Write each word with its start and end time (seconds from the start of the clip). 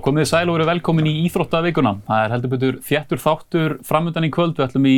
Komið 0.00 0.30
sæl 0.30 0.48
og 0.48 0.54
verið 0.56 0.70
velkomin 0.70 1.08
í 1.10 1.12
Íþróttavíkuna. 1.26 1.90
Það 2.06 2.22
er 2.24 2.30
heldur 2.32 2.50
betur 2.54 2.76
þjættur 2.86 3.20
þáttur 3.20 3.72
framöndan 3.84 4.24
í 4.24 4.30
kvöld. 4.32 4.54
Við 4.56 4.64
ætlum 4.64 4.86
í 4.88 4.94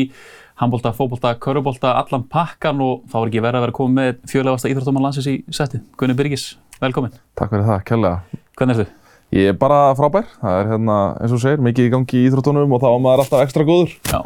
handbólta, 0.61 0.93
fókbólta, 0.95 1.33
körubólta, 1.43 1.97
allan 1.99 2.23
pakkan 2.31 2.79
og 2.85 3.01
þá 3.11 3.17
er 3.19 3.27
ekki 3.31 3.43
verið 3.43 3.59
að 3.59 3.65
vera 3.67 3.77
komið 3.79 3.95
með 3.99 4.11
fjölegasta 4.31 4.71
íþróttamann 4.71 5.05
landsins 5.09 5.31
í 5.33 5.35
setti. 5.51 5.79
Gunni 5.99 6.15
Byrgis, 6.19 6.45
velkomin. 6.83 7.15
Takk 7.39 7.51
fyrir 7.55 7.67
það, 7.67 7.81
kærlega. 7.89 8.17
Hvernig 8.61 8.79
ertu? 8.79 8.87
Ég 9.33 9.45
er 9.51 9.57
bara 9.59 9.79
frábær. 9.99 10.27
Það 10.43 10.55
er 10.61 10.67
hérna, 10.75 10.97
eins 11.19 11.35
og 11.35 11.43
segir, 11.43 11.65
mikið 11.67 11.89
í 11.89 11.93
gangi 11.97 12.17
í 12.21 12.27
íþróttunum 12.29 12.75
og 12.77 12.81
þá 12.85 12.91
er 12.93 13.03
maður 13.09 13.25
alltaf 13.25 13.45
ekstra 13.47 13.67
góður. 13.67 13.91
Já. 14.13 14.21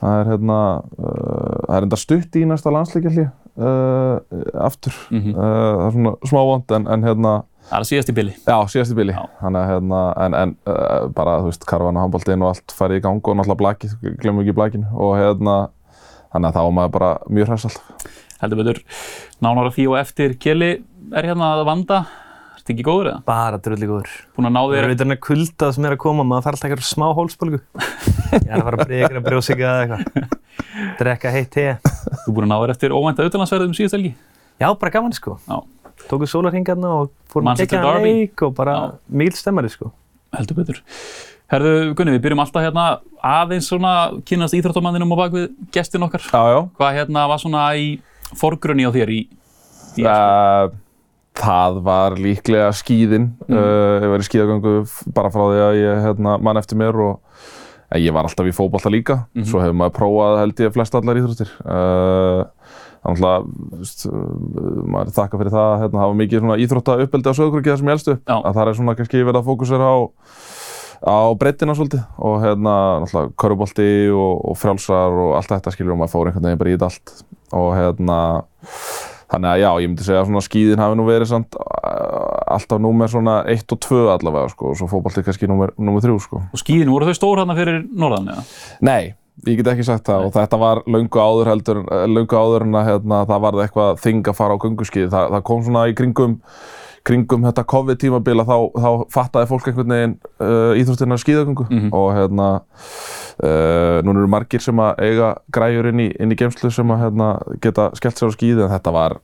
Það 0.00 0.12
er 0.22 0.26
hérna, 0.32 0.58
uh, 0.96 1.56
það 1.66 1.76
er 1.76 1.84
það 7.66 7.72
er 7.72 7.76
hérna, 7.76 7.80
er 7.82 7.88
síðast 7.90 8.10
í 8.12 8.16
bili. 8.16 8.34
já, 8.46 8.56
síðast 8.72 8.92
í 8.94 8.98
bili. 8.98 9.14
Já. 9.16 9.24
Þannig 9.42 9.60
að 9.62 9.70
hérna, 9.72 10.02
en, 10.26 10.36
en 10.42 10.54
uh, 10.70 11.06
bara, 11.16 11.38
þú 11.44 11.50
veist, 11.50 11.66
karvan 11.70 11.96
og 11.98 12.04
handbóltinn 12.06 12.44
og 12.46 12.52
allt 12.54 12.74
farið 12.78 13.00
í 13.00 13.04
gang 13.06 13.20
og 13.22 13.38
náttúrulega 13.40 13.62
blakið, 13.62 13.96
glemum 14.22 14.44
ekki 14.44 14.54
blakinu 14.56 14.86
og 14.94 15.16
hérna, 15.20 15.56
þannig 16.34 16.50
að 16.52 16.58
þá 16.58 16.62
er 16.66 16.76
maður 16.80 16.94
bara 16.98 17.10
mjög 17.32 17.50
hræst 17.52 17.70
alltaf. 17.70 18.12
Heldur 18.36 18.58
betur 18.60 18.78
nánar 19.42 19.70
að 19.70 19.74
því 19.78 19.88
og 19.90 19.98
eftir. 20.02 20.34
Kjeli 20.42 20.70
er 21.16 21.28
hérna 21.30 21.54
að 21.56 21.62
vanda. 21.70 22.00
Ertu 22.58 22.74
ekki 22.74 22.84
góður 22.84 23.08
eða? 23.12 23.20
Bara 23.30 23.60
drulli 23.62 23.86
góður. 23.88 24.10
Búin 24.36 24.48
að 24.50 24.52
ná 24.56 24.60
Það 24.60 24.72
þér? 24.74 24.82
er 24.82 24.90
veitur 24.90 25.06
hennar 25.06 25.20
kulda 25.24 25.68
sem 25.72 25.86
er 25.86 25.94
að 25.94 26.00
koma, 26.02 26.24
maður 26.26 26.44
þarf 26.48 26.56
alltaf 26.58 26.68
eitthvað 26.68 26.88
smá 26.90 27.06
hólspólgu. 27.16 27.60
Ég 28.36 28.48
er 28.50 28.56
að 28.58 28.64
fara 28.66 28.80
að 28.82 28.90
breyka 28.90 29.22
brjósika 29.24 29.70
eða 29.70 29.84
eitthvað. 29.86 30.36
Drekka 30.98 31.32
heitt 31.32 31.50
te. 31.54 31.66
Þú 32.26 32.34
búin 32.36 32.48
að 32.48 32.50
ná 32.52 32.56
þér 32.64 32.72
eftir 32.74 32.94
óvænta 32.96 33.22
auðvitaðlandsverðum 33.24 33.76
síðast 33.78 33.96
helgi? 33.96 34.12
Já, 34.60 34.68
bara 34.80 34.92
gaman 34.98 35.14
sko. 35.16 35.36
Já. 35.46 35.56
Tóku 36.10 36.28
sólarhingarna 36.30 36.90
og 37.02 37.10
fórum 37.32 37.48
að 37.52 37.64
kekja 37.64 37.80
hann 37.82 38.02
Derby. 38.02 38.12
leik 38.26 38.42
og 38.46 38.54
bara 38.58 38.76
mikil 39.08 39.36
stemmari 39.40 39.70
sko. 39.72 39.90
Heldur 40.36 40.58
betur. 40.60 40.80
Herðu, 41.50 41.94
Gunni, 41.94 42.16
við 42.16 42.22
byrjum 42.24 42.40
alltaf 42.42 42.64
hérna 42.66 42.84
aðeins 43.22 43.68
svona 43.70 43.92
kynast 44.26 44.54
íþróttamanninum 44.58 45.12
á 45.14 45.16
bakvið 45.22 45.44
gestin 45.74 46.02
okkar. 46.02 46.24
Já, 46.26 46.42
já. 46.54 46.60
Hvað 46.78 46.96
hérna 46.98 47.26
var 47.30 47.38
svona 47.42 47.66
í 47.78 48.00
forgrunni 48.34 48.86
á 48.86 48.90
þér 48.90 49.12
í, 49.14 49.20
í 49.96 50.02
Uh, 50.06 50.70
það 51.36 51.78
var 51.86 52.16
líklega 52.20 52.72
skíðin. 52.74 53.30
Mm. 53.46 53.54
Uh, 53.54 54.02
ég 54.02 54.10
var 54.12 54.24
í 54.24 54.26
skíðagöngu 54.26 54.72
f- 54.82 55.04
bara 55.14 55.30
frá 55.30 55.44
því 55.52 55.62
að 55.68 55.78
ég 55.82 56.02
hérna, 56.06 56.34
mann 56.42 56.56
eftir 56.60 56.76
mér 56.80 56.98
og 57.06 57.20
en 57.94 58.02
ég 58.02 58.12
var 58.12 58.26
alltaf 58.26 58.48
í 58.50 58.52
fótballta 58.56 58.90
líka. 58.90 59.16
Mhm. 59.36 59.46
Svo 59.46 59.60
hefur 59.62 59.76
maður 59.78 59.94
prófað 60.00 60.38
held 60.42 60.62
ég 60.66 60.72
flest 60.74 60.94
allar 60.98 61.20
íþróttir. 61.20 61.52
Uh, 61.62 62.44
maður 64.96 65.14
þakka 65.16 65.40
fyrir 65.40 65.54
það 65.54 65.70
að 65.70 65.80
hérna, 65.84 66.02
hafa 66.02 66.18
mikið 66.20 66.42
svona 66.42 66.60
íþrótta 66.64 66.98
uppeldi 67.06 67.32
á 67.32 67.38
sögurkið 67.38 67.72
það 67.72 67.80
sem 67.80 67.90
ég 67.90 67.98
elst 67.98 68.12
upp. 68.12 68.22
Já. 68.26 68.36
Að 68.36 68.54
það 68.58 68.70
er 68.70 68.78
svona 68.80 68.96
kannski 68.98 69.22
verið 69.22 69.40
að 69.40 69.50
fókusera 69.50 69.90
á 69.90 69.96
á 71.04 71.18
breyttina 71.38 71.74
svolítið 71.76 72.04
og 72.24 72.38
hérna 72.40 72.76
náttúrulega 73.02 73.34
körubolti 73.36 73.88
og, 74.14 74.32
og 74.48 74.56
frjálsar 74.56 75.18
og 75.26 75.34
allt 75.36 75.52
þetta 75.52 75.74
skilur 75.74 75.92
og 75.94 76.00
maður 76.00 76.14
fór 76.14 76.30
einhvern 76.30 76.48
veginn 76.48 76.62
bara 76.62 76.72
í 76.72 76.76
þetta 76.76 76.88
allt 76.88 77.12
og 77.56 77.68
hérna 77.76 78.18
þannig 79.26 79.50
að 79.50 79.60
já, 79.60 79.68
ég 79.82 79.90
myndi 79.90 80.06
segja 80.06 80.22
að 80.22 80.30
svona 80.30 80.44
skíðin 80.46 80.82
hafi 80.82 80.98
nú 80.98 81.06
verið 81.08 81.30
samt 81.32 81.58
alltaf 82.56 82.82
númer 82.82 83.10
svona 83.10 83.36
1 83.50 83.74
og 83.74 83.82
2 83.86 84.02
allavega 84.14 84.52
sko 84.54 84.72
og 84.72 84.80
svo 84.80 84.88
fótbolti 84.90 85.24
kannski 85.26 85.50
númer 85.50 85.74
3 85.76 86.18
sko. 86.22 86.42
Og 86.54 86.62
skíðin, 86.62 86.92
voru 86.92 87.08
þau 87.10 87.18
stór 87.18 87.42
hérna 87.42 87.56
fyrir 87.58 87.80
norðan 87.90 88.30
eða? 88.34 88.46
Nei, 88.86 89.14
ég 89.44 89.60
get 89.60 89.68
ekki 89.74 89.86
sagt 89.86 90.08
það. 90.08 90.28
Og 90.28 90.34
þetta 90.36 90.60
var 90.62 90.82
löngu 90.88 91.20
áður 91.20 91.52
heldur 91.52 91.82
eh, 91.84 92.06
löngu 92.08 92.38
áður 92.38 92.66
en 92.66 92.80
að 92.80 92.90
hérna, 92.90 93.20
það 93.28 93.44
varði 93.46 93.66
eitthvað 93.66 94.02
þing 94.06 94.32
að 94.32 94.40
fara 94.40 94.56
á 94.56 94.62
gönguskíði. 94.64 95.12
Það, 95.12 95.30
það 95.36 95.46
kom 95.50 95.64
svona 95.66 95.86
í 95.90 95.96
kringum 95.98 96.40
kringum 97.06 97.44
þetta 97.46 97.62
COVID 97.70 98.00
tímabil 98.02 98.40
að 98.42 98.48
þá, 98.48 98.56
þá 98.82 98.88
fattaði 99.14 99.48
fólk 99.50 99.68
einhvern 99.70 99.92
veginn 99.94 100.14
uh, 100.42 100.72
íþróttina 100.80 101.18
skíðagöngu. 101.22 101.66
Mhm. 101.68 101.92
og 101.94 102.08
hérna 102.16 102.48
uh, 102.56 104.00
núna 104.02 104.24
eru 104.24 104.30
margir 104.32 104.64
sem 104.64 104.82
að 104.82 105.04
eiga 105.06 105.30
græjur 105.54 105.90
inn 105.92 106.02
í, 106.02 106.08
inn 106.18 106.34
í 106.34 106.38
geimslu 106.40 106.72
sem 106.74 106.90
að 106.90 107.04
hérna, 107.04 107.30
geta 107.62 107.90
skellt 107.98 108.18
sér 108.18 108.32
á 108.32 108.36
skíði. 108.36 108.64
En 108.66 108.74
þetta 108.74 108.94
var 108.96 109.20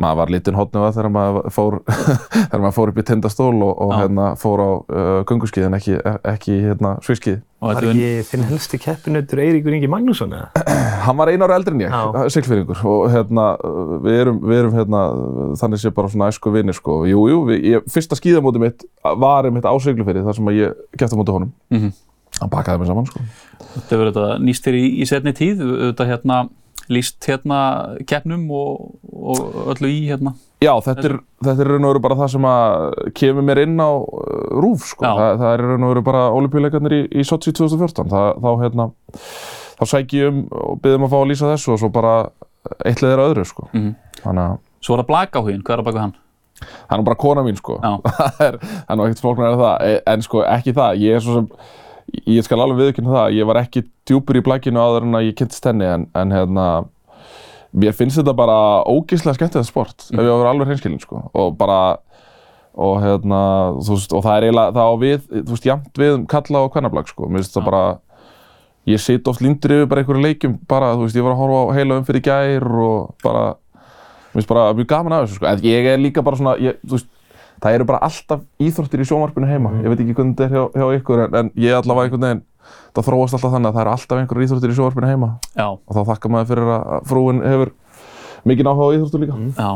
maður 0.00 0.20
var 0.20 0.32
lítinn 0.34 0.58
hotnu 0.58 0.82
að 0.86 0.96
þegar 0.98 1.14
maður 1.14 1.50
fór 1.54 1.78
þegar 2.50 2.64
maður 2.64 2.76
fór 2.78 2.92
upp 2.92 3.00
í 3.00 3.06
tindastól 3.10 3.54
og, 3.56 3.72
og 3.86 3.94
hérna, 3.98 4.32
fór 4.40 4.62
á 4.62 4.70
uh, 4.70 5.12
gönguskíði 5.28 5.70
en 5.70 5.78
ekki, 5.80 5.96
ekki 6.34 6.60
hérna, 6.68 6.98
sviskíði 7.06 7.42
Og 7.60 7.68
Var 7.68 7.84
ekki 7.90 8.04
þinn 8.24 8.44
helsti 8.48 8.78
keppinautur 8.80 9.40
Eiríkur 9.42 9.74
Ingi 9.76 9.88
Magnússon 9.92 10.30
eða? 10.32 10.62
Hann 11.04 11.18
var 11.18 11.28
einu 11.28 11.44
ára 11.44 11.58
eldri 11.60 11.74
en 11.76 11.82
ég, 11.84 11.96
siglfyrringur 12.32 12.80
og 12.88 13.02
hérna, 13.12 13.50
við 14.00 14.20
erum, 14.22 14.38
við 14.48 14.60
erum 14.62 14.78
hérna, 14.78 15.00
þannig 15.60 15.82
sé 15.82 15.92
bara 15.92 16.08
svona 16.08 16.30
æsku 16.32 16.52
vinir 16.54 16.78
sko. 16.78 17.02
Jú, 17.10 17.26
jú, 17.28 17.42
við, 17.50 17.66
ég, 17.74 17.90
fyrsta 17.92 18.16
skíðamóti 18.16 18.62
mitt 18.62 18.86
var 19.04 19.44
einmitt 19.44 19.68
á 19.68 19.76
siglfyrri 19.76 20.24
þar 20.24 20.38
sem 20.38 20.48
ég 20.56 20.80
kæfti 20.96 21.12
á 21.12 21.20
móti 21.20 21.36
honum. 21.36 21.52
Mhm. 21.74 21.92
Hann 22.40 22.52
bakaði 22.54 22.80
mig 22.80 22.88
saman 22.88 23.10
sko. 23.10 23.26
Þetta 23.74 24.00
verður 24.00 24.16
þetta 24.16 24.40
nýst 24.46 24.64
þér 24.64 24.80
í, 24.80 24.84
í 24.96 25.10
setni 25.10 25.36
tíð, 25.36 25.60
þetta 25.90 26.08
hérna 26.08 26.40
líst 26.90 27.22
hérna 27.28 27.58
keppnum 28.10 28.48
og, 28.50 28.90
og 29.10 29.40
öllu 29.74 29.90
í 29.90 30.00
hérna. 30.08 30.32
Já, 30.60 30.72
þetta 30.84 31.06
er, 31.08 31.14
þetta 31.40 31.64
er 31.64 31.70
raun 31.72 31.86
og 31.86 31.92
veru 31.94 32.02
bara 32.04 32.18
það 32.18 32.32
sem 32.34 32.46
að 32.50 32.98
kemur 33.20 33.46
mér 33.46 33.62
inn 33.64 33.78
á 33.80 33.90
uh, 33.90 34.60
rúf 34.60 34.88
sko. 34.90 35.06
Þa, 35.06 35.28
það 35.40 35.54
er 35.54 35.64
raun 35.70 35.86
og 35.86 35.92
veru 35.94 36.04
bara 36.10 36.24
olimpíuleikarnir 36.36 36.96
í, 36.98 37.02
í 37.22 37.26
Sochi 37.26 37.54
2014. 37.56 38.10
Það, 38.10 38.30
þá 38.42 38.50
hérna, 38.64 38.88
þá 39.80 39.84
sæki 39.94 40.20
ég 40.24 40.32
um 40.34 40.42
og 40.50 40.80
byrðum 40.84 41.06
að 41.06 41.14
fá 41.14 41.18
að 41.22 41.28
lýsa 41.32 41.52
þessu 41.54 41.74
og 41.76 41.80
svo 41.84 41.92
bara 41.94 42.14
eitt 42.84 43.00
leðir 43.04 43.22
öðru 43.28 43.46
sko. 43.48 43.70
Þannig 43.72 44.42
að 44.48 44.58
Svo 44.80 44.94
er 44.96 45.02
það 45.02 45.08
Blakahugin, 45.10 45.62
hvað 45.64 45.74
er 45.76 45.80
á 45.80 45.88
baka 45.90 46.02
hann? 46.06 46.12
hann 46.90 47.00
er 47.00 47.04
bara 47.06 47.16
kona 47.20 47.42
mín 47.44 47.56
sko. 47.56 47.78
Það 47.84 48.40
er, 48.44 48.56
það 48.60 48.92
er 49.00 49.02
ekkert 49.06 49.22
flóknar 49.24 49.54
en 49.54 49.60
það, 49.60 49.84
E- 49.88 50.02
en 50.12 50.24
sko 50.24 50.42
ekki 50.44 50.74
það, 50.76 50.98
ég 51.00 51.16
er 51.16 51.22
svo 51.24 51.36
sem, 51.38 51.46
ég 52.10 52.44
skal 52.46 52.60
alveg 52.62 52.80
viðkynna 52.80 53.14
það, 53.14 53.36
ég 53.38 53.48
var 53.48 53.60
ekki 53.62 53.84
djúpur 54.08 54.38
í 54.40 54.44
blækinu 54.44 54.80
áður 54.80 55.06
en 55.06 55.18
að 55.18 55.28
ég 55.28 55.36
kynntist 55.38 55.66
henni, 55.66 55.86
en, 55.86 56.06
en 56.16 56.34
hérna, 56.34 56.66
mér 57.70 57.96
finnst 57.96 58.20
þetta 58.20 58.34
bara 58.38 58.58
ógeðslega 58.88 59.38
skemmtilegt 59.38 59.70
sport, 59.70 60.06
ef 60.10 60.18
ég 60.18 60.30
á 60.30 60.34
að 60.34 60.42
vera 60.42 60.54
alveg 60.54 60.70
hreinskilin 60.70 61.02
sko, 61.02 61.22
og 61.36 61.56
bara, 61.60 61.80
og 62.74 63.00
hérna, 63.04 63.40
þú 63.78 63.96
veist, 63.96 64.14
og 64.16 64.24
það 64.26 64.36
er 64.36 64.48
eiginlega, 64.48 64.76
það 64.78 64.90
á 64.90 64.94
við, 65.04 65.24
þú 65.36 65.54
veist, 65.54 65.70
jafnt 65.70 66.02
við 66.02 66.14
um 66.16 66.28
kalla 66.34 66.64
og 66.64 66.72
kvennablag 66.74 67.10
sko, 67.12 67.30
mér 67.30 67.44
finnst 67.44 67.58
það 67.58 67.70
bara, 67.70 67.84
ég 68.90 69.02
sit 69.04 69.30
oft 69.30 69.44
lindur 69.44 69.76
yfir 69.76 69.90
bara 69.90 70.04
einhverju 70.04 70.26
leikjum, 70.26 70.58
bara, 70.70 70.92
þú 70.96 71.06
veist, 71.06 71.20
ég 71.20 71.26
var 71.26 71.36
að 71.36 71.42
horfa 71.44 71.62
á 71.62 71.74
heila 71.78 72.00
umfyrir 72.00 72.26
gær 72.26 72.68
og 72.86 73.14
bara, 73.22 73.46
mér 74.32 74.40
finnst 74.40 74.50
bara 74.50 74.68
mjög 74.74 74.90
gaman 74.90 75.16
af 75.16 75.26
þessu 75.26 75.38
sko. 75.38 75.50
en 75.50 75.66
ég 75.66 75.90
er 75.92 76.00
líka 76.00 76.24
bara 76.26 76.40
svona 76.40 76.56
ég, 76.62 76.78
þú 76.82 76.96
veist, 76.96 77.10
það 77.60 77.76
eru 77.76 77.88
bara 77.90 78.02
alltaf 78.06 78.44
íþróttir 78.62 79.04
í 79.04 79.08
sjónvarpinu 79.10 79.50
heima 79.50 79.74
ég 79.80 79.92
veit 79.92 80.02
ekki 80.04 80.16
hvernig 80.16 80.36
þetta 80.38 80.48
er 80.48 80.56
hjá, 80.56 80.64
hjá 80.80 80.98
ykkur 81.00 81.24
en, 81.26 81.38
en 81.42 81.52
ég 81.60 81.76
allavega 81.76 82.08
einhvern 82.08 82.26
veginn 82.26 82.42
það 82.96 83.06
þróast 83.10 83.38
alltaf 83.38 83.54
þannig 83.54 83.70
að 83.70 83.78
það 83.78 83.84
eru 83.84 83.94
alltaf 83.94 84.20
einhverjur 84.22 84.48
íþróttir 84.48 84.74
í 84.74 84.78
sjónvarpinu 84.80 85.12
heima 85.12 85.30
Já, 85.54 85.68
og 85.70 85.96
þá 85.96 86.02
þakka 86.12 86.34
maður 86.34 86.52
fyrir 86.52 86.74
að 86.74 86.90
að 86.96 87.08
frúin 87.12 87.40
hefur 87.46 87.72
mikið 88.50 88.70
áhuga 88.70 88.90
á 88.90 88.94
íþróttur 88.96 89.24
líka 89.24 89.40
já. 89.56 89.72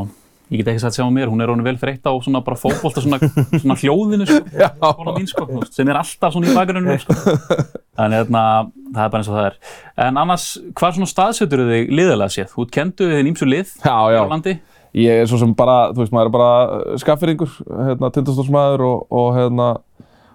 Ég 0.52 0.60
get 0.60 0.68
ekki 0.74 0.82
sagt 0.82 0.98
sjá 0.98 1.06
á 1.08 1.10
mér, 1.10 1.30
hún 1.32 1.40
er 1.40 1.48
honum 1.48 1.64
vel 1.64 1.78
þreytt 1.80 2.04
á 2.04 2.12
svona 2.20 2.42
bara 2.44 2.58
fótbolta 2.60 3.00
svona, 3.00 3.16
svona 3.62 3.76
hljóðinu 3.80 4.26
sko, 4.28 5.14
sko, 5.30 5.46
sem 5.72 5.88
er 5.88 5.96
alltaf 5.96 6.34
svona 6.34 6.50
í 6.50 6.56
bakgruninu 6.56 6.96
sko. 7.00 7.16
Þannig 7.96 8.20
hérna, 8.20 8.42
það 8.90 9.00
er 9.06 9.14
bara 9.14 9.22
eins 9.22 9.30
og 9.30 9.38
það 9.38 9.48
er. 9.48 9.56
En 10.04 10.20
annars, 10.20 10.46
hvað 10.76 10.98
svona 10.98 11.08
staðsetur 11.08 11.64
þig 11.70 11.94
liðilega 11.96 12.34
séð? 12.36 12.52
Þú 12.52 12.66
kendu 12.76 13.08
þið 13.08 13.30
ímsu 13.32 13.48
lið 13.48 13.72
já, 13.72 13.96
já, 14.12 14.20
á 14.20 14.24
landi? 14.34 14.54
Ég 14.94 15.24
er 15.24 15.30
svo 15.30 15.40
sem 15.42 15.54
bara 15.58 15.90
þú 15.92 16.04
veist, 16.04 16.14
maður 16.14 16.30
er 16.30 16.34
bara 16.38 16.98
skafferingur 17.02 17.54
hérna, 17.90 18.12
tindastólsmaður 18.14 18.86
og, 18.88 19.06
og 19.10 19.32
hérna 19.38 19.68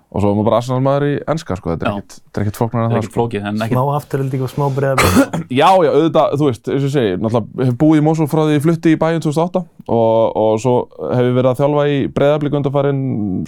og 0.09 0.23
svo 0.23 0.31
er 0.31 0.37
maður 0.39 0.47
bara 0.47 0.59
arsenalmaður 0.63 1.03
í 1.05 1.11
enska 1.29 1.55
sko, 1.59 1.69
þetta 1.75 1.85
er 1.85 1.99
ekkit, 1.99 2.13
þetta 2.25 2.39
er 2.39 2.45
ekkit 2.47 2.57
flóknar 2.57 2.79
Það 2.79 2.85
en 2.85 2.89
er 2.89 2.95
það 2.95 3.03
ekki 3.03 3.09
sko. 3.11 3.17
flókið, 3.19 3.43
en 3.45 3.59
ekki... 3.65 3.75
Smá 3.77 3.91
afturölding 3.99 4.41
og 4.45 4.49
smá 4.49 4.63
breyðabæð. 4.73 5.19
Já, 5.59 5.67
já, 5.69 5.89
auðvitað, 5.93 6.33
þú 6.41 6.47
veist, 6.47 6.69
eins 6.73 6.79
og 6.79 6.87
ég 6.87 6.93
segi, 6.95 7.11
náttúrulega 7.21 7.67
hef 7.69 7.75
búið 7.83 7.99
í 8.01 8.05
Mosó 8.07 8.25
frá 8.31 8.41
því 8.41 8.55
ég 8.57 8.63
flutti 8.65 8.93
í 8.95 8.99
bæinn 9.03 9.21
2008 9.21 9.61
og, 9.85 10.39
og 10.41 10.57
svo 10.63 10.73
hef 11.13 11.29
ég 11.29 11.37
verið 11.37 11.51
að 11.51 11.61
þjálfa 11.61 11.85
í 11.93 11.99
breyðablík 12.17 12.57
undarfærin 12.57 13.03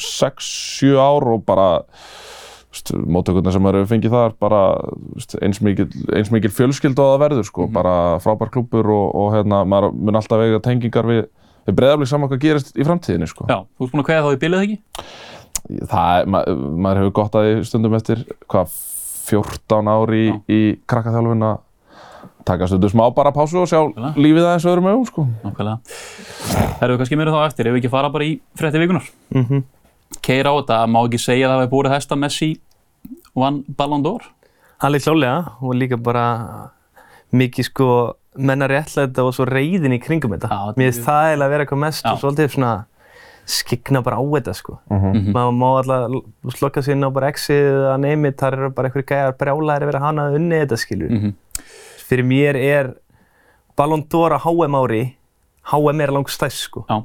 6-7 0.05 0.93
ár 1.01 1.27
og 1.33 1.41
bara, 1.49 1.67
móttökurnar 2.71 3.53
sem 3.55 3.65
hefur 3.67 3.87
fengið 3.89 4.13
þar, 4.15 4.35
bara 4.39 4.61
eins 5.43 5.59
mikil, 5.63 5.87
eins 6.15 6.31
mikil 6.31 6.51
fjölskyld 6.55 6.99
á 6.99 7.03
það 7.03 7.17
verður, 7.25 7.47
sko, 7.49 7.67
bara 7.71 7.95
frábær 8.23 8.51
klúbbur 8.53 8.87
og, 8.95 9.07
og 9.21 9.33
hérna, 9.35 9.63
maður 9.67 9.95
mun 9.97 10.19
alltaf 10.19 10.39
vega 10.39 10.61
tengingar 10.63 11.09
við, 11.09 11.25
við 11.67 11.77
breyðablík 11.81 12.11
saman 12.11 12.31
hvað 12.31 12.43
gerist 12.45 12.71
í 12.79 12.87
framtíðinni, 12.87 13.27
sko. 13.29 13.49
Já, 13.51 13.59
þú 13.75 13.87
ert 13.87 13.95
búin 13.95 14.03
að 14.03 14.07
kveða 14.11 14.23
þá 14.23 14.31
í 14.31 14.39
bilið 14.45 14.63
ekki? 14.67 14.77
Það, 15.91 16.29
ma 16.31 16.43
maður 16.87 17.01
hefur 17.01 17.17
gott 17.19 17.35
að 17.37 17.49
því 17.49 17.67
stundum 17.67 17.97
eftir, 17.99 18.23
hvað, 18.51 18.79
14 19.31 19.91
ár 19.91 20.15
í, 20.17 20.23
í 20.51 20.61
krakkaþjálfun 20.89 21.45
að 21.51 21.59
taka 22.47 22.71
stundum 22.71 22.89
smá 22.89 23.03
bara 23.13 23.29
pásu 23.35 23.59
og 23.61 23.67
sjá 23.69 23.77
Algjörlega. 23.83 24.15
lífið 24.17 24.47
aðeins 24.47 24.65
öðrum 24.71 24.87
augum, 24.89 25.05
sko. 25.11 25.27
Nákvæmlega. 25.43 25.99
Herru, 26.81 26.97
kannski 26.97 27.19
meira 27.19 27.35
þá 27.35 27.43
eftir, 27.45 27.69
ef 27.69 27.75
við 27.75 27.83
ekki 27.83 27.93
fara 27.93 28.09
bara 28.15 28.25
í 28.25 28.33
frétti 28.57 28.81
vikunar. 28.81 29.11
Mm 29.35 29.61
Keira 30.21 30.51
á 30.51 30.55
þetta, 30.59 30.77
má 30.91 30.99
ekki 31.07 31.19
segja 31.21 31.47
að 31.47 31.53
það 31.55 31.61
hefur 31.63 31.71
búið 31.75 31.91
hæsta 31.95 32.17
Messi 32.19 32.49
vann 33.35 33.61
Ballon 33.77 34.03
d'Or? 34.03 34.25
Allir 34.83 34.99
klálega 35.03 35.53
og 35.61 35.75
líka 35.77 35.97
bara 36.01 36.25
mikið 37.33 37.67
sko 37.69 37.87
menna 38.41 38.67
réttlæta 38.67 39.23
og 39.23 39.33
svo 39.35 39.45
reyðin 39.47 39.95
í 39.95 39.99
kringum 40.03 40.33
þetta. 40.35 40.49
Já, 40.51 40.73
Mér 40.77 40.87
er- 40.87 40.91
finnst 40.91 41.05
það 41.07 41.25
eiginlega 41.27 41.45
að 41.47 41.53
vera 41.55 41.65
eitthvað 41.65 41.83
mest 41.85 42.03
Já. 42.05 42.11
og 42.11 42.19
svolítið 42.21 42.49
svona 42.55 42.85
skikna 43.51 44.01
bara 44.03 44.17
á 44.17 44.23
þetta 44.23 44.53
sko. 44.55 44.79
Mhm. 44.89 45.31
Maður 45.33 45.55
má 45.57 45.69
alltaf 45.81 46.55
slokka 46.57 46.81
sér 46.83 46.91
inn 46.95 47.03
á 47.07 47.09
bara 47.13 47.31
exið 47.31 47.71
eða 47.71 47.97
neymið, 47.99 48.35
þar 48.37 48.53
eru 48.53 48.69
bara 48.69 48.89
einhverju 48.89 49.07
gæjar 49.07 49.37
brjálæðir 49.37 49.81
að 49.81 49.89
vera 49.91 49.99
hana 49.99 50.21
að 50.29 50.35
unni 50.35 50.55
þetta 50.65 50.77
skilur. 50.77 51.09
Mhm. 51.09 51.33
Fyrir 52.07 52.23
mér 52.25 52.55
er 52.55 52.93
Ballon 53.75 54.03
d'Or 54.03 54.31
á 54.35 54.39
HM 54.39 54.75
ári, 54.75 55.15
HM 55.71 56.01
er 56.01 56.07
langt 56.11 56.27
stæst 56.29 56.67
sko. 56.69 56.85
Já. 56.89 57.03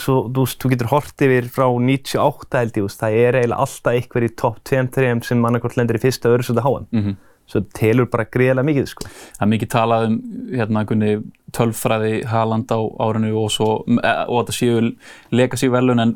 Svo 0.00 0.14
þú, 0.32 0.44
þú 0.60 0.70
getur 0.74 0.88
hort 0.94 1.24
yfir 1.26 1.48
frá 1.52 1.66
98 1.68 2.60
held 2.62 2.78
ég, 2.80 2.86
það 3.00 3.16
er 3.24 3.38
eiginlega 3.40 3.64
alltaf 3.66 3.92
einhver 3.98 4.26
í 4.26 4.30
topp 4.42 4.62
2-3 4.70 5.24
sem 5.28 5.44
annarkort 5.44 5.76
lendir 5.76 5.98
í 6.00 6.02
fyrsta 6.02 6.30
öðru 6.32 6.46
svolítið 6.48 6.68
HM. 6.70 6.86
Mhm. 7.00 7.18
Svo 7.50 7.60
telur 7.74 8.06
bara 8.06 8.24
gríðarlega 8.30 8.68
mikið 8.68 8.84
sko. 8.92 9.04
Það 9.10 9.42
er 9.42 9.48
mikið 9.50 9.70
talað 9.72 10.04
um 10.06 10.18
hérna, 10.54 10.84
Gunni, 10.86 11.08
tölfræði 11.56 12.12
Haaland 12.30 12.70
á 12.70 12.78
árinu 13.02 13.32
og, 13.42 13.48
svo, 13.50 13.70
eh, 13.98 14.24
og 14.28 14.44
þetta 14.46 14.54
séu 14.54 14.92
legacy 15.34 15.68
velun 15.72 15.98
en 16.04 16.12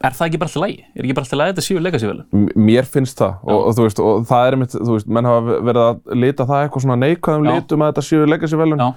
er 0.00 0.14
það 0.14 0.28
ekki 0.30 0.38
bara 0.40 0.48
alltaf 0.48 0.62
lægi? 0.64 0.78
Er 0.96 1.02
ekki 1.04 1.14
bara 1.18 1.26
alltaf 1.26 1.38
lægi 1.38 1.50
að 1.50 1.54
þetta 1.58 1.66
séu 1.68 1.82
legacy 1.82 2.06
velun? 2.08 2.24
M- 2.32 2.64
Mér 2.68 2.86
finnst 2.88 3.18
það 3.20 3.34
og, 3.44 3.60
og 3.68 3.74
þú 3.76 3.84
veist, 3.84 4.00
og 4.00 4.26
það 4.30 4.48
er 4.52 4.56
mitt, 4.62 4.76
þú 4.78 4.92
veist, 4.96 5.08
menn 5.18 5.28
hafa 5.28 5.58
verið 5.68 5.82
að 5.84 6.18
lita 6.24 6.46
það 6.48 6.62
eitthvað 6.64 6.84
svona 6.86 6.98
neikvæðum 7.04 7.48
Já. 7.50 7.54
litum 7.58 7.82
að 7.84 7.92
þetta 7.92 8.06
séu 8.08 8.28
legacy 8.32 8.56
velun 8.62 8.78
Já. 8.84 8.88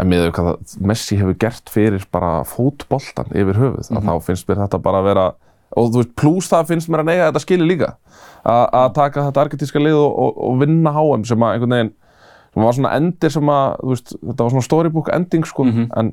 En 0.00 0.08
með 0.10 0.30
hvað 0.32 0.48
það, 0.48 0.76
Messi 0.90 1.16
hefur 1.20 1.36
gert 1.38 1.70
fyrir 1.70 2.04
bara 2.12 2.42
fótboltan 2.44 3.30
yfir 3.34 3.54
höfuð 3.60 3.90
Mhm. 3.90 3.98
að 3.98 4.04
þá 4.08 4.22
finnst 4.28 4.48
mér 4.48 4.62
þetta 4.64 4.82
bara 4.82 4.98
að 5.02 5.04
vera 5.04 5.26
og 5.76 5.90
þú 5.90 6.00
veist, 6.02 6.14
pluss 6.16 6.48
það 6.50 6.66
finnst 6.70 6.88
mér 6.88 7.00
að 7.02 7.10
neyja 7.10 7.28
þetta 7.32 7.40
skili 7.44 7.66
líka 7.76 7.94
að 8.44 8.92
taka 8.94 9.22
þetta 9.30 9.40
argentíska 9.44 9.78
lið 9.82 9.94
og, 9.98 10.18
og, 10.18 10.38
og 10.50 10.58
vinna 10.60 10.92
HM 10.92 11.24
sem 11.24 11.38
að 11.46 11.54
einhvern 11.54 11.74
veginn 11.76 11.92
sem 12.54 12.62
var 12.62 12.72
svona 12.76 12.92
endir 12.94 13.30
sem 13.34 13.48
að, 13.50 13.78
þú 13.80 13.88
veist, 13.94 14.12
þetta 14.22 14.44
var 14.44 14.50
svona 14.54 14.62
storybook 14.68 15.08
ending 15.12 15.44
sko, 15.48 15.64
en 15.66 16.12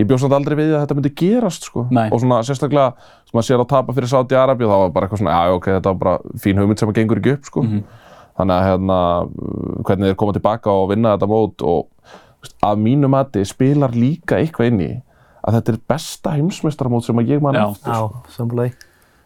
ég 0.00 0.06
bjóð 0.08 0.18
samt 0.24 0.32
aldrei 0.34 0.56
við 0.58 0.72
að 0.74 0.80
þetta 0.82 0.96
myndi 0.98 1.12
gerast 1.14 1.62
sko. 1.68 1.84
Nei. 1.94 2.08
og 2.10 2.18
svona 2.20 2.40
sérstaklega 2.42 2.94
sem 3.30 3.38
að 3.38 3.46
sér 3.46 3.60
að 3.62 3.68
tapa 3.70 3.92
fyrir 3.94 4.08
Saudi 4.10 4.34
Arabi 4.34 4.64
og 4.66 4.70
það 4.72 4.82
var 4.82 4.90
bara 4.96 5.06
eitthvað 5.06 5.20
svona, 5.22 5.36
já, 5.36 5.54
ok, 5.54 5.68
þetta 5.76 5.92
var 5.92 6.00
bara 6.02 6.18
fín 6.42 6.58
hugmynd 6.58 6.78
sem 6.82 6.88
að 6.90 6.98
gengur 6.98 7.20
ekki 7.22 7.32
upp 7.36 7.44
sko, 7.44 7.62
Mhm. 7.62 7.84
þannig 8.36 8.56
að 8.56 8.66
hérna, 8.66 8.98
hvernig 9.86 10.10
þeir 10.10 10.16
koma 10.16 10.32
tilbaka 10.32 10.70
og 10.74 10.88
vinna 10.90 11.14
þetta 11.16 11.28
mót 11.30 11.62
og 11.62 11.86
að 12.62 12.78
mínu 12.82 13.08
mati 13.12 13.44
spilar 13.44 13.90
líka 13.96 14.38
eitthvað 14.40 14.66
inn 14.72 14.80
í 14.80 14.90
að 15.46 15.54
þetta 15.60 15.72
er 15.72 15.78
besta 15.88 16.30
heimsmeistaramót 16.36 17.04
sem 17.06 17.16
að 17.22 17.28
ég 17.36 17.40
man 17.42 17.54
Já. 17.54 17.64
eftir 17.70 17.92
Já, 17.92 18.00
samfélagi. 18.36 18.72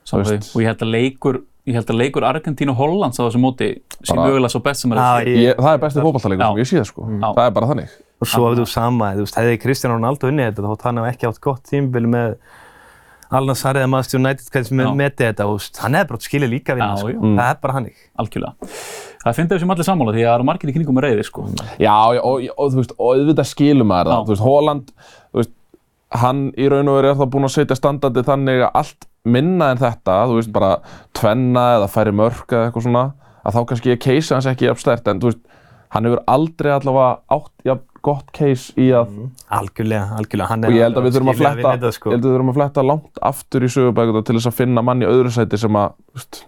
Samfélagi. 0.04 0.38
veist. 0.40 0.56
Og 0.56 0.62
ég 0.62 0.66
held 0.70 0.82
að 0.84 0.90
leikur, 0.94 1.38
ég 1.66 1.74
held 1.78 1.86
að 1.94 2.00
leikur 2.00 2.26
Argentínu 2.28 2.70
og 2.74 2.76
Hollands 2.76 3.20
á 3.20 3.22
þessu 3.24 3.40
móti 3.40 3.68
sé 4.04 4.16
mögulega 4.16 4.50
svo 4.52 4.60
best 4.64 4.80
sem 4.82 4.92
er 4.92 4.98
að 4.98 5.26
ég- 5.32 5.56
það 5.56 5.72
er 5.74 5.78
besti 5.78 6.00
fótballtalegur 6.04 6.40
Já. 6.44 6.48
sem 6.50 6.60
ég 6.60 6.70
sé 6.70 6.84
sko, 6.90 7.02
Já. 7.08 7.28
það 7.34 7.46
er 7.46 7.50
bara 7.50 7.66
þannig 7.66 7.88
Og 8.20 8.28
svo 8.28 8.42
hefur 8.50 8.58
þú 8.60 8.66
sama, 8.68 9.14
þú 9.16 9.22
veist, 9.24 9.34
hefði 9.40 9.58
Kristján 9.62 9.94
Ronaldo 9.96 10.28
unnið 10.28 10.50
þetta 10.52 10.66
þótt 10.68 10.82
hann 10.84 10.96
hefði 11.00 11.12
ekki 11.14 11.28
átt 11.30 11.40
gott 11.40 11.62
tímbil 11.64 12.06
með 12.06 12.34
Alna 13.30 13.54
Sarið 13.54 13.84
að 13.86 13.88
Master 13.88 14.18
United 14.20 14.50
hvernig 14.50 14.66
sem 14.68 14.78
hefði 14.82 14.96
metið 15.00 15.26
þetta, 15.30 15.44
þú 15.46 15.54
veist, 15.56 15.76
hann 15.80 15.94
hefði 15.94 16.08
bara 16.10 16.18
skilið 16.26 16.50
líka 16.50 16.74
vinna, 16.74 16.88
Já, 16.90 17.00
sko. 17.00 17.30
Það 17.38 17.48
er 17.50 17.58
bara 17.62 17.72
hannig. 17.78 17.96
algjörlega. 18.18 18.54
Það 19.20 19.36
finnst 19.36 19.52
þau 19.52 19.60
sem 19.60 19.72
allir 19.74 19.86
sammála 19.86 20.12
því 20.16 20.22
að 20.24 20.30
það 20.30 20.38
eru 20.38 20.48
margir 20.48 20.70
í 20.70 20.74
kringum 20.76 20.96
með 20.96 21.06
reyði 21.06 21.24
sko. 21.28 21.42
Já, 21.76 21.96
já, 22.16 22.20
og, 22.24 22.24
og, 22.24 22.46
og 22.56 22.70
þú 22.72 22.80
veist, 22.80 22.94
og 22.96 23.10
auðvitað 23.18 23.48
skilum 23.50 23.90
maður 23.90 24.12
það, 24.14 24.22
þú 24.24 24.32
veist, 24.32 24.44
Holland, 24.46 24.92
þú 25.28 25.40
veist, 25.42 25.52
hann 26.22 26.40
í 26.56 26.68
raun 26.72 26.90
og 26.90 26.96
veru 26.96 27.10
er 27.10 27.18
þá 27.18 27.26
búinn 27.34 27.48
að 27.50 27.54
setja 27.58 27.76
standandi 27.76 28.24
þannig 28.26 28.64
að 28.64 28.78
allt 28.80 29.08
minna 29.28 29.68
en 29.74 29.82
þetta, 29.82 30.16
þú 30.30 30.38
veist, 30.38 30.52
bara 30.56 30.72
tvenna 31.20 31.66
eða 31.76 31.90
færi 31.92 32.16
mörk 32.16 32.56
eða 32.56 32.70
eitthvað 32.70 32.86
svona, 32.88 33.04
að 33.44 33.58
þá 33.58 33.60
kannski 33.70 33.92
er 33.92 34.00
case 34.06 34.34
hans 34.34 34.48
ekki 34.48 34.70
jafn 34.70 34.84
stert, 34.86 35.12
en 35.12 35.20
þú 35.20 35.34
veist, 35.34 35.44
hann 35.92 36.08
hefur 36.08 36.24
aldrei 36.30 36.70
allavega 36.78 37.12
átt 37.36 37.68
jafn 37.68 37.86
gott 38.00 38.30
case 38.32 38.72
í 38.80 38.88
að, 38.96 39.10
Algjörlega, 39.52 40.14
algjörlega. 40.16 40.48
Hann 40.48 40.64
og 40.64 40.72
ég 40.72 40.86
held 40.86 40.96
að 40.96 41.04
við 41.04 41.16
þurfum 41.18 41.32
að 41.34 41.42
fletta, 41.42 41.90
sko. 41.92 42.08
ég 42.08 42.16
held 42.16 42.24
að 42.24 42.30
við 42.30 42.36
þurfum 42.38 42.52
að 42.52 42.56
fletta 42.56 42.84
langt 42.86 43.20
aftur 43.30 43.66
í 43.66 43.68
sögubækuna 43.74 44.22
til 44.24 44.36
þess 44.38 44.48
að 44.48 44.56
finna 44.62 44.84
mann 44.86 45.04
í 45.04 45.08
öðru 45.10 45.32
sæti 45.34 45.60
sem 45.60 45.76
að, 45.76 45.98
þú 46.08 46.20
veist, 46.22 46.40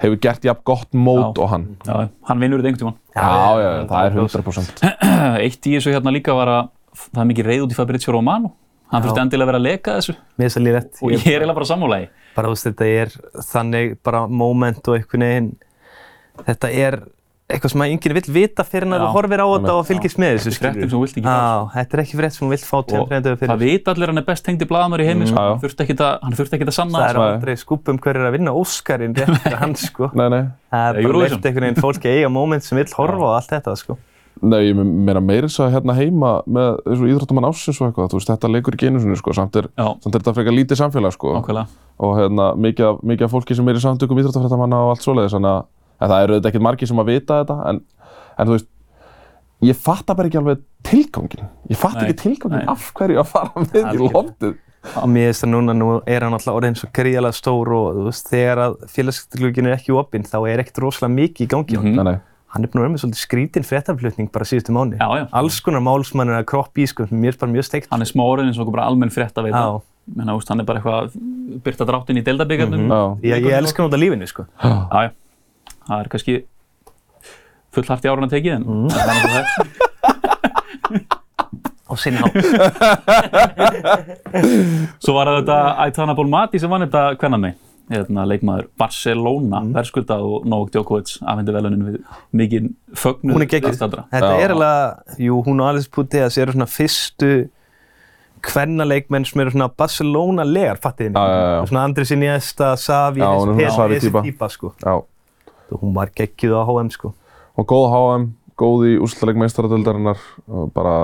hefur 0.00 0.18
gert 0.24 0.44
jafn 0.44 0.62
gott 0.64 0.92
mót 0.96 1.36
Já. 1.36 1.42
og 1.44 1.48
hann. 1.52 1.66
Já, 1.86 2.08
hann 2.30 2.40
vinnur 2.42 2.60
þetta 2.62 2.70
einhvern 2.72 2.80
tímann. 2.80 2.98
Já, 3.16 3.60
já, 3.60 3.70
það 3.90 4.06
er 4.06 4.18
100%. 4.20 4.82
Eitt 5.44 5.66
í 5.70 5.76
þessu 5.76 5.94
hérna 5.94 6.12
líka 6.14 6.34
var 6.36 6.52
að 6.54 6.68
það 7.10 7.22
er 7.24 7.30
mikið 7.32 7.50
reyð 7.50 7.64
út 7.66 7.74
í 7.74 7.78
Fabrizio 7.78 8.14
Romano. 8.16 8.52
Hann 8.90 9.04
þurfti 9.04 9.22
endilega 9.22 9.46
að 9.46 9.50
vera 9.52 9.58
að 9.60 9.66
leka 9.68 9.92
þessu 10.00 10.14
Mér 10.40 10.48
líka 10.50 10.72
rétt. 10.74 10.96
og 10.98 11.12
ég 11.14 11.20
er 11.22 11.36
eiginlega 11.36 11.54
bara 11.60 11.68
sammálaði. 11.70 12.08
bara 12.34 12.48
þú 12.48 12.54
veist 12.56 12.66
þetta 12.66 12.88
er 13.02 13.12
þannig 13.52 13.92
bara 14.02 14.22
moment 14.26 14.88
og 14.90 14.96
einhvern 14.96 15.26
veginn 15.26 15.50
þetta 16.48 16.70
er 16.74 16.96
eitthvað 17.54 17.72
sem 17.74 17.82
að 17.84 17.90
enginn 17.94 18.14
vill 18.16 18.32
vita 18.36 18.64
fyrir 18.66 18.86
en 18.88 18.94
að 18.96 19.02
þú 19.04 19.08
horfir 19.16 19.42
á 19.42 19.46
þetta 19.50 19.74
og 19.76 19.86
fylgist 19.88 20.18
með 20.22 20.34
þessu 20.36 20.50
Þetta 20.50 20.66
er 20.66 20.72
skilurðu. 20.72 20.80
sem 20.80 20.90
þú 20.90 21.00
vilt 21.04 21.16
ekki 21.16 21.24
fá. 21.26 21.36
Já, 21.40 21.56
þetta 21.74 21.96
er 21.98 22.02
ekki 22.04 22.18
frétt 22.20 22.36
sem 22.36 22.44
þú 22.46 22.50
vilt 22.54 22.66
fá 22.70 22.76
tveim 22.90 23.06
þreim 23.10 23.24
dögum 23.26 23.38
það 23.40 23.44
fyrir 23.44 23.64
vita 23.70 23.94
allir 23.94 24.12
hann 24.12 24.22
er 24.22 24.26
best 24.30 24.44
tengdi 24.46 24.68
blaðamör 24.70 25.00
í 25.04 25.08
heimi 25.10 25.26
sko. 25.30 25.36
Já, 25.36 25.44
já. 25.44 25.50
hann 25.50 25.62
þurfti 25.64 25.86
ekkert 25.86 26.04
að, 26.04 26.12
hann 26.22 26.76
sanna 26.80 26.98
það 27.00 27.08
er 27.10 27.16
það 27.20 27.26
Nei. 27.26 27.34
aldrei 27.36 27.56
skúpum 27.64 27.98
hver 28.00 28.16
er 28.20 28.28
að 28.30 28.36
vinna 28.38 28.54
Óskarinn 28.60 29.14
rétt 29.18 29.40
fyrir 29.44 29.58
hans 29.60 29.86
sko 29.90 30.10
Nei, 30.14 30.28
nei. 30.32 30.42
það 30.70 31.00
er 31.00 31.02
bara 31.10 31.24
leift 31.24 31.44
einhvern 31.50 31.66
veginn 31.70 31.82
fólki 31.82 32.08
eiga 32.14 32.28
moment 32.30 32.62
sem 32.64 32.78
vill 32.78 32.94
horfa 32.96 33.26
á 33.26 33.32
allt 33.40 33.50
þetta 33.56 33.76
sko 33.80 33.98
Nei, 34.40 34.70
ég 34.70 34.76
meina 34.78 35.20
meira 35.20 35.48
þess 35.50 35.60
að 35.66 35.72
hérna 35.74 35.92
heima 35.98 36.28
með 36.48 36.78
þessu 36.86 37.08
íþróttamann 37.12 37.44
ásins 37.50 37.76
og 37.82 37.90
eitthvað, 37.90 38.06
þú 38.08 38.16
veist, 38.20 38.30
þetta 38.30 38.48
leikur 38.48 38.76
ekki 38.78 38.88
einu 38.88 39.00
sinni, 39.02 39.18
sko, 39.20 39.34
samt 39.36 39.58
er, 39.60 39.66
samt 39.76 40.06
er 40.14 40.22
þetta 40.22 40.32
frekar 40.38 40.54
lítið 40.56 40.78
samfélag, 40.80 41.12
sko, 41.12 41.34
ákveðlega. 41.42 41.66
og 42.00 42.14
hérna, 42.16 42.46
mikið, 42.56 42.86
af- 42.88 43.02
mikið 43.10 43.26
af 43.26 43.34
fólki 43.34 43.56
sem 43.58 43.68
er 43.68 43.76
í 43.76 43.82
samtökum 43.84 44.22
íþróttafréttamanna 44.22 44.78
og 44.86 44.94
allt 44.94 45.04
svoleiðis, 45.04 45.34
þannig 45.36 45.50
að, 45.58 45.66
en 46.00 46.08
það 46.10 46.22
eru 46.24 46.34
auðvitað 46.34 46.50
ekkert 46.52 46.66
margir 46.68 46.88
sem 46.88 46.98
að 47.02 47.10
vita 47.12 47.40
þetta, 47.42 47.56
en, 47.70 47.80
en 48.38 48.46
þú 48.50 48.56
veist, 48.56 48.68
ég 49.68 49.76
fatta 49.76 50.14
bara 50.16 50.28
ekki 50.30 50.38
alveg 50.40 50.62
tilgangin, 50.88 51.48
ég 51.68 51.76
fatta 51.76 52.00
Nei, 52.00 52.08
ekki 52.10 52.22
tilgangin 52.22 52.58
nei. 52.62 52.68
af 52.72 52.90
hverju 52.96 53.20
að 53.20 53.26
fara 53.28 53.50
með 53.66 53.76
í 53.76 53.84
Algjörlega. 53.84 54.14
loftið. 54.16 54.54
mér 55.12 55.26
finnst 55.28 55.44
það 55.44 55.50
núna, 55.52 55.74
nú 55.76 55.88
er 56.08 56.24
hann 56.24 56.32
alltaf 56.32 56.56
orðin 56.56 56.78
svo 56.80 56.88
gríðalega 56.96 57.36
stór 57.36 57.68
og 57.76 57.98
þú 57.98 58.04
veist, 58.08 58.30
þegar 58.32 58.62
að 58.64 58.76
félagsglugin 58.88 59.66
er 59.68 59.74
ekki 59.76 59.92
opinn 59.92 60.24
þá 60.24 60.38
er 60.48 60.62
ekkert 60.64 60.80
rosalega 60.86 61.16
mikið 61.18 61.44
í 61.44 61.50
gangi 61.52 61.76
á 61.76 61.80
Mhm. 61.84 61.96
Nei, 62.00 62.04
nei, 62.08 62.16
hann 62.54 62.64
er 62.64 62.68
búin 62.72 62.80
að 62.80 62.86
vera 62.86 62.92
með 62.94 63.02
svolítið 63.04 63.20
skrítin 63.26 63.66
fréttaflutning 63.68 64.32
bara 64.32 64.44
síðustu 64.48 64.72
mánu. 64.72 64.96
Já, 64.96 65.06
já. 65.20 65.26
Alls 65.36 65.60
konar 65.60 65.84
málsmann 65.84 66.32
er 66.32 66.40
að 66.40 66.46
kroppa 66.48 66.80
í 66.80 66.86
sko, 66.88 67.04
mér 67.12 67.34
er 67.36 67.38
bara 67.38 67.52
mjög 67.52 67.68
steikt. 67.68 67.88
Hann 67.92 68.00
er 68.02 68.08
smá 68.08 68.24
orðin 68.24 68.48
eins 68.48 68.58
og 68.58 68.72
bara 68.72 68.88
almenn 68.88 69.12
frétt 69.12 69.36
að 69.36 69.50
veita. 69.50 69.60
Já, 69.60 69.82
Menna, 70.16 70.34
úst, 70.34 70.48
hann 70.48 70.58
er 70.58 70.64
bara 70.66 70.80
eitthvað 70.80 71.12
byrta 71.62 71.84
dráttin 71.86 72.18
í 72.18 72.24
deildabíkarnum. 72.24 72.88
já, 72.88 73.36
ég, 73.36 73.44
ég 73.44 73.52
elska 73.60 73.82
hann 73.84 73.90
út 73.92 73.94
af 73.94 74.00
lífinu 74.00 74.26
sko. 74.26 74.46
Já, 74.64 74.88
já. 74.90 75.10
Það 75.86 76.02
er 76.02 76.10
kannski 76.12 76.36
full 77.74 77.86
hart 77.88 78.04
í 78.06 78.10
árun 78.10 78.26
að 78.26 78.36
tekið 78.36 78.58
en 78.58 78.68
það 78.90 79.00
er 79.00 79.06
náttúrulega 79.10 79.44
það. 79.46 79.88
Og 81.90 81.98
sinna 81.98 82.22
á. 82.22 82.26
Svo 85.02 85.16
var 85.16 85.32
þetta 85.40 85.58
Aitana 85.86 86.14
Bolmati 86.18 86.60
sem 86.62 86.70
vann 86.70 86.86
þetta 86.86 87.02
hvernan 87.18 87.42
mig. 87.42 87.58
Hérna, 87.90 88.22
leikmaður 88.30 88.68
Barcelona, 88.78 89.64
mm. 89.64 89.72
verðskulda 89.74 90.20
og 90.22 90.44
Novak 90.46 90.68
Djokovic 90.76 91.16
afhengi 91.26 91.54
velunin 91.56 91.88
við 91.88 91.96
mikið 92.38 92.68
fögnuð 92.94 93.34
Hún 93.34 93.42
er 93.42 93.64
landstæðra. 93.64 94.04
Þetta 94.12 94.28
er 94.44 94.54
alveg, 94.54 95.16
jú, 95.26 95.38
hún 95.48 95.62
og 95.64 95.72
Alice 95.72 95.90
Puteas 95.90 96.38
eru 96.38 96.54
svona 96.54 96.68
fyrstu 96.70 97.32
kvennaleikmenn 98.46 99.26
sem 99.26 99.42
eru 99.42 99.56
svona 99.56 99.66
Barcelona-legar, 99.82 100.78
fattið 100.84 101.10
Já, 101.18 101.24
já, 101.34 101.40
já. 101.56 101.64
Svona 101.72 101.82
Andres 101.88 102.14
Iniesta, 102.14 102.70
er 102.76 102.84
Xavi 102.86 103.98
þessi 103.98 104.14
típa 104.30 104.48
sko. 104.54 104.70
já. 104.78 104.94
Og 105.72 105.82
Hún 105.84 105.96
var 105.96 106.12
geggjuð 106.16 106.54
á 106.56 106.62
HM 106.68 106.92
sko. 106.94 107.12
Og 107.58 107.66
góð 107.68 107.86
HM, 107.94 108.26
góð 108.60 108.86
í 108.90 108.92
úrslutaleg 109.00 109.38
meistaradöldarinnar 109.40 110.20
og 110.48 110.72
bara 110.76 110.94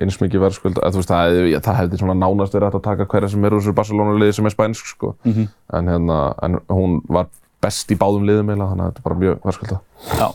eins 0.00 0.18
mikið 0.22 0.44
verðskuld, 0.44 0.78
eða 0.78 0.92
þú 0.94 1.02
veist, 1.02 1.10
það, 1.10 1.38
það 1.66 1.78
hefði 1.80 2.00
svona 2.02 2.18
nánast 2.18 2.54
verið 2.54 2.68
hægt 2.68 2.78
að 2.78 2.86
taka 2.86 3.06
hverja 3.10 3.30
sem 3.32 3.46
er 3.46 3.56
úr 3.56 3.62
þessu 3.62 3.76
Barcelona-liði 3.80 4.36
sem 4.38 4.46
er 4.46 4.54
spænsk, 4.54 4.92
sko. 4.94 5.14
Mhm. 5.26 5.48
En 5.78 5.90
hérna, 5.94 6.18
en 6.46 6.60
hún 6.70 7.00
var 7.08 7.30
best 7.60 7.90
í 7.90 7.98
báðum 7.98 8.28
liðum 8.28 8.52
eiginlega, 8.52 8.70
þannig 8.70 8.84
að 8.84 8.92
þetta 8.92 9.02
er 9.02 9.08
bara 9.08 9.20
mjög 9.24 9.40
verðskulda. 9.48 9.80
Já. 10.20 10.28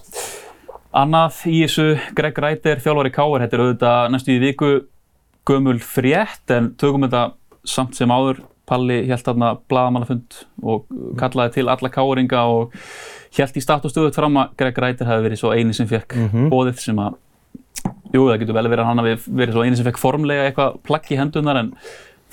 Annað 0.95 1.39
í 1.51 1.61
þessu, 1.65 1.87
Greg 2.15 2.37
Reiter, 2.39 2.83
þjálfari 2.83 3.11
Káar, 3.15 3.41
þetta 3.43 3.57
er 3.57 3.63
auðvitað 3.63 4.11
næstu 4.13 4.35
í 4.35 4.43
viku 4.43 4.69
gömul 5.45 5.79
frétt 5.83 6.53
en 6.55 6.69
tökum 6.79 7.05
þetta 7.05 7.23
samt 7.67 7.97
sem 7.97 8.11
áður. 8.11 8.43
Palli 8.65 9.01
held 9.07 9.23
þarna 9.27 9.49
blaðamannafund 9.69 10.39
og 10.63 10.85
kallaði 11.19 11.53
til 11.59 11.67
alla 11.69 11.89
káringa 11.93 12.41
og 12.49 12.73
held 13.37 13.57
í 13.59 13.61
status 13.61 13.93
stöðut 13.93 14.15
fram 14.17 14.39
að 14.41 14.55
Greg 14.57 14.77
Reiter 14.81 15.05
hefði 15.09 15.27
verið 15.29 15.41
svo 15.43 15.51
eini 15.53 15.73
sem 15.77 15.87
fekk 15.87 16.15
Mhm. 16.15 16.49
bóðið 16.49 16.79
sem 16.81 16.95
að, 16.97 17.15
jú 18.15 18.23
það 18.29 18.39
getur 18.41 18.53
vel 18.57 18.67
verið 18.71 18.79
að 18.85 18.89
hann 18.89 18.97
hafi 19.03 19.15
verið 19.29 19.53
svo 19.53 19.63
eini 19.65 19.75
sem 19.77 19.85
fekk 19.85 19.97
formlega 20.01 20.47
eitthvað 20.49 20.79
plagg 20.87 21.11
í 21.11 21.17
hendunar 21.19 21.57
en 21.61 21.73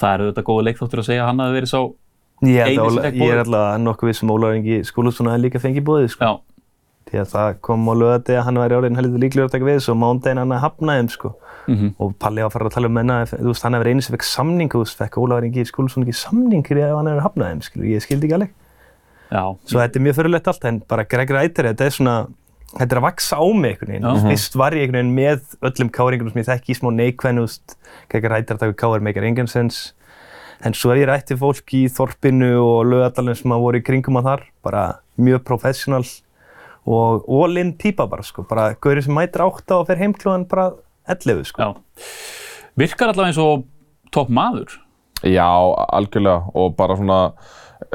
það 0.00 0.14
er 0.14 0.24
auðvitað 0.24 0.46
góð 0.48 0.62
leikþáttur 0.68 1.02
að 1.02 1.08
segja 1.10 1.22
að 1.24 1.28
hann 1.32 1.38
hafi 1.44 1.58
verið 1.60 1.72
svo, 1.74 1.82
Eini 2.42 2.74
sem 2.74 2.82
að, 2.82 3.02
fékk 3.04 3.20
ég 3.22 3.32
er 3.32 3.38
alltaf 3.44 3.80
nokkuð 3.84 4.08
við 4.10 4.16
sem 4.18 4.30
Ólaur 4.34 4.54
Ingi 4.56 4.78
Skúlusson 4.88 5.28
að 5.30 5.42
líka 5.44 5.60
fengið 5.62 5.84
bóðið 5.86 6.08
sko. 6.10 6.24
já, 6.24 6.32
Því 7.10 7.20
að 7.20 7.30
það 7.32 7.48
kom 7.66 7.88
á 7.90 7.94
lögati 7.98 8.34
að 8.38 8.44
hann 8.46 8.60
væri 8.62 8.76
orðin 8.78 8.98
heldur 8.98 9.22
líklegur 9.22 9.48
að 9.48 9.54
taka 9.56 9.66
við 9.68 9.78
þessu 9.78 9.92
og 9.92 9.98
mándaginn 10.02 10.40
hann 10.42 10.54
að 10.54 10.62
hafna 10.64 10.96
þeim 10.98 11.08
sko. 11.12 11.32
mhm, 11.66 11.90
og 12.02 12.14
Palli 12.18 12.42
var 12.42 12.50
að 12.50 12.54
fara 12.56 12.68
að 12.70 12.76
tala 12.76 12.88
um 12.90 13.00
þú 13.30 13.48
veist, 13.50 13.62
hann 13.62 13.76
hefur 13.76 13.90
einu 13.92 14.02
sem 14.02 14.14
fekk 14.16 14.26
samning, 14.26 14.70
þú 14.72 14.82
veist, 14.82 14.98
fekk 14.98 15.18
Ólafur 15.22 15.46
Ingi 15.46 15.64
Skúlsson 15.68 16.02
ekki 16.06 16.16
samning 16.18 16.64
fyrir 16.66 16.88
að 16.88 16.96
hann 16.98 17.10
hefur 17.12 17.26
hafnað 17.28 17.50
þeim, 17.52 17.62
skilur, 17.66 17.88
ég 17.92 18.02
skildi 18.02 18.26
ekki 18.26 18.38
alveg. 18.38 18.54
já, 19.30 19.44
Svo 19.70 19.78
þetta 19.82 19.98
er 19.98 20.06
mjög 20.06 20.16
fyrirlegt 20.18 20.48
allt, 20.48 20.64
en 20.64 20.80
bara 20.88 21.04
Greg 21.04 21.30
Reiter, 21.30 21.68
þetta 21.70 21.86
er 21.86 21.94
svona, 21.94 22.16
þetta 22.72 22.90
er 22.90 23.00
að 23.02 23.06
vaksa 23.06 23.38
á 23.38 23.44
mig 23.54 23.76
einhvern 23.76 23.92
veginn. 23.92 24.08
Já. 24.10 24.26
Fyrst 24.32 24.58
var 24.58 24.72
ég 24.74 24.86
einhvern 24.86 24.98
veginn 24.98 25.14
með 25.14 25.56
öllum 25.70 25.92
káringunum 25.94 26.32
sem 26.34 26.42
ég 26.42 26.50
þekki 26.50 26.74
í 26.74 26.78
smá 26.80 26.90
veist, 27.38 27.76
Greg 28.10 28.30
Reiter 28.30 28.56
að 28.56 28.64
taka 28.66 28.80
káir 28.82 29.04
meikar 29.04 29.28
engan 29.28 29.46
sens. 29.46 29.92
En 30.62 30.74
svo 30.78 30.92
hef 30.92 31.00
ég 31.02 31.08
rætt 31.10 31.30
við 31.32 31.40
fólk 31.42 31.72
í 31.74 31.86
Þorpinu 31.90 32.52
og 32.62 32.84
lögadalinn 32.86 33.38
sem 33.38 33.50
að 33.54 33.64
voru 33.64 33.80
í 33.80 33.82
kringum 33.86 34.18
að 34.20 34.28
þar, 34.28 34.42
bara 34.62 34.82
mjög 35.18 35.42
professional 35.48 36.04
og 36.86 37.26
all-in 37.28 37.74
típa 37.78 38.08
bara 38.10 38.22
sko, 38.26 38.42
bara 38.48 38.72
gaurið 38.74 39.04
sem 39.06 39.14
mætir 39.14 39.44
átta 39.44 39.78
og 39.80 39.86
fer 39.86 40.00
heimklúðan 40.02 40.48
bara 40.50 40.70
11 41.08 41.44
sko. 41.46 41.62
Já. 41.62 41.74
Virkar 42.78 43.12
allavega 43.12 43.30
eins 43.32 43.38
og 43.42 43.66
topp 44.14 44.30
maður. 44.32 44.78
Já, 45.22 45.46
algjörlega 45.94 46.50
og 46.58 46.72
bara 46.76 46.96
svona 46.98 47.18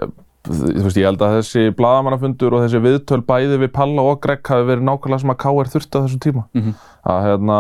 eh, 0.01 0.08
þú 0.48 0.86
veist, 0.86 1.00
ég 1.01 1.10
held 1.10 1.24
að 1.25 1.34
þessi 1.41 1.65
bladamannafundur 1.75 2.56
og 2.56 2.63
þessi 2.63 2.79
viðtöl 2.86 3.20
bæði 3.27 3.58
við 3.65 3.74
Palla 3.75 4.06
og 4.08 4.22
Greg 4.24 4.46
hafi 4.48 4.67
verið 4.70 4.86
nákvæmlega 4.88 5.20
sem 5.25 5.34
að 5.34 5.41
K.R. 5.44 5.72
þurfti 5.74 6.00
á 6.00 6.03
þessum 6.06 6.24
tíma 6.24 6.46
Mhm. 6.56 6.74
að 7.03 7.25
hérna 7.27 7.58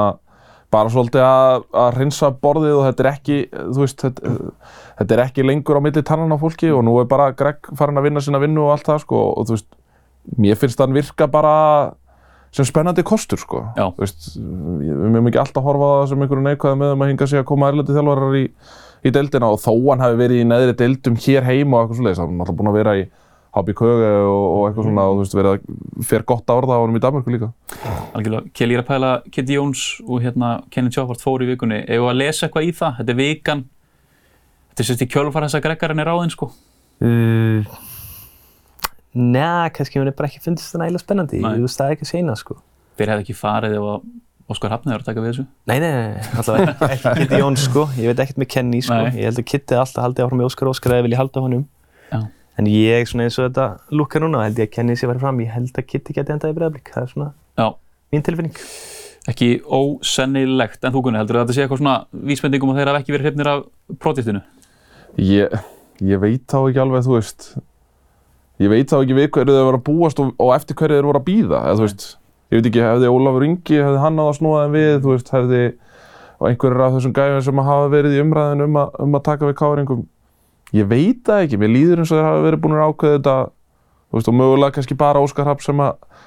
bara 0.71 0.89
svolítið 0.91 1.23
að, 1.23 1.65
að 1.79 1.93
hreinsa 1.95 2.29
borðið 2.43 2.73
og 2.77 2.85
þetta 2.87 3.03
er 3.03 3.09
ekki, 3.13 3.35
þú 3.55 3.79
veist 3.83 4.01
þetta, 4.03 4.31
þetta 4.99 5.13
er 5.15 5.21
ekki 5.23 5.45
lengur 5.47 5.79
á 5.79 5.81
milli 5.83 6.03
tannan 6.03 6.35
á 6.35 6.37
fólki 6.39 6.71
og 6.75 6.83
nú 6.83 6.95
er 6.99 7.05
bara 7.07 7.29
Greg 7.31 7.69
farin 7.79 7.99
að 7.99 8.07
vinna 8.09 8.23
sína 8.23 8.39
vinnu 8.43 8.65
og 8.65 8.73
allt 8.75 8.87
það 8.89 8.99
sko 9.05 9.21
og 9.37 9.47
þú 9.47 9.55
veist, 9.55 9.67
mér 10.35 10.59
finnst 10.59 10.81
hann 10.83 10.95
virka 10.95 11.29
bara 11.31 11.53
sem 12.55 12.67
spennandi 12.67 13.03
kostur 13.07 13.39
sko 13.39 13.63
veist, 13.99 14.33
við 14.37 15.13
mögum 15.13 15.29
ekki 15.31 15.41
alltaf 15.43 15.65
horfa 15.67 15.87
á 15.87 15.95
það 16.01 16.09
sem 16.11 16.25
einhverju 16.25 16.47
neikvæði 16.47 16.81
með 16.81 16.95
um 16.95 17.05
að 17.05 17.13
hinga 17.13 17.29
sig 17.29 17.41
að 17.41 17.47
koma 17.51 17.71
erlendi 17.71 17.95
þjálfarar 17.95 18.39
í, 18.39 18.43
í 19.03 19.13
deildina 19.13 19.53
og 19.53 19.61
þó 19.63 19.71
hann 19.91 20.03
hafi 20.03 20.19
verið 20.23 20.43
í 20.43 20.49
neðri 20.49 20.75
deildum 20.81 21.21
hér 21.27 21.47
heima 21.47 21.79
og 21.79 21.85
eitthvað 21.85 22.01
svoleiðis, 22.01 22.21
hann 22.23 22.35
er 22.35 22.45
alltaf 22.45 22.59
búinn 22.59 22.71
að 22.71 22.79
vera 22.81 22.97
í 22.97 23.07
HB 23.57 23.73
Köge 23.77 24.09
og, 24.27 24.45
og 24.45 24.65
eitthvað 24.67 24.87
svona 24.87 25.05
og 25.07 25.15
þú 25.15 25.23
veist, 25.23 25.35
verið 25.37 25.53
að 25.53 26.07
fer 26.09 26.25
gott 26.29 26.51
að 26.51 26.61
orða 26.61 26.77
á 26.77 26.81
honum 26.83 26.99
í 26.99 27.01
Danmarku 27.03 27.33
líka. 27.33 27.49
Algjörlega, 28.17 28.51
Kelly 28.57 28.77
er 28.77 28.83
að 28.83 28.89
pæla 28.89 29.11
Kitty 29.33 29.57
Jóns 29.57 29.83
og 30.05 30.23
hérna 30.25 30.51
Kenny 30.73 30.93
Choppart 30.93 31.23
fóru 31.23 31.47
í 31.47 31.51
vikunni. 31.51 31.81
Eða 31.85 32.11
að 32.11 32.19
lesa 32.21 32.47
eitthvað 32.47 32.67
í 32.67 32.73
það? 32.77 32.99
Þetta 32.99 33.13
er 33.13 33.19
vikan. 33.21 33.63
Þetta 34.69 34.83
er 34.83 34.89
sérst 34.91 35.05
í 35.05 35.09
kjölfar 35.13 35.47
þess 35.47 35.59
að 35.59 35.65
Greggarinn 35.67 36.03
er 36.03 36.11
ráðinn 36.11 36.33
sko. 36.33 36.51
Uh, 36.97 37.77
Næ, 39.17 39.69
kannski 39.73 39.99
mér 40.01 40.11
er 40.11 40.15
bara 40.17 40.29
ekki 40.29 40.41
fundist 40.43 40.73
það 40.75 40.83
nægilega 40.83 41.01
spennandi, 41.03 41.41
Nei. 41.41 41.51
ég 41.57 41.63
veist 41.65 41.79
það 41.81 41.93
ekki 41.95 42.05
að 42.05 42.11
segna 42.11 42.35
sko. 42.37 42.57
Þeir 42.99 43.11
hefði 43.13 43.23
ekki 43.25 43.35
farið 43.37 43.77
ef 43.79 43.85
að 43.91 44.07
Óskar 44.47 44.71
Hafnið 44.71 44.93
var 44.93 45.01
að 45.03 45.07
taka 45.09 45.21
við 45.23 45.31
þessu. 45.33 45.43
Nei, 45.67 45.79
nei, 45.83 45.89
nei, 45.91 46.27
allavega 46.39 46.73
ekki, 46.87 46.87
ekki 46.95 47.23
Kitty 47.23 47.39
Jóns 47.41 47.63
sko, 47.67 47.81
ég 47.99 48.11
veit 48.13 48.21
ekkert 48.23 48.37
með 48.39 48.49
Kenny 48.53 48.79
sko, 48.85 48.99
Nei. 49.03 49.17
ég 49.19 49.27
held 49.27 49.41
að 49.41 49.47
Kitty 49.51 49.75
alltaf 49.81 50.05
haldi 50.05 50.23
áfram 50.23 50.39
með 50.39 50.47
Óskar 50.51 50.69
Óskar 50.71 50.93
eða 50.95 51.03
vil 51.07 51.11
ég 51.17 51.19
halda 51.19 51.43
honum. 51.43 51.65
Já. 52.13 52.19
En 52.57 52.69
ég, 52.71 53.09
svona 53.11 53.25
eins 53.27 53.35
og 53.41 53.49
þetta 53.49 53.65
lúkar 53.99 54.23
núna, 54.23 54.45
held 54.47 54.61
ég 54.61 54.69
að 54.69 54.73
Kenny 54.77 54.95
sé 54.97 55.09
verið 55.09 55.25
fram, 55.25 55.41
ég 55.43 55.51
held 55.51 55.81
að 55.81 55.87
Kitty 55.91 56.15
geti 56.15 56.33
endað 56.37 56.53
í 56.53 56.57
bregðarblik, 56.57 56.93
það 56.95 57.03
er 57.03 57.11
svona 57.11 57.27
Já. 57.59 57.67
mín 58.15 58.23
tilfinning. 58.29 58.61
Ekki 59.27 59.49
ósennilegt, 59.67 60.79
en 60.87 60.93
þú 60.95 61.01
Gunni, 61.09 61.19
heldur 61.19 61.41
að 61.41 61.43
þetta 61.49 61.57
sé 61.57 61.65
eitthvað 61.65 61.81
svona 61.81 61.97
vísbendingum 62.31 62.71
að 62.71 62.79
þeir 62.79 62.91
hafa 62.93 63.01
ekki 63.03 63.13
verið 63.17 63.27
hrifnir 63.27 63.49
af 63.51 63.65
projektinu? 63.99 64.41
Ég, 65.19 65.57
ég 66.07 66.21
veit 66.23 66.45
þá 66.47 66.57
ekki 66.69 66.81
alveg, 66.85 67.03
þú 67.03 67.17
veist, 67.17 67.49
ég 68.63 68.69
veit 68.71 68.89
þá 68.91 68.97
ekki 69.03 69.17
við 69.17 69.27
hverju 69.35 69.53
þeir 69.57 69.67
voru 69.67 69.79
að 69.81 69.85
búast 69.89 70.19
og, 70.23 70.31
og 70.41 70.53
eftir 70.55 70.75
hverju 70.79 70.97
þeir 70.97 71.07
voru 71.09 71.19
að 71.21 71.27
býða, 71.27 71.59
eða 71.71 71.83
veist, 71.85 72.05
ég 72.51 72.57
veit 72.61 72.69
ekki, 72.71 72.83
hefði 72.87 73.11
Ólafur 73.13 73.45
Ingi, 73.47 73.77
hefði 73.83 73.99
hann 74.03 74.15
náða 74.17 74.31
að 74.33 74.37
snúa 74.39 74.61
þeim 74.63 74.77
við, 74.77 74.93
þú 75.03 75.11
veist, 75.13 75.31
hefði, 75.35 75.61
og 76.37 76.47
einhverjir 76.51 76.83
af 76.87 76.95
þessum 76.97 77.13
gæfum 77.17 77.43
sem 77.47 77.61
hafa 77.67 77.91
verið 77.93 78.15
í 78.17 78.21
umræðin 78.23 78.65
um, 78.67 78.79
að- 78.81 78.97
um 79.05 79.17
að 79.19 79.23
taka 79.27 79.49
við 79.49 79.57
káringum, 79.61 80.01
ég 80.77 80.89
veit 80.89 81.21
það 81.27 81.43
ekki, 81.45 81.59
mér 81.61 81.73
líður 81.75 82.01
eins 82.03 82.11
og 82.13 82.17
þeir 82.19 82.27
hafa 82.31 82.43
verið 82.47 82.61
búin 82.65 82.75
að 82.77 82.85
ákveða 82.91 83.17
þetta, 83.17 83.35
veist, 84.17 84.27
og 84.31 84.37
mögulega 84.41 84.75
kannski 84.77 84.97
bara 84.97 85.21
Óskar 85.23 85.45
Rapp 85.49 85.61
sem, 85.65 85.81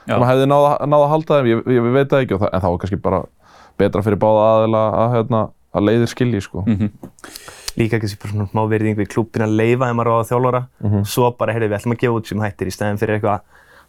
sem 0.06 0.26
hefði 0.30 0.49
náða, 0.50 0.72
náða 0.87 1.04
að 1.06 1.12
halda 1.14 1.38
þeim, 1.40 1.50
ég, 1.54 1.62
ég, 1.76 1.88
veit 1.94 2.10
það 2.12 2.25
ekki, 2.26 2.38
það, 2.42 2.50
en 2.54 2.60
það 2.64 2.75
var 2.75 2.82
kannski 2.84 3.00
bara 3.08 3.22
betra 3.80 4.02
fyrir 4.06 4.20
báða 4.20 4.46
aðila 4.54 4.82
að, 5.02 5.14
hérna, 5.16 5.42
að 5.75 5.87
leiðir 5.88 6.10
skilji, 6.14 6.42
sko. 6.46 6.64
Mm 6.66 6.90
Líka 7.79 8.00
kannski 8.00 8.19
bara 8.23 8.33
svona 8.35 8.49
smá 8.50 8.62
virðing 8.71 8.97
við 8.99 9.09
klúbbin 9.12 9.45
að 9.47 9.55
leifa 9.61 9.87
þeim 9.91 10.00
að 10.03 10.09
ráða 10.11 10.29
þjálfara, 10.31 10.61
Mhm. 10.83 11.05
svo 11.07 11.31
bara, 11.39 11.53
heyrðu, 11.55 11.69
við 11.71 11.79
ætlum 11.79 11.95
að 11.95 12.00
gefa 12.03 12.17
út 12.19 12.27
sem 12.27 12.39
hættir 12.41 12.67
í 12.67 12.75
stæðin 12.75 12.99
fyrir 12.99 13.15
eitthvað 13.21 13.41
að 13.41 13.43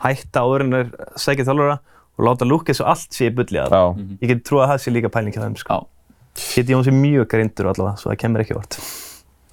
hætta 0.06 0.40
áður 0.46 0.62
en 0.62 0.72
þeir 0.72 0.90
sækja 1.18 1.46
þjálfara 1.50 1.80
og 2.18 2.26
láta 2.28 2.46
lúka 2.46 2.70
eins 2.70 2.82
og 2.82 2.88
allt 2.88 3.12
sé 3.14 3.30
í 3.30 3.36
bulli 3.36 3.58
að 3.60 3.72
Já, 3.72 3.84
Ég 4.22 4.28
get 4.28 4.44
trúið 4.44 4.64
að 4.66 4.70
það 4.72 4.82
sé 4.86 4.92
líka 4.94 5.10
pæling 5.10 5.34
hjá 5.34 5.42
þeim 5.46 5.58
sko. 5.58 5.74
Já, 5.74 5.86
Kitty 6.54 6.74
Jóns 6.74 6.88
er 6.88 6.92
mjög 6.96 7.28
grindur 7.28 7.66
allavega, 7.74 7.98
svo 7.98 8.12
það 8.12 8.18
kemur 8.22 8.42
ekki 8.46 8.56
vart. 8.56 8.78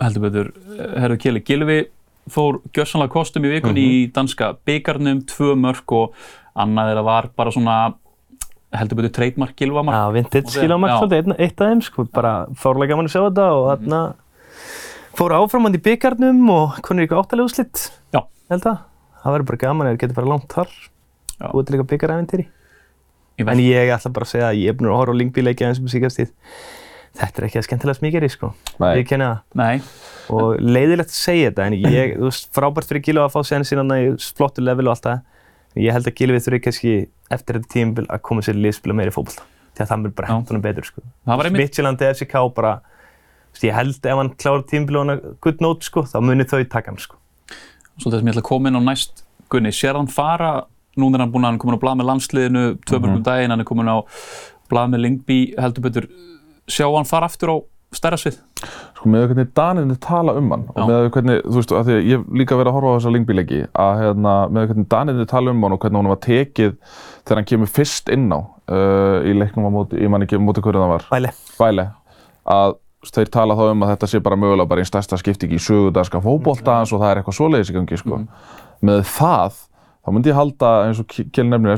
heldur 0.00 0.20
betur. 0.30 0.52
Herru 1.00 1.16
Kelly, 1.18 1.40
Gilvi 1.40 1.86
fór 2.30 2.60
gjörsanlega 2.72 3.10
kostum 3.10 3.42
í 3.44 3.50
vikunni 3.60 3.82
í 4.06 4.12
danska 4.12 4.56
byggarnum, 4.64 5.24
tvö 5.26 5.56
mörg 5.58 5.90
og 5.90 6.12
annað 6.54 6.92
þeirra 6.92 7.04
var 7.04 7.28
bara 7.36 7.50
svona 7.50 7.94
heldur 8.76 8.98
betur 9.00 9.12
treytmark 9.16 9.54
Gilvamark. 9.56 9.96
Já, 9.96 10.12
vintage 10.12 10.46
Og 10.48 10.54
já. 10.90 10.98
svolítið, 11.00 11.22
einn- 11.22 11.38
eitt 11.38 11.60
af 11.60 11.68
þeim 11.72 11.82
sko, 11.82 12.04
bara 12.12 12.32
fórlega 12.54 12.88
gaman 12.92 13.06
að 13.08 13.14
sjá 13.14 13.22
þetta 13.28 13.46
og 13.56 13.64
þarna 13.72 14.00
fór 15.18 15.34
áframand 15.38 15.74
í 15.78 15.82
byggarnum 15.82 16.50
og 16.52 16.76
konur 16.84 17.06
ykkur 17.06 17.22
áttalega 17.22 17.48
úrslitt. 17.48 17.90
Já. 18.14 18.20
Held 18.50 18.62
að. 18.68 18.78
Það 19.22 19.34
verður 19.34 19.46
bara 19.50 19.62
gaman 19.64 19.86
ef 19.88 19.92
þeir 19.96 20.02
getur 20.04 20.18
bara 20.20 20.30
langt 20.32 20.48
þar. 20.52 20.68
Já. 21.38 21.46
Búið 21.52 21.66
til 21.66 21.74
eitthvað 21.78 21.90
byggaræventýri. 21.94 22.46
En 23.38 23.58
ég 23.62 23.92
ætla 23.94 24.12
bara 24.12 24.26
að 24.26 24.32
segja 24.34 24.48
að 24.50 24.58
ég 24.58 24.68
er 24.68 24.74
búinn 24.78 24.90
að 24.90 24.98
horfa 24.98 25.14
á 25.14 25.18
Lingby-leiki 25.20 25.64
aðeins 25.64 25.80
um 25.82 25.88
síkast 25.90 26.18
tíð. 26.18 26.30
Þetta 27.18 27.38
er 27.40 27.44
ekki 27.48 27.58
að 27.58 27.66
skemmtilega 27.66 27.98
smíkeri 27.98 28.28
sko. 28.30 28.52
nei. 28.78 28.96
Ég 29.00 29.06
kenni 29.08 29.24
það. 29.24 29.38
nei, 29.54 29.80
og 30.30 30.58
leiðilegt 30.60 31.08
að 31.10 31.18
segja 31.18 31.50
þetta 31.50 31.66
en 31.66 31.72
ég, 31.78 32.16
þú 32.18 32.26
veist, 32.28 32.48
frábært 32.54 32.86
fyrir 32.90 33.02
Gilvi 33.06 33.22
að 33.24 33.32
fá 33.32 33.40
séðan 33.48 33.66
sína 33.66 33.96
í 33.98 34.10
flottu 34.36 34.62
level 34.62 34.86
og 34.88 34.94
allt 34.94 35.06
það 35.06 35.22
en 35.74 35.82
ég 35.82 35.92
held 35.96 36.06
að 36.10 36.14
Gilvi 36.18 36.42
þurfi 36.44 36.60
kannski 36.66 36.92
eftir 37.34 37.58
þetta 37.58 37.72
tímabil 37.74 38.06
að 38.08 38.22
koma 38.28 38.44
sér 38.44 38.58
í 38.58 38.64
liðspila 38.66 38.96
meiri 38.96 39.14
fótbolta. 39.14 39.46
Því 39.76 39.84
að 39.84 39.90
það 39.90 40.00
mun 40.02 40.14
bara 40.18 40.30
hent 40.32 40.52
honum 40.52 40.64
betur 40.64 40.86
sko. 40.88 41.02
Midtjylandi, 41.54 42.08
FCK 42.14 42.44
bara 42.56 42.78
ég 43.62 43.74
held 43.74 44.06
ef 44.06 44.18
hann 44.18 44.34
klárar 44.38 44.64
tímabil 44.68 44.98
og 44.98 45.04
hann 45.04 45.14
er 45.16 45.22
good 45.42 45.62
note 45.64 45.86
sko, 45.86 46.04
þá 46.06 46.18
munir 46.22 46.48
þau 46.48 46.62
taka 46.70 46.92
hann 46.92 47.00
sko. 47.02 47.16
svolítið 47.98 48.20
sem 48.20 48.28
ég 48.28 48.34
ætla 48.34 48.42
að 48.44 48.48
koma 48.48 48.70
inn 48.70 48.78
á 48.78 48.82
næst 48.86 49.24
Gunni, 49.50 49.72
sér 49.72 49.96
hann 49.96 50.10
fara, 50.12 50.66
nú 51.00 51.08
er 51.08 51.22
hann 51.24 51.32
búinn 51.32 51.46
að 51.46 51.48
hann 51.48 51.58
er 51.58 51.62
komin 51.62 51.78
á 51.80 51.82
blað 51.82 51.96
með 51.98 52.08
landsliðinu, 52.10 52.64
tvö 52.84 52.98
mörgum 53.00 53.22
daginn, 53.24 53.50
hann 53.50 53.64
er 53.64 53.66
komin 53.66 53.88
á 53.88 53.98
blað 54.68 54.90
með 54.92 55.02
Lingby, 55.06 55.38
heldur 55.58 55.86
betur, 55.86 56.08
sjá 56.68 56.84
hann 56.84 57.08
fara 57.08 57.30
aftur 57.30 57.54
á 57.54 57.56
stærra 57.94 58.18
svið. 58.20 58.38
sko 58.98 59.10
með 59.10 59.26
hvernig 59.30 59.52
Daninni 59.56 59.96
tala 60.02 60.34
um 60.38 60.50
hann 60.52 60.64
og 60.74 60.90
með 60.90 61.06
hvernig, 61.14 61.38
þú 61.44 61.60
veist, 61.60 61.72
að 61.72 61.86
því 61.88 61.94
að 61.94 62.08
ég 62.08 62.18
hef 62.18 62.34
líka 62.40 62.58
verið 62.58 62.70
að 62.70 62.76
horfa 62.76 62.90
á 62.92 62.96
þessa 62.98 63.12
lingbíleiki 63.14 63.60
að 63.84 63.92
hérna, 64.02 64.34
með 64.52 64.66
hvernig 64.72 64.88
Daninni 64.92 65.28
tala 65.30 65.54
um 65.54 65.62
hann 65.64 65.76
og 65.76 65.80
hvernig 65.84 66.00
hann 66.02 66.10
var 66.12 66.20
tekið 66.26 66.74
þegar 67.22 67.40
hann 67.40 67.48
kemur 67.52 67.72
fyrst 67.78 68.12
inn 68.12 68.26
á 68.28 68.40
uh, 68.40 69.24
í 69.24 69.36
leiknum 69.36 69.68
á 69.68 69.72
móti, 69.72 70.02
ég 70.02 70.12
man 70.12 70.26
ekki 70.26 70.40
móti 70.42 70.64
hverju 70.64 70.82
það 70.82 70.92
var 70.94 71.06
Væli. 71.14 71.32
Væle, 71.60 71.86
að 72.58 72.76
þeir 73.08 73.32
tala 73.32 73.56
þá 73.56 73.64
um 73.70 73.86
að 73.86 73.94
þetta 73.94 74.10
sé 74.10 74.20
bara 74.26 74.40
mögulega 74.40 74.68
bara 74.68 74.82
einn 74.82 74.90
stærsta 74.90 75.20
skipting 75.20 75.54
í 75.54 75.62
sögudarska 75.62 76.20
fótboltans 76.24 76.92
og 76.92 77.00
það 77.00 77.12
er 77.12 77.20
eitthvað 77.22 77.38
svoleiðis 77.38 77.72
í 77.72 77.76
gangi 77.78 78.00
sko. 78.00 78.20
með 78.84 79.04
það, 79.14 79.62
þá 80.02 80.12
myndi 80.12 80.32
ég 80.32 80.38
halda 80.38 80.72
eins 80.88 81.00
og 81.02 81.08
Kjell 81.14 81.46
nefnir 81.48 81.76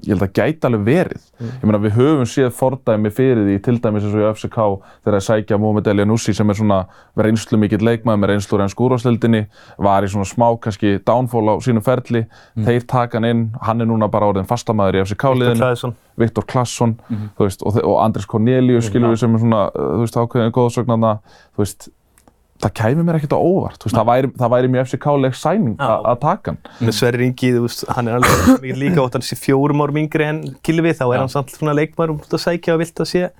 Ég 0.00 0.14
held 0.14 0.24
að 0.24 0.30
gæti 0.38 0.64
alveg 0.64 0.84
verið. 0.86 1.24
Ég 1.44 1.64
meina 1.68 1.80
við 1.82 1.96
höfum 1.98 2.28
séð 2.28 2.54
fordæmi 2.56 3.10
fyrir 3.12 3.42
því 3.44 3.56
til 3.66 3.74
dæmis 3.84 4.06
eins 4.06 4.14
og 4.16 4.22
í 4.22 4.28
FCK 4.30 4.58
þegar 5.04 5.16
að 5.18 5.24
sækja 5.26 5.58
Mohamed 5.60 5.90
El 5.92 6.04
Nussi 6.08 6.32
sem 6.36 6.48
er 6.52 6.56
svona 6.56 6.78
reynslu 7.20 7.58
mikill 7.60 7.82
leikmaður 7.84 8.22
með 8.22 8.32
reynslu 8.32 8.60
reyns 8.60 8.76
skúrastildinni 8.76 9.42
var 9.76 10.06
í 10.06 10.08
svona 10.12 10.28
smá 10.28 10.46
kannski 10.62 10.94
downfall 11.04 11.52
á 11.52 11.54
sínum 11.60 11.84
ferli. 11.84 12.24
Þeir 12.56 12.86
taka 12.88 13.20
hann 13.20 13.28
inn, 13.28 13.44
hann 13.60 13.84
er 13.84 13.90
núna 13.90 14.08
bara 14.08 14.32
orðin 14.32 14.48
fastamæður 14.48 15.02
í 15.02 15.04
FCK 15.04 15.34
liðinu. 15.36 15.60
Klæðisson. 15.60 15.96
Viktor 16.20 16.44
Klassson 16.48 16.96
þú 17.08 17.46
veist, 17.46 17.62
og, 17.64 17.78
og 17.84 17.96
Andris 18.02 18.28
Cornelius 18.28 18.88
skilur 18.90 19.14
við 19.14 19.22
sem 19.22 19.36
er 19.36 19.42
svona, 19.44 19.62
uh, 19.72 19.94
þú 19.96 20.04
veist, 20.04 20.18
ákveðin 20.20 20.54
góðsögnarna 20.56 21.14
þú 21.24 21.64
veist, 21.64 21.88
það 22.60 22.74
kæmi 22.80 23.04
mér 23.06 23.18
ekkert 23.18 23.36
á 23.36 23.40
óvart 23.40 23.84
veist, 23.84 23.96
það 23.96 24.08
væri, 24.10 24.30
það 24.40 24.52
væri 24.54 24.72
mjög 24.74 24.88
FCK-leg 24.90 25.36
sæning 25.40 25.76
að 25.80 26.18
taka 26.24 26.54
hann 26.54 26.88
með 26.88 26.96
Sverri 26.98 27.28
Ingi, 27.30 27.52
veist, 27.64 27.84
hann 27.96 28.10
er 28.10 28.18
alveg 28.18 28.64
mikið 28.64 28.82
líka 28.84 29.04
ótt 29.04 29.16
hann 29.18 29.26
sé 29.26 29.38
fjórum 29.40 29.84
árum 29.84 30.00
yngri 30.02 30.26
en 30.28 30.42
Gilvi 30.66 30.92
þá 30.92 31.06
er 31.08 31.16
Já. 31.16 31.22
hann 31.22 31.32
samt 31.32 31.54
svona 31.54 31.76
leikmar 31.76 32.12
um 32.12 32.20
að 32.20 32.42
sækja 32.44 32.76
og 32.76 32.82
vilt 32.84 33.00
að 33.04 33.10
sé 33.12 33.30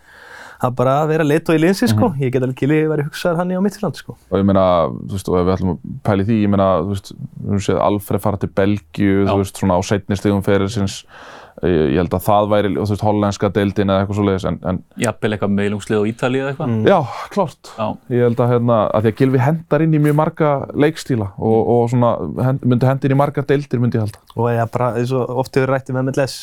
að 0.60 0.74
bara 0.76 0.94
vera 1.08 1.24
leitt 1.24 1.48
og 1.48 1.56
í 1.56 1.60
linsi 1.62 1.88
sko. 1.88 2.10
ég 2.20 2.32
get 2.34 2.44
alveg 2.44 2.58
Gilvi 2.60 2.80
verið 2.90 3.08
hugsaður 3.08 3.40
hann 3.40 3.52
í 3.52 3.56
á 3.56 3.64
Midtjylland 3.64 3.96
sko. 3.96 4.16
og 4.28 4.36
ég 4.36 4.44
meina, 4.44 4.64
þú 4.92 5.16
veist, 5.16 5.30
og 5.30 5.38
ef 5.40 5.46
við 5.46 5.54
ætlum 5.54 5.72
að 5.72 5.78
pæli 6.04 6.26
því, 6.28 6.38
ég 6.44 6.52
meina, 6.52 6.68
þú 6.84 6.92
veist, 6.92 7.12
við 7.46 7.62
séð 7.64 7.80
Alfred 7.86 8.24
fara 8.24 8.40
til 8.40 8.50
Belgíu, 8.60 9.14
Já. 9.24 9.30
þú 9.30 9.38
veist, 9.40 9.60
svona 9.62 9.78
á 9.80 9.82
seinni 9.88 10.18
stigum 10.20 10.44
ferilsins, 10.44 10.98
ég, 11.00 11.49
ég 11.68 11.96
held 12.00 12.14
að 12.16 12.22
það 12.24 12.46
væri, 12.50 12.68
og 12.76 12.86
þú 12.88 12.94
veist, 12.94 13.02
hollenska 13.04 13.48
deildin 13.52 13.90
eða 13.92 14.04
eitthvað 14.04 14.18
svoleiðis, 14.20 14.44
en, 14.48 14.58
en 14.70 14.78
Jafnvel 15.02 15.32
eitthvað 15.36 15.52
meilungslið 15.58 15.98
á 16.00 16.04
Ítalið 16.10 16.40
eða 16.44 16.52
eitthvað. 16.54 16.70
Mm. 16.70 16.86
já, 16.88 16.98
klárt, 17.34 17.72
Já, 17.76 17.88
ég 18.16 18.24
held 18.24 18.40
að, 18.40 18.52
hérna, 18.54 18.78
að 18.96 19.02
því 19.06 19.12
að 19.12 19.18
Gilvi 19.20 19.42
hendar 19.44 19.84
inn 19.84 19.96
í 19.98 20.00
mjög 20.06 20.16
marga 20.22 20.52
leikstíla 20.86 21.28
og, 21.36 21.58
og 21.74 21.90
svona, 21.92 22.12
hend, 22.46 22.64
myndi 22.64 22.88
hendi 22.88 23.10
inn 23.10 23.16
í 23.16 23.20
marga 23.20 23.44
deildir, 23.50 23.82
myndi 23.82 24.00
ég 24.00 24.06
halda. 24.06 24.22
og 24.36 24.48
eða 24.54 24.66
bara, 24.72 24.88
eins 25.00 25.12
og 25.12 25.34
oft 25.44 25.58
hefur 25.60 25.74
rættið 25.74 25.98
með 25.98 26.08
MLS 26.10 26.38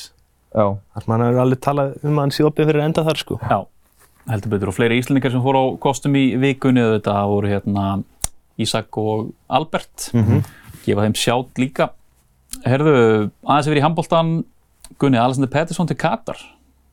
Já, 0.54 0.68
þar 0.94 1.04
sem 1.04 1.12
hann 1.14 1.26
hefur 1.28 1.42
alveg 1.44 1.60
talað 1.66 1.96
um 2.04 2.14
að 2.18 2.24
hann 2.24 2.32
sé 2.38 2.46
opið 2.48 2.70
fyrir 2.72 2.86
enda 2.86 3.04
þar 3.08 3.20
sko. 3.20 3.40
já, 3.44 3.58
heldur 4.32 4.54
betur. 4.54 4.70
Og 4.72 4.76
fleiri 4.78 4.98
íslendingar 5.02 5.34
sem 5.34 5.42
fóru 5.44 5.60
á 5.60 5.66
kostum 5.84 6.16
í 6.18 6.24
vikunni, 6.40 6.82
þetta 6.98 7.18
voru 7.30 7.50
hérna 7.52 7.88
Ísak 8.58 8.98
og 8.98 9.32
Albert. 9.54 10.10
Mhm. 10.14 10.42
Gefa 10.86 11.04
Gunni, 15.02 15.20
Alexander 15.20 15.52
Pettersson 15.52 15.90
til 15.90 16.00
Katar. 16.00 16.40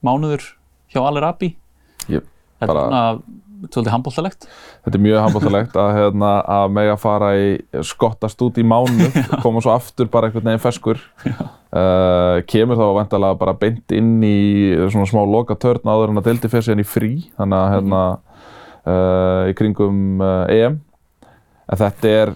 Mánuður 0.05 0.45
hjá 0.93 1.01
Ali 1.05 1.23
Rabi. 1.25 1.55
ég, 2.11 2.27
Þetta 2.61 2.75
er 2.75 3.23
svona 3.73 3.93
handbóltalegt. 3.95 4.47
Þetta 4.85 4.99
er 4.99 5.03
mjög 5.05 5.21
handbóltalegt 5.25 5.77
að, 5.81 5.91
hérna, 5.99 6.31
að 6.57 6.73
mega 6.77 6.97
fara 7.01 7.31
í 7.39 7.47
skottast 7.87 8.41
út 8.45 8.59
í 8.61 8.65
mánu, 8.67 9.09
koma 9.45 9.63
svo 9.65 9.73
aftur 9.75 10.11
bara 10.13 10.29
einhvern 10.29 10.51
veginn 10.51 10.63
ferskur. 10.63 11.01
Uh, 11.25 12.43
kemur 12.51 12.79
þá 12.79 12.85
vantalega 12.99 13.39
bara 13.41 13.57
beint 13.59 13.95
inn 13.97 14.19
í 14.23 14.37
svona 14.93 15.09
smá 15.11 15.23
loka 15.27 15.57
törn 15.59 15.89
áður 15.89 16.13
en 16.13 16.21
að 16.21 16.29
deildi 16.29 16.51
fyrir 16.53 16.69
síðan 16.69 16.85
í 16.85 16.89
frí, 16.89 17.13
þannig 17.39 17.61
að 17.61 17.73
hérna 17.75 18.03
uh, 18.85 19.43
í 19.51 19.57
kringum 19.59 20.23
uh, 20.23 20.45
EM. 20.53 20.79
En 21.65 21.81
þetta 21.81 22.13
er, 22.13 22.35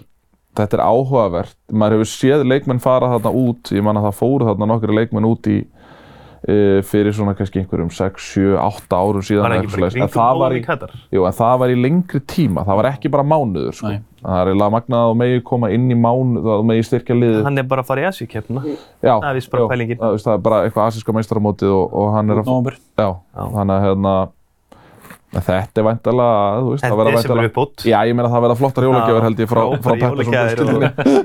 þetta 0.57 0.77
er 0.79 0.85
áhugavert. 0.85 1.55
Maður 1.71 1.99
hefur 1.99 2.09
séð 2.15 2.45
leikmenn 2.49 2.79
fara 2.83 3.11
þarna 3.17 3.35
út, 3.45 3.73
ég 3.75 3.83
man 3.85 3.97
að 4.01 4.09
það 4.09 4.17
fóru 4.23 4.49
þarna 4.49 4.65
nokkru 4.73 4.95
leikmenn 4.97 5.27
út 5.29 5.47
í 5.51 5.57
uh, 5.59 6.79
fyrir 6.89 7.13
svona 7.15 7.35
kannski 7.37 7.61
einhverjum 7.61 7.91
6, 7.93 8.25
7, 8.33 8.55
8 8.59 8.97
árum 8.99 9.23
síðan. 9.25 9.45
Eða 9.45 9.59
ekki 9.61 9.71
bara 9.75 9.89
eitthvað 9.89 9.93
kringum 9.95 10.13
það 10.15 10.39
var 10.39 10.49
óðum 10.49 10.57
í- 10.57 10.61
í 10.61 10.65
Katar? 10.67 10.93
Jú, 11.15 11.25
en 11.29 11.37
það 11.39 11.57
var 11.63 11.73
í 11.73 11.77
lengri 11.83 12.21
tíma, 12.33 12.63
það 12.67 12.79
var 12.81 12.89
ekki 12.93 13.11
bara 13.15 13.27
mánuður, 13.27 13.75
sko. 13.77 13.91
Nei. 13.93 14.01
Það 14.19 14.39
er 14.41 14.49
eiginlega 14.51 14.73
magnað 14.75 15.05
að 15.09 15.13
megi 15.21 15.43
koma 15.47 15.69
inn 15.71 15.85
í 15.93 15.95
mánuð, 15.95 16.47
að 16.57 16.63
megi 16.67 16.83
styrkja 16.89 17.15
liðið. 17.15 17.43
Hann 17.45 17.61
er 17.61 17.67
bara 17.71 17.83
að 17.85 17.87
fara 17.87 18.01
í 18.03 18.07
Asíu-keppnina. 18.09 18.63
Já, 18.99 19.13
það 19.15 19.37
er 19.39 19.47
bara 19.53 19.67
pælingin. 19.71 20.01
Veist, 20.01 20.25
það 20.27 20.33
er 20.33 20.43
bara 20.49 20.57
eitthvað 20.65 20.89
asíska 20.89 21.15
meistaramótið 21.15 21.71
og, 21.77 21.93
og 22.01 22.09
hann 22.17 22.33
er 22.35 22.41
að, 22.41 22.49
Nóvambur. 22.51 22.75
já, 22.99 23.07
Já. 23.15 23.43
þannig 23.55 23.75
að 23.77 23.85
hérna, 23.87 24.15
en 24.19 25.18
þetta 25.33 25.81
er 25.81 25.85
væntalega, 25.85 26.43
þú 26.59 26.71
veist, 26.73 26.83
það 26.83 26.91
En 26.91 26.99
verða 26.99 27.13
desember 27.13 27.39
væntalega, 27.39 27.51
uppbót. 27.51 27.85
Já, 27.85 27.97
ég 28.09 28.17
meina 28.17 28.31
það 28.33 28.43
verða 28.45 28.57
flottar 28.59 28.87
jólagjafir 28.87 29.25
held 29.27 29.41
ég 29.43 29.51
frá, 29.51 29.61
og 29.69 29.77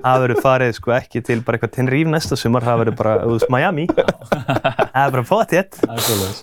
Það 0.05 0.25
verður 0.25 0.41
farið 0.45 0.73
sko 0.79 0.95
ekki 0.99 1.23
til 1.25 1.39
bara 1.47 1.59
eitthvað 1.59 1.75
Tenerife 1.79 2.13
næsta 2.13 2.39
sumar, 2.39 2.67
það 2.67 2.83
verður 2.83 2.99
bara 3.01 3.15
úr 3.29 3.47
Miami. 3.53 3.87
Það 4.95 5.03
er 5.03 5.15
bara 5.17 5.27
fótið. 5.27 5.79
Það 5.81 5.95
er 5.95 6.05
svoleiðis. 6.07 6.41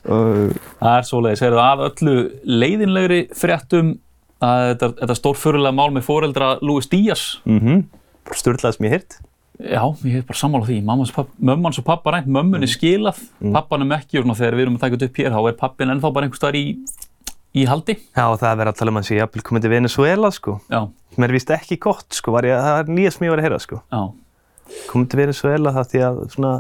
Það 0.81 0.93
er 0.95 1.07
svoleiðis. 1.07 1.43
Heyrðu, 1.45 1.61
af 1.63 1.83
öllu 1.87 2.15
leiðinlegri 2.61 3.19
fréttum 3.37 3.91
að 4.41 4.67
þetta, 4.71 4.89
þetta 5.01 5.17
stórfyrirlega 5.21 5.77
mál 5.77 5.91
með 5.93 6.07
foreldra 6.07 6.53
Luis 6.65 6.89
Díaz. 6.91 7.27
Mhm. 7.45 7.85
Bara 8.27 8.41
sturlað 8.41 8.77
sem 8.77 8.89
ég 8.89 8.97
hýrt. 8.97 9.21
Já, 9.61 9.83
ég 10.07 10.15
hef 10.17 10.25
bara 10.25 10.39
sammála 10.39 10.65
því. 10.65 10.79
Mömmans 10.81 11.77
og 11.77 11.85
pappa 11.85 12.15
rænt, 12.15 12.29
mömmunni 12.31 12.69
skilað, 12.69 13.19
mm. 13.41 13.53
pappanum 13.53 13.93
ekki 13.93 14.21
og 14.21 14.33
þegar 14.33 14.57
við 14.57 14.65
erum 14.65 14.77
að 14.77 14.85
taka 14.85 14.97
þetta 14.97 15.09
upp 15.09 15.19
hér, 15.21 15.35
þá 15.35 15.41
er 15.49 15.57
pappin 15.59 15.93
ennþá 15.93 16.11
bara 16.15 16.27
einhver 16.27 16.39
staðar 16.39 16.57
í, 16.57 16.63
í 17.55 17.65
haldi. 17.67 17.95
Já, 18.15 18.25
það 18.37 18.47
er 18.51 18.59
verið 18.61 18.71
að 18.73 18.79
tala 18.79 18.91
um 18.93 18.99
að 19.01 19.07
sé 19.09 19.17
jafnvel 19.19 19.43
komið 19.47 19.65
til 19.65 19.71
Venezuela 19.73 20.31
sko. 20.31 20.57
Já, 20.71 20.81
er 21.27 21.33
víst 21.35 21.51
ekki 21.55 21.77
gott 21.83 22.15
sko, 22.15 22.31
var 22.35 22.47
ég, 22.47 22.55
það 22.63 22.79
er 22.83 22.91
nýja 22.95 23.11
sem 23.15 23.25
ég 23.27 23.33
var 23.33 23.41
að 23.41 23.47
heyra 23.49 23.59
sko. 23.59 23.81
já, 23.91 24.01
Komið 24.87 25.07
til 25.11 25.19
Venezuela 25.19 25.73
það 25.75 25.89
því 25.91 26.03
að 26.07 26.19
svona, 26.31 26.51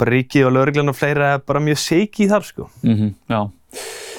bara 0.00 0.10
ríkið 0.16 0.46
og 0.48 0.52
lögreglan 0.56 0.90
og 0.90 0.96
fleira 0.98 1.28
er 1.36 1.44
bara 1.46 1.60
mjög 1.62 1.78
seiki 1.78 2.26
þar 2.30 2.42
sko. 2.48 2.68
mm 2.82 3.12
já. 3.30 3.42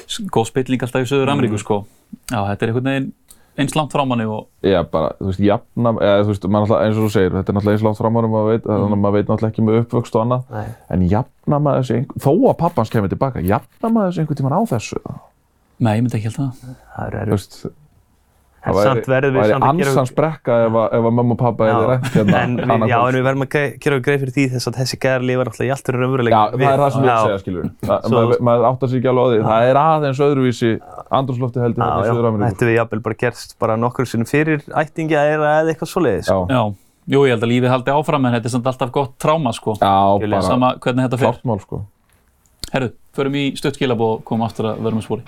S- 0.07 0.21
Góð 0.31 0.47
spilling 0.51 0.81
alltaf 0.83 1.03
í 1.03 1.09
Söður 1.09 1.31
Ameríku, 1.33 1.57
sko. 1.59 1.85
Já, 2.31 2.39
þetta 2.47 2.63
er 2.63 2.71
einhvern 2.71 2.87
veginn 2.91 3.11
eins 3.57 3.75
langt 3.77 3.91
frá 3.93 4.01
manni 4.07 4.25
og 4.25 4.47
Já, 4.65 4.79
bara, 4.89 5.11
þú 5.19 5.27
veist, 5.29 5.39
jafna, 5.45 5.91
eða 6.01 6.23
þú 6.23 6.31
veist, 6.31 6.45
eins 6.47 6.97
og 6.97 7.03
þú 7.03 7.09
segir, 7.13 7.35
þetta 7.35 7.51
er 7.51 7.57
náttúrulega 7.57 7.75
eins 7.77 7.83
langt 7.85 7.99
framar 7.99 8.25
maður 8.31 8.49
veit, 8.53 8.63
þannig 8.65 8.95
að 8.95 9.01
maður 9.03 9.13
veit 9.17 9.27
náttúrulega 9.29 9.51
ekki 9.53 9.65
með 9.67 9.77
uppvöxt 9.83 10.15
og 10.17 10.23
annað, 10.23 10.47
Nei. 10.55 10.65
en 10.95 11.03
jafna 11.11 11.59
maður 11.67 11.83
þessi, 11.83 11.99
þó 12.23 12.31
að 12.49 12.57
pappans 12.63 12.89
kemur 12.89 13.11
tilbaka, 13.13 13.43
jafna 13.45 13.91
maður 13.93 14.09
þessi 14.11 14.23
einhvern 14.23 14.39
tímann 14.41 14.57
á 14.57 14.61
þessu, 14.73 15.01
Nei, 15.83 15.93
ég 15.97 16.03
myndi 16.05 16.19
ekki 16.19 16.29
held 16.29 16.37
það. 16.41 17.73
Það 18.63 18.77
er 18.79 18.85
samt 18.87 19.07
verðum 19.11 19.33
við 19.35 19.41
væri 19.43 19.51
samt 19.51 19.63
að 19.67 19.79
gera- 19.81 19.89
ansans 19.91 20.11
brekka 20.15 20.53
ef 20.65 20.75
að, 20.79 20.85
ef 20.95 21.03
að 21.09 21.13
mamma 21.17 21.33
og 21.35 21.39
pappa 21.41 21.65
hefði 21.67 21.87
rætt 21.89 22.05
hérna 22.15 22.37
en, 22.45 22.53
við, 22.63 22.85
já, 22.93 22.99
en 23.09 23.15
við 23.17 23.23
verðum 23.25 23.43
að 23.43 23.49
ge- 23.55 23.73
gera 23.83 23.97
greið 24.05 24.21
fyrir 24.21 24.33
því 24.37 24.45
þess 24.53 24.69
að 24.69 24.77
þessi 24.79 24.99
gæðar 25.03 25.25
lifa 25.27 25.43
náttúrulega 25.49 25.67
í 25.67 25.73
allt 25.75 25.89
öðrum 25.91 26.03
raunveruleika. 26.05 26.37
Já, 26.37 26.51
það 26.53 26.63
er 26.69 26.79
það 26.83 26.93
sem 26.93 27.03
ég 27.03 27.09
er 27.09 27.17
að 27.17 27.25
segja, 27.27 27.41
skilur 27.43 27.65
Maður, 28.13 28.39
maður 28.47 28.67
áttar 28.69 28.91
sig 28.93 29.01
ekki 29.01 29.11
alveg 29.11 29.27
á 29.27 29.31
því. 29.33 29.41
Það 29.49 29.67
er 29.73 29.79
aðeins 29.83 30.21
öðruvísi 30.29 30.71
andrúrslofti 31.19 31.63
heldur 31.65 31.83
þetta 31.83 31.99
í 31.99 32.07
já, 32.07 32.13
Suður 32.13 32.29
Ameríku. 32.31 32.47
Ættu 32.55 32.69
við 32.71 32.77
jafnvel 32.79 33.03
bara 33.09 33.19
gerst 33.25 33.55
bara 33.59 33.75
nokkur 33.83 34.07
sinnum 34.13 34.31
fyrir 34.31 34.63
ættingja 34.79 35.25
eða 35.35 35.51
eða 35.59 35.75
eitthvað 35.75 35.91
svoleiðis. 35.91 36.31
Já, 36.31 36.39
Já, 36.55 36.63
jú, 37.17 37.25
ég 37.27 37.35
held 37.35 37.43
að 37.43 37.51
lífið 37.51 37.73
haldi 37.75 37.91
áfram, 37.99 38.29
en 38.31 38.37
þetta 38.39 38.47
er 38.47 38.55
samt 38.55 38.71
alltaf 38.71 38.95
gott 38.95 39.17
tráma, 39.19 39.51
sko. 39.51 39.75
já, 39.75 40.39
Sama 40.47 40.71
hvernig 40.79 41.09
þetta 41.11 41.19
fer. 41.19 41.41
sko. 41.67 41.83
Herru, 42.73 42.93
förum 43.13 43.35
í 43.37 43.43
stutt 43.59 43.75
skilabóð 43.75 44.15
og 44.15 44.23
komum 44.25 44.47
aftur 44.47 44.71
að 44.71 44.79
vera 44.87 44.95
með 44.95 45.03
spóri. 45.05 45.25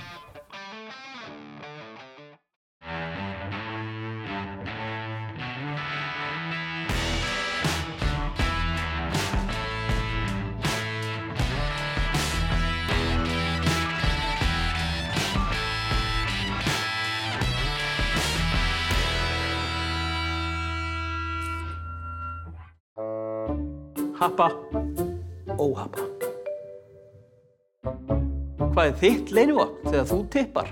Happa, 24.16 24.46
óhappa. 25.60 26.06
Hvað 28.72 28.86
er 28.86 28.94
þitt 29.02 29.34
leinivopn 29.36 29.90
þegar 29.90 30.06
þú 30.08 30.20
tippar? 30.32 30.70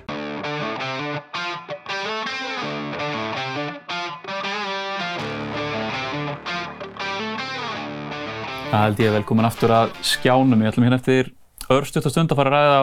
Það 8.71 8.79
held 8.79 9.03
ég 9.03 9.15
velkomin 9.17 9.49
aftur 9.49 9.75
að 9.75 9.91
skjánum. 10.07 10.63
Ég 10.63 10.71
ætlum 10.71 10.87
hérna 10.87 11.01
eftir 11.01 11.33
örstutt 11.67 12.07
og 12.07 12.15
stund 12.15 12.31
að 12.31 12.39
fara 12.39 12.53
að 12.53 12.55
ræða 12.55 12.81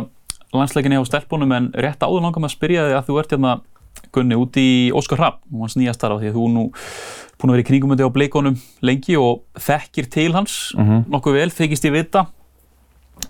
landsleikinni 0.60 1.00
á 1.00 1.08
stelpunum 1.08 1.56
en 1.56 1.72
rétt 1.72 2.04
áður 2.04 2.26
langar 2.26 2.44
með 2.44 2.52
að 2.52 2.56
spyrja 2.58 2.84
þig 2.90 2.98
að 3.00 3.08
þú 3.08 3.18
ert 3.22 3.32
hérna 3.32 3.56
Gunni 4.14 4.38
út 4.38 4.58
í 4.60 4.68
Óskar 4.96 5.20
Hrapp 5.20 5.44
og 5.52 5.64
hans 5.66 5.76
nýja 5.78 5.94
starf 5.96 6.20
því 6.20 6.32
að 6.32 6.38
þú 6.38 6.48
nú 6.54 6.64
búin 7.40 7.52
að 7.52 7.56
vera 7.56 7.64
í 7.64 7.68
kringumundi 7.70 8.04
á 8.04 8.10
bleikonum 8.12 8.58
lengi 8.84 9.16
og 9.20 9.44
þekkir 9.58 10.10
til 10.12 10.32
hans 10.36 10.58
nokkuð 10.76 11.38
vel, 11.40 11.48
þykist 11.54 11.88
ég 11.88 11.96
vita 11.96 12.26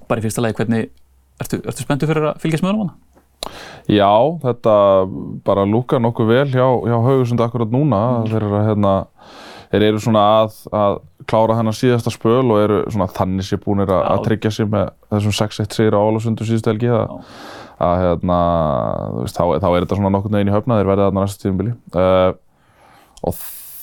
bara 0.09 0.23
í 0.23 0.25
fyrsta 0.25 0.43
lagi 0.45 0.59
hvernig 0.59 0.91
ertu, 1.41 1.61
ertu 1.63 1.85
spenntu 1.85 2.09
fyrir 2.11 2.33
að 2.33 2.43
fylgjast 2.43 2.65
með 2.65 2.73
honum 2.73 2.89
hana? 2.89 2.99
Já, 3.91 4.13
þetta 4.43 4.75
bara 5.47 5.67
lúkar 5.67 6.03
nokkuð 6.03 6.29
vel 6.31 6.49
hjá, 6.53 6.67
hjá 6.87 6.97
Haugusund 7.07 7.41
akkurat 7.43 7.73
núna. 7.73 8.01
Þeir 8.29 8.37
eru, 8.43 8.51
hérna, 8.67 8.93
þeir 9.73 9.87
eru 9.89 10.03
svona 10.05 10.25
að, 10.43 10.59
að 10.77 10.99
klára 11.31 11.57
hennar 11.59 11.77
síðasta 11.77 12.13
spöl 12.15 12.45
og 12.45 12.61
eru 12.61 12.83
svona 12.93 13.09
þannig 13.17 13.49
sér 13.49 13.63
búinir 13.65 13.91
að, 13.91 14.05
að 14.13 14.23
tryggja 14.29 14.53
sér 14.55 14.71
með 14.71 14.93
þessum 15.15 15.37
6-1 15.41 15.79
sigur 15.79 15.97
á 15.97 16.01
Álasundu 16.05 16.47
síðustu 16.47 16.73
helgi. 16.73 16.93
Að, 17.81 17.95
hérna, 18.03 18.39
veist, 19.23 19.37
þá, 19.39 19.45
þá 19.63 19.69
er 19.71 19.85
þetta 19.87 19.97
svona 19.97 20.11
nokkurn 20.13 20.35
veginn 20.37 20.51
í 20.53 20.55
höfna, 20.55 20.77
þeir 20.81 20.89
verða 20.91 21.07
þarna 21.09 21.23
næsta 21.25 21.43
tíðumbili. 21.47 21.73
Uh, 21.97 22.33
og 23.25 23.39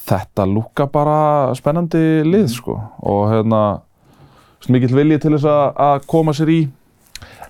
þetta 0.07 0.45
lúkar 0.47 0.89
bara 0.93 1.15
spennandi 1.57 2.03
lið, 2.27 2.45
sko. 2.53 2.75
Og 3.01 3.23
hérna, 3.31 3.61
mikill 4.69 4.93
vilji 4.97 5.17
til 5.23 5.33
þess 5.33 5.47
að, 5.49 5.65
að 5.87 6.05
koma 6.13 6.35
sér 6.37 6.51
í 6.53 6.59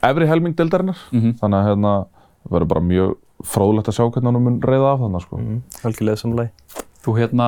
efri 0.07 0.27
helming 0.29 0.55
deildarinnar 0.55 0.99
Mhm. 1.11 1.35
þannig 1.41 1.57
að 1.59 1.67
hérna 1.71 1.93
verður 2.47 2.67
bara 2.71 2.81
mjög 2.85 3.15
fróðlegt 3.43 3.89
að 3.91 3.97
sjá 3.97 4.05
hvernig 4.07 4.31
hann 4.31 4.43
mun 4.43 4.59
reyða 4.61 4.91
af 4.93 4.99
þannig 5.03 5.23
sko. 5.25 5.37
Mm, 5.41 5.61
algjörlega 5.83 6.21
samlega. 6.21 6.49
Þú 7.03 7.15
hérna 7.19 7.47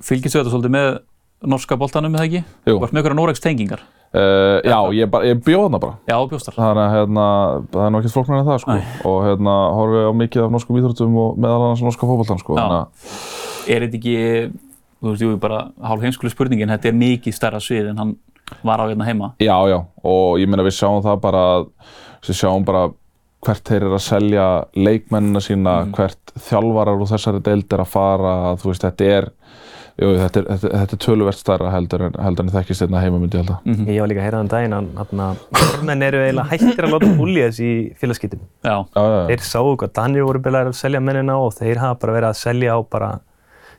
fylgist 0.00 0.36
þetta 0.38 0.52
svolítið 0.52 0.74
með 0.76 0.88
norska 1.48 1.76
boltanum 1.80 2.14
eða 2.14 2.28
ekki? 2.28 2.44
Jú. 2.70 2.76
Ert 2.82 2.92
með 2.92 3.00
einhverja 3.02 3.18
Noregs 3.18 3.40
tengingar? 3.42 3.82
Uh, 4.14 4.60
já, 4.64 4.78
ég, 4.96 5.16
ég 5.28 5.42
bjóð 5.44 5.64
hana 5.66 5.80
bara 5.82 5.96
Já, 6.08 6.16
bjóstar. 6.30 6.54
þannig 6.56 6.84
að 6.84 6.94
hérna, 6.96 7.26
það 7.74 7.84
er 7.88 7.98
ekkert 8.00 8.14
flóknar 8.16 8.40
en 8.42 8.48
það 8.48 8.62
sko. 8.64 8.76
Nei. 8.78 8.94
og 9.10 9.18
hérna 9.26 9.56
horfið 9.78 10.08
á 10.08 10.12
mikið 10.22 10.44
af 10.46 10.54
norskum 10.54 10.78
íþróttum 10.80 11.18
og 11.24 11.36
meðal 11.44 11.66
annars 11.66 11.84
norska 11.86 12.08
fótboltan 12.08 12.40
sko. 12.42 12.56
Já. 12.58 12.80
Er 13.68 13.84
þetta 13.84 13.98
ekki, 14.00 14.16
þú 15.02 15.10
veist, 15.12 15.24
jú, 15.26 15.34
bara 15.42 15.58
hálf 15.84 16.06
heimskuli 16.06 16.32
spurningin, 16.32 16.72
þetta 16.72 16.88
er 16.92 16.96
mikið 17.02 17.36
stærra 17.36 17.60
svið 17.60 17.90
en 17.92 18.00
hann 18.04 18.14
var 18.64 18.80
á 18.80 18.88
hérna 18.88 19.04
heima. 19.04 19.32
já, 19.44 19.56
já, 19.68 19.78
og 20.08 20.38
ég 20.40 20.48
meina 20.48 20.64
við 20.64 20.78
sjáum 20.78 21.02
það 21.04 21.18
bara 21.20 21.42
við 22.24 22.38
sjáum 22.38 22.64
bara 22.64 22.86
hvert 23.44 23.68
þeir 23.68 23.84
eru 23.84 23.94
að 23.94 24.02
selja 24.02 24.44
leikmennina 24.74 25.38
sína, 25.44 25.74
hvert 25.94 26.32
þjálfarar 26.48 26.96
úr 26.98 27.06
þessari 27.12 27.42
deild 27.44 27.70
er 27.76 27.82
að 27.84 27.92
fara, 27.92 28.32
þú 28.58 28.72
veist, 28.72 28.82
þetta 28.88 29.10
er 29.18 29.28
jú, 29.98 30.08
þetta 30.18 30.40
er, 30.40 30.48
þetta, 30.52 30.72
þetta 30.82 30.96
er 30.96 31.02
töluvert 31.04 31.40
stærra 31.40 31.72
heldur 31.74 32.04
en, 32.08 32.18
heldur 32.22 32.46
en 32.46 32.52
þekkist 32.54 32.84
hérna 32.84 33.02
heima 33.04 33.20
myndi 33.22 33.38
ég 33.38 33.44
held 33.44 33.54
að 33.56 33.92
Ég 33.92 34.02
var 34.02 34.10
líka 34.12 34.22
að 34.22 34.28
heyra 34.28 34.42
þann 34.42 34.52
daginn 34.54 34.76
að 34.78 34.90
þarna, 34.98 35.28
normenn 35.58 36.06
eru 36.08 36.24
eiginlega 36.24 36.50
hættir 36.52 36.88
að 36.88 36.94
láta 36.96 37.14
búlja 37.18 37.48
þessi 37.48 37.68
í 37.68 37.78
félagskiptum. 38.00 38.44
Já, 38.62 38.74
já, 38.74 39.00
já, 39.02 39.16
já. 39.18 39.24
Þeir 39.32 39.46
sáu 39.52 39.72
hvað 39.74 39.94
Danir 39.98 40.28
voru 40.28 40.44
byrjaðir 40.44 40.74
að 40.74 40.78
selja 40.82 41.02
mennina 41.04 41.38
og 41.42 41.56
þeir 41.58 41.82
hafa 41.82 41.98
bara 42.04 42.18
verið 42.18 42.30
að 42.32 42.38
selja 42.42 42.76
á 42.76 42.80
bara 42.96 43.10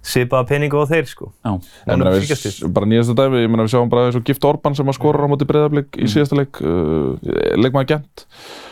svipaða 0.06 0.48
peningu 0.48 0.80
á 0.80 0.86
þeir 0.88 1.08
sko. 1.10 1.30
já, 1.44 1.52
Honum 1.90 2.14
við, 2.16 2.60
bara 2.72 2.88
nýjasta 2.88 3.16
dæmi, 3.18 3.44
ég 3.44 3.52
meina 3.52 3.66
við 3.68 3.74
sjáum 3.74 3.92
bara 3.92 4.08
eins 4.08 4.18
og 4.20 4.26
Gift 4.28 4.48
Orban 4.48 4.78
sem 4.78 4.88
að 4.88 4.96
skora 4.96 5.28
á 5.28 5.32
móti 5.32 5.48
breyðarblik 5.50 6.00
í 6.00 6.08
síðasta 6.10 6.40
leik, 6.40 6.62
uh, 6.64 7.20
leikmaður 7.60 7.90
Gent 7.94 8.26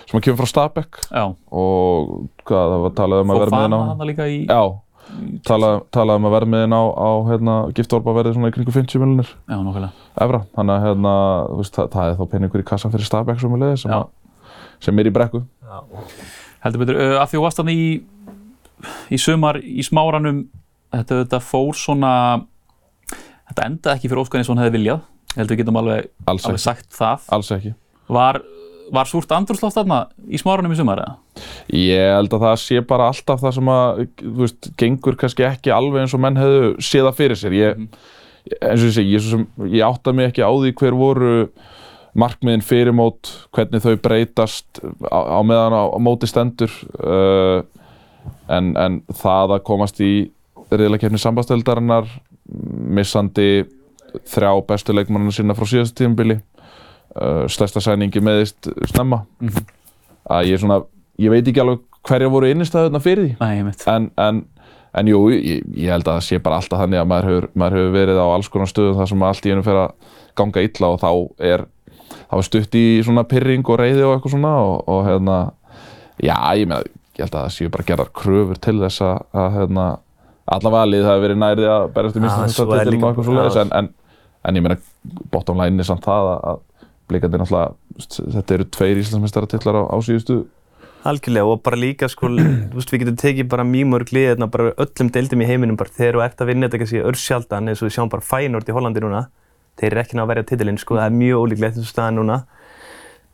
sem 0.07 0.19
að 0.19 0.23
kemur 0.23 0.39
frá 0.39 0.51
Stabæk 0.53 1.01
já. 1.12 1.25
og 1.51 2.13
hvað, 2.47 2.73
það 2.73 2.86
var 2.86 2.95
talað 3.01 3.23
um 3.25 3.33
að 3.33 3.39
Og 3.39 3.43
verða 3.43 3.57
með 3.57 3.65
fana 3.67 4.62
talað, 5.48 5.82
talað 5.96 6.20
um 6.20 6.28
að 6.30 6.48
með 6.52 6.76
á, 6.76 6.84
á 6.84 7.10
hérna, 7.30 7.56
Gift 7.78 7.93
Orban 7.96 8.17
verði 8.17 8.36
svona 8.36 8.52
í 8.52 8.56
kringu 8.56 8.74
50 8.76 9.02
miljonir 9.04 9.30
Já, 9.48 9.56
nokkulega. 9.56 10.08
evra, 10.26 10.41
þannig 10.58 10.76
að 10.76 10.86
hérna, 10.88 11.13
veist, 11.60 11.78
það, 11.78 11.89
það 11.93 12.12
er 12.12 12.17
þá 12.20 12.26
peningur 12.34 12.63
í 12.63 12.67
kassan 12.67 12.93
fyrir 12.93 13.08
Stabæk 13.08 13.39
sem, 13.41 13.56
sem, 13.84 13.93
Já. 13.93 14.02
að, 14.02 14.54
sem 14.84 15.00
er 15.00 15.10
í 15.10 15.15
brekku 15.15 15.43
Heldur 16.63 16.84
betur, 16.84 17.00
uh, 17.00 17.15
að 17.22 17.32
því 17.32 17.39
þú 17.39 17.43
varst 17.46 17.62
þannig 17.62 17.82
í, 17.82 17.89
í 19.13 19.20
sumar 19.22 19.60
í 19.62 19.86
smáranum, 19.86 20.43
þetta, 20.96 21.22
þetta 21.24 21.41
fór 21.43 21.78
svona, 21.78 22.13
þetta 23.52 23.67
endaði 23.70 23.96
ekki 23.96 24.12
fyrir 24.12 24.24
Óskar 24.24 24.41
eins 24.41 24.50
og 24.50 24.58
hann 24.58 24.65
hefði 24.65 24.78
viljað. 24.80 25.04
Ég 25.34 25.41
held 25.41 25.54
við 25.54 25.62
getum 25.62 25.80
alveg, 25.82 26.10
Alls 26.32 26.48
alveg 26.50 26.63
sagt 26.63 26.89
það. 26.98 27.28
Alls 27.38 27.52
ekki. 27.54 27.74
Var, 28.17 28.39
var 28.93 29.10
súrt 29.10 29.32
andrúrsloft 29.36 29.78
þarna 29.78 30.02
í 30.28 30.39
smáranum 30.41 30.73
í 30.73 30.78
sumar 30.80 31.02
eða? 31.04 31.15
Ég 31.76 32.12
held 32.15 32.36
að 32.38 32.45
það 32.45 32.60
sé 32.63 32.84
bara 32.88 33.10
alltaf 33.12 33.41
það 33.43 33.56
sem 33.58 33.71
að, 33.73 34.04
þú 34.21 34.36
veist, 34.41 34.69
gengur 34.80 35.17
kannski 35.19 35.47
ekki 35.47 35.73
alveg 35.76 36.06
eins 36.06 36.15
og 36.17 36.23
menn 36.23 36.39
hefðu 36.39 36.69
séð 36.88 37.10
það 37.10 37.17
fyrir 37.21 37.41
sér. 37.41 37.58
Ég, 37.58 37.88
eins 38.58 38.84
og 38.84 38.88
ég 38.88 38.95
segi, 38.95 39.17
ég, 39.17 39.47
ég 39.76 39.88
átta 39.88 40.13
mig 40.15 40.32
ekki 40.32 40.45
á 40.45 40.52
því 40.52 40.73
hver 40.82 40.97
voru 40.97 41.34
markmiðin 42.17 42.65
fyrir 42.65 42.95
mót, 42.97 43.30
hvernig 43.54 43.84
þau 43.84 43.97
breytast 44.02 44.82
á, 45.06 45.19
á 45.38 45.39
meðan 45.45 45.76
á, 45.78 45.84
á 45.93 46.00
móti 46.02 46.30
stendur 46.30 46.73
uh, 46.97 47.62
en, 48.50 48.73
en 48.73 49.02
það 49.19 49.58
að 49.58 49.65
komast 49.67 50.02
í 50.02 50.12
reyðleikefni 50.71 51.21
sambasteldarinnar 51.21 52.10
missandi 52.47 53.67
þrjá 54.28 54.52
bestu 54.67 54.95
leikmannina 54.95 55.36
sína 55.36 55.56
frá 55.58 55.67
síðastu 55.69 56.02
tímabili 56.02 56.39
uh, 57.15 57.46
stærsta 57.52 57.84
sæningi 57.84 58.24
meðist 58.24 58.70
snemma. 58.91 59.24
Að 60.28 60.52
ég 60.52 60.62
svona, 60.62 60.82
ég 61.22 61.32
veit 61.34 61.48
ekki 61.48 61.63
alveg 61.63 61.84
hverja 62.08 62.32
voru 62.32 62.52
innistæðuna 62.52 63.02
fyrir 63.04 63.26
því. 63.26 63.34
Nei, 63.41 63.74
en, 63.93 64.10
en, 64.24 64.43
en 64.98 65.12
jú, 65.12 65.24
ég, 65.36 65.63
ég 65.76 65.91
held 65.93 66.08
að 66.08 66.20
það 66.20 66.28
sé 66.28 66.41
bara 66.43 66.60
alltaf 66.62 66.84
þannig 66.84 67.02
að 67.04 67.10
maður 67.12 67.32
hefur, 67.32 67.50
maður 67.54 67.80
hefur 67.82 67.96
verið 67.96 68.22
á 68.24 68.28
alls 68.28 68.52
konar 68.52 68.72
stöðum 68.72 69.00
þar 69.00 69.12
sem 69.12 69.26
allt 69.30 69.48
í 69.48 69.56
einu 69.56 69.65
fer 69.65 69.82
að 69.84 70.13
ganga 70.38 70.63
illa 70.67 70.91
og 70.93 71.02
þá 71.02 71.10
er, 71.54 71.65
þá 72.28 72.36
er 72.39 72.48
stutt 72.48 72.78
í 72.78 72.86
svona 73.08 73.26
pyrring 73.28 73.67
og 73.67 73.82
reyði 73.82 74.06
og 74.06 74.15
eitthvað 74.15 74.36
svona 74.36 74.54
og, 74.63 74.78
og 74.91 75.04
hérna, 75.08 75.38
já, 76.22 76.36
ég 76.60 76.70
með 76.70 76.88
ég 77.17 77.26
held 77.26 77.34
að 77.34 77.48
það 77.48 77.56
séu 77.56 77.72
bara 77.74 77.88
gerðar 77.88 78.12
kröfur 78.15 78.60
til 78.62 78.76
þess 78.84 79.04
að, 79.06 79.22
að 79.41 79.56
hérna, 79.58 79.86
allavega 80.58 80.89
lið 80.91 81.06
það 81.06 81.15
hefur 81.15 81.26
verið 81.26 81.39
nærið 81.43 81.72
að 81.74 81.88
berjast 81.96 82.17
í 82.20 82.24
minnst 82.24 82.62
er 82.62 82.91
líka- 82.93 83.10
og 83.10 83.22
eitthvað 83.22 83.60
en, 83.63 83.74
en, 83.80 83.89
en 84.48 84.60
ég 84.60 84.65
meina 84.65 84.78
bottom 85.34 85.62
line 85.62 85.82
er 85.82 85.89
samt 85.89 86.06
það 86.06 86.30
að, 86.36 86.62
að 87.08 87.13
blikandi 87.13 87.39
náttúrulega 87.41 88.36
þetta 88.36 88.56
eru 88.58 88.67
tveir 88.76 89.02
Íslandsmeistaratitlar 89.02 89.80
á, 89.80 89.84
á 89.88 89.98
síðustu. 90.04 90.43
Algjörlega 91.08 91.48
og 91.48 91.62
bara 91.63 91.80
líka 91.80 92.10
sko, 92.12 92.30
veist, 92.76 92.91
við 92.91 93.06
getum 93.06 93.20
tekið 93.22 93.50
bara 93.52 93.65
mjög 93.67 93.91
mörg 93.93 94.13
lið 94.13 94.30
hérna, 94.34 94.50
bara 94.52 94.74
öllum 94.76 95.12
deildum 95.15 95.43
í 95.43 95.50
heiminum 95.50 95.80
bara 95.80 95.93
þegar 95.96 96.17
þú 96.20 96.24
ert 96.26 96.41
að 96.43 96.52
vinna 96.52 96.67
þetta 96.67 96.82
kannski 96.84 97.04
örsjaldan 97.08 97.72
eins 97.72 97.82
og 97.84 97.88
við 97.88 97.96
sjáum 97.96 98.12
bara 98.12 98.28
Feyenoord 98.28 98.67
í 98.67 98.76
Hollandi 98.76 99.04
núna 99.06 99.28
þeir 99.78 99.91
eru 99.93 100.02
ekki 100.02 100.17
ná 100.17 100.24
að 100.26 100.32
verja 100.34 100.48
titilinn 100.52 100.82
sko, 100.82 100.98
það 100.98 101.08
er 101.08 101.17
mjög 101.22 101.43
ólíklegt 101.46 101.78
eins 101.78 101.86
og 101.86 101.91
staðan 101.93 102.20
núna. 102.20 102.38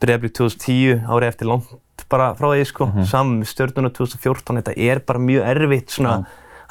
Breiðablík 0.04 0.36
2010 0.36 1.06
árið 1.08 1.30
eftir 1.32 1.50
langt 1.50 2.06
bara 2.12 2.34
frá 2.38 2.50
því 2.52 2.66
sko, 2.68 2.90
saman 3.08 3.40
með 3.40 3.50
stjörnuna 3.54 3.92
2014 3.96 4.60
þetta 4.60 4.74
er 4.76 5.00
bara 5.08 5.22
mjög 5.24 5.46
erfitt 5.54 5.94
svona 5.94 6.18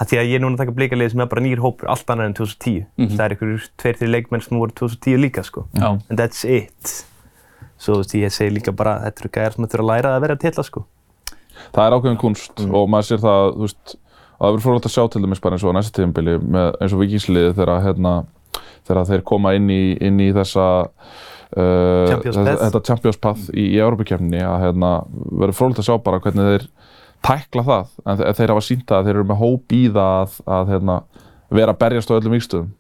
að 0.03 0.11
því 0.11 0.19
að 0.19 0.29
ég 0.31 0.39
er 0.39 0.43
núna 0.43 0.57
að 0.57 0.65
taka 0.65 0.75
blikalið 0.77 1.13
sem 1.13 1.23
er 1.23 1.31
bara 1.31 1.45
nýr 1.45 1.63
hópur 1.63 1.91
allt 1.93 2.13
annar 2.13 2.31
en 2.31 2.37
2010 2.39 3.13
það 3.15 3.25
er 3.25 3.35
einhverjur 3.37 3.67
tveir, 3.79 3.99
þrjir 4.01 4.13
leikmenn 4.17 4.45
sem 4.45 4.59
voru 4.59 4.75
2010 4.83 5.23
líka 5.23 5.45
sko. 5.47 5.67
Já. 5.79 5.89
and 6.09 6.19
that's 6.19 6.45
it. 6.49 6.95
Svo 7.79 7.99
þú 7.99 8.03
veist 8.03 8.17
ég 8.19 8.35
segi 8.35 8.57
líka 8.57 8.75
bara 8.75 8.99
þetta 9.07 9.25
eru 9.25 9.33
gæjar 9.37 9.57
sem 9.57 9.67
þurfa 9.67 9.85
að 9.85 9.91
læra 9.91 10.15
að 10.17 10.25
vera 10.27 10.39
til 10.43 10.67
sko. 10.67 10.85
Það 11.73 11.85
er 11.85 11.97
ákveðin 11.97 12.23
kunst 12.23 12.63
og 12.65 12.89
maður 12.91 13.09
sér 13.09 13.23
það, 13.23 13.49
þú 13.57 13.67
veist, 13.67 13.97
og 13.97 14.41
það 14.43 14.53
verður 14.53 14.65
frólægt 14.67 14.89
að 14.89 14.95
sjá 14.95 15.03
til 15.13 15.23
dæmis 15.23 15.43
bara 15.43 15.59
eins 15.59 15.67
og 15.67 15.75
á 15.75 15.77
næsta 15.77 15.97
tíðanbili 15.99 16.39
eins 16.73 16.95
og 16.95 17.03
vikingsliði 17.03 17.53
þegar 17.59 17.85
hérna, 17.87 18.15
þegar 18.89 19.11
þeir 19.13 19.27
koma 19.29 19.55
inn 19.59 19.69
í, 19.71 19.83
inn 20.03 20.23
í 20.23 20.31
þessa 20.35 20.67
uh, 20.83 22.09
Champions 22.11 22.39
þetta, 22.41 22.71
Path. 22.73 22.87
Champions 22.89 23.21
Path 23.23 23.53
í, 23.53 23.69
í 23.77 23.79
Europakefni 23.79 24.43
að 24.47 24.65
hérna, 24.67 24.93
verður 25.31 25.59
frólægt 25.61 25.83
að 25.85 25.91
sjá 25.91 25.97
bara 26.03 26.23
hvernig 26.25 26.51
þeir 26.51 26.67
tækla 27.23 27.63
það, 27.69 27.91
en 28.07 28.19
þe- 28.21 28.35
þeir 28.41 28.53
hafa 28.55 28.65
sínt 28.67 28.93
að 28.95 29.05
þeir 29.09 29.15
eru 29.17 29.25
með 29.31 29.41
hóp 29.43 29.75
í 29.77 29.83
það 29.95 30.13
að, 30.23 30.37
að 30.59 30.73
hérna, 30.75 30.97
vera 31.53 31.75
að 31.75 31.81
berjast 31.85 32.11
á 32.11 32.17
öllum 32.19 32.37
vikstöðum 32.37 32.71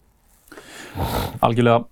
algjörlega 1.43 1.85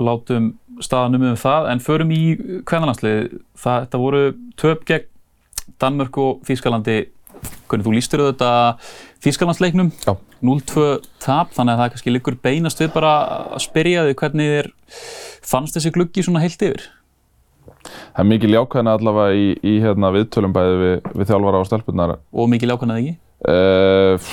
látum 0.00 0.50
staðanum 0.80 1.26
um 1.32 1.36
það 1.40 1.66
en 1.74 1.82
förum 1.84 2.12
í 2.14 2.20
kvennalandslið 2.68 3.34
þetta 3.60 4.00
voru 4.00 4.22
töp 4.60 4.84
gegn 4.88 5.06
Danmörk 5.80 6.16
og 6.20 6.40
Þýskalandi. 6.48 6.94
Hvernig 7.70 7.86
þú 7.86 7.92
lístur 7.94 8.20
auðvitað 8.24 8.88
Þýskalandsleiknum. 9.24 9.90
Já. 10.02 10.12
0-2 10.44 10.86
tap 11.22 11.52
þannig 11.56 11.74
að 11.76 11.80
það 11.82 11.90
kannski 11.94 12.12
liggur 12.14 12.36
beinast 12.42 12.80
við 12.82 12.90
bara 12.94 13.12
að 13.54 13.62
spyrja 13.64 14.06
þig 14.08 14.16
hvernig 14.22 14.50
þér 14.54 14.68
fannst 15.52 15.76
þessi 15.76 15.92
gluggi 15.94 16.24
svona 16.24 16.40
heilt 16.42 16.64
yfir 16.64 16.86
það 17.96 18.22
er 18.24 18.30
mikil 18.34 18.52
jákvæðina 18.56 18.94
allavega 18.98 19.40
í, 19.40 19.50
í 19.62 19.74
hérna, 19.84 20.12
viðtölum 20.14 20.54
bæði 20.56 20.78
við, 20.84 20.94
við 21.16 21.32
þjálfara 21.32 21.64
og 21.64 21.68
stelpunnar 21.68 22.16
og 22.18 22.54
mikið 22.54 22.72
lákannað 22.72 23.02
ekki 23.02 23.16
uh? 23.48 24.30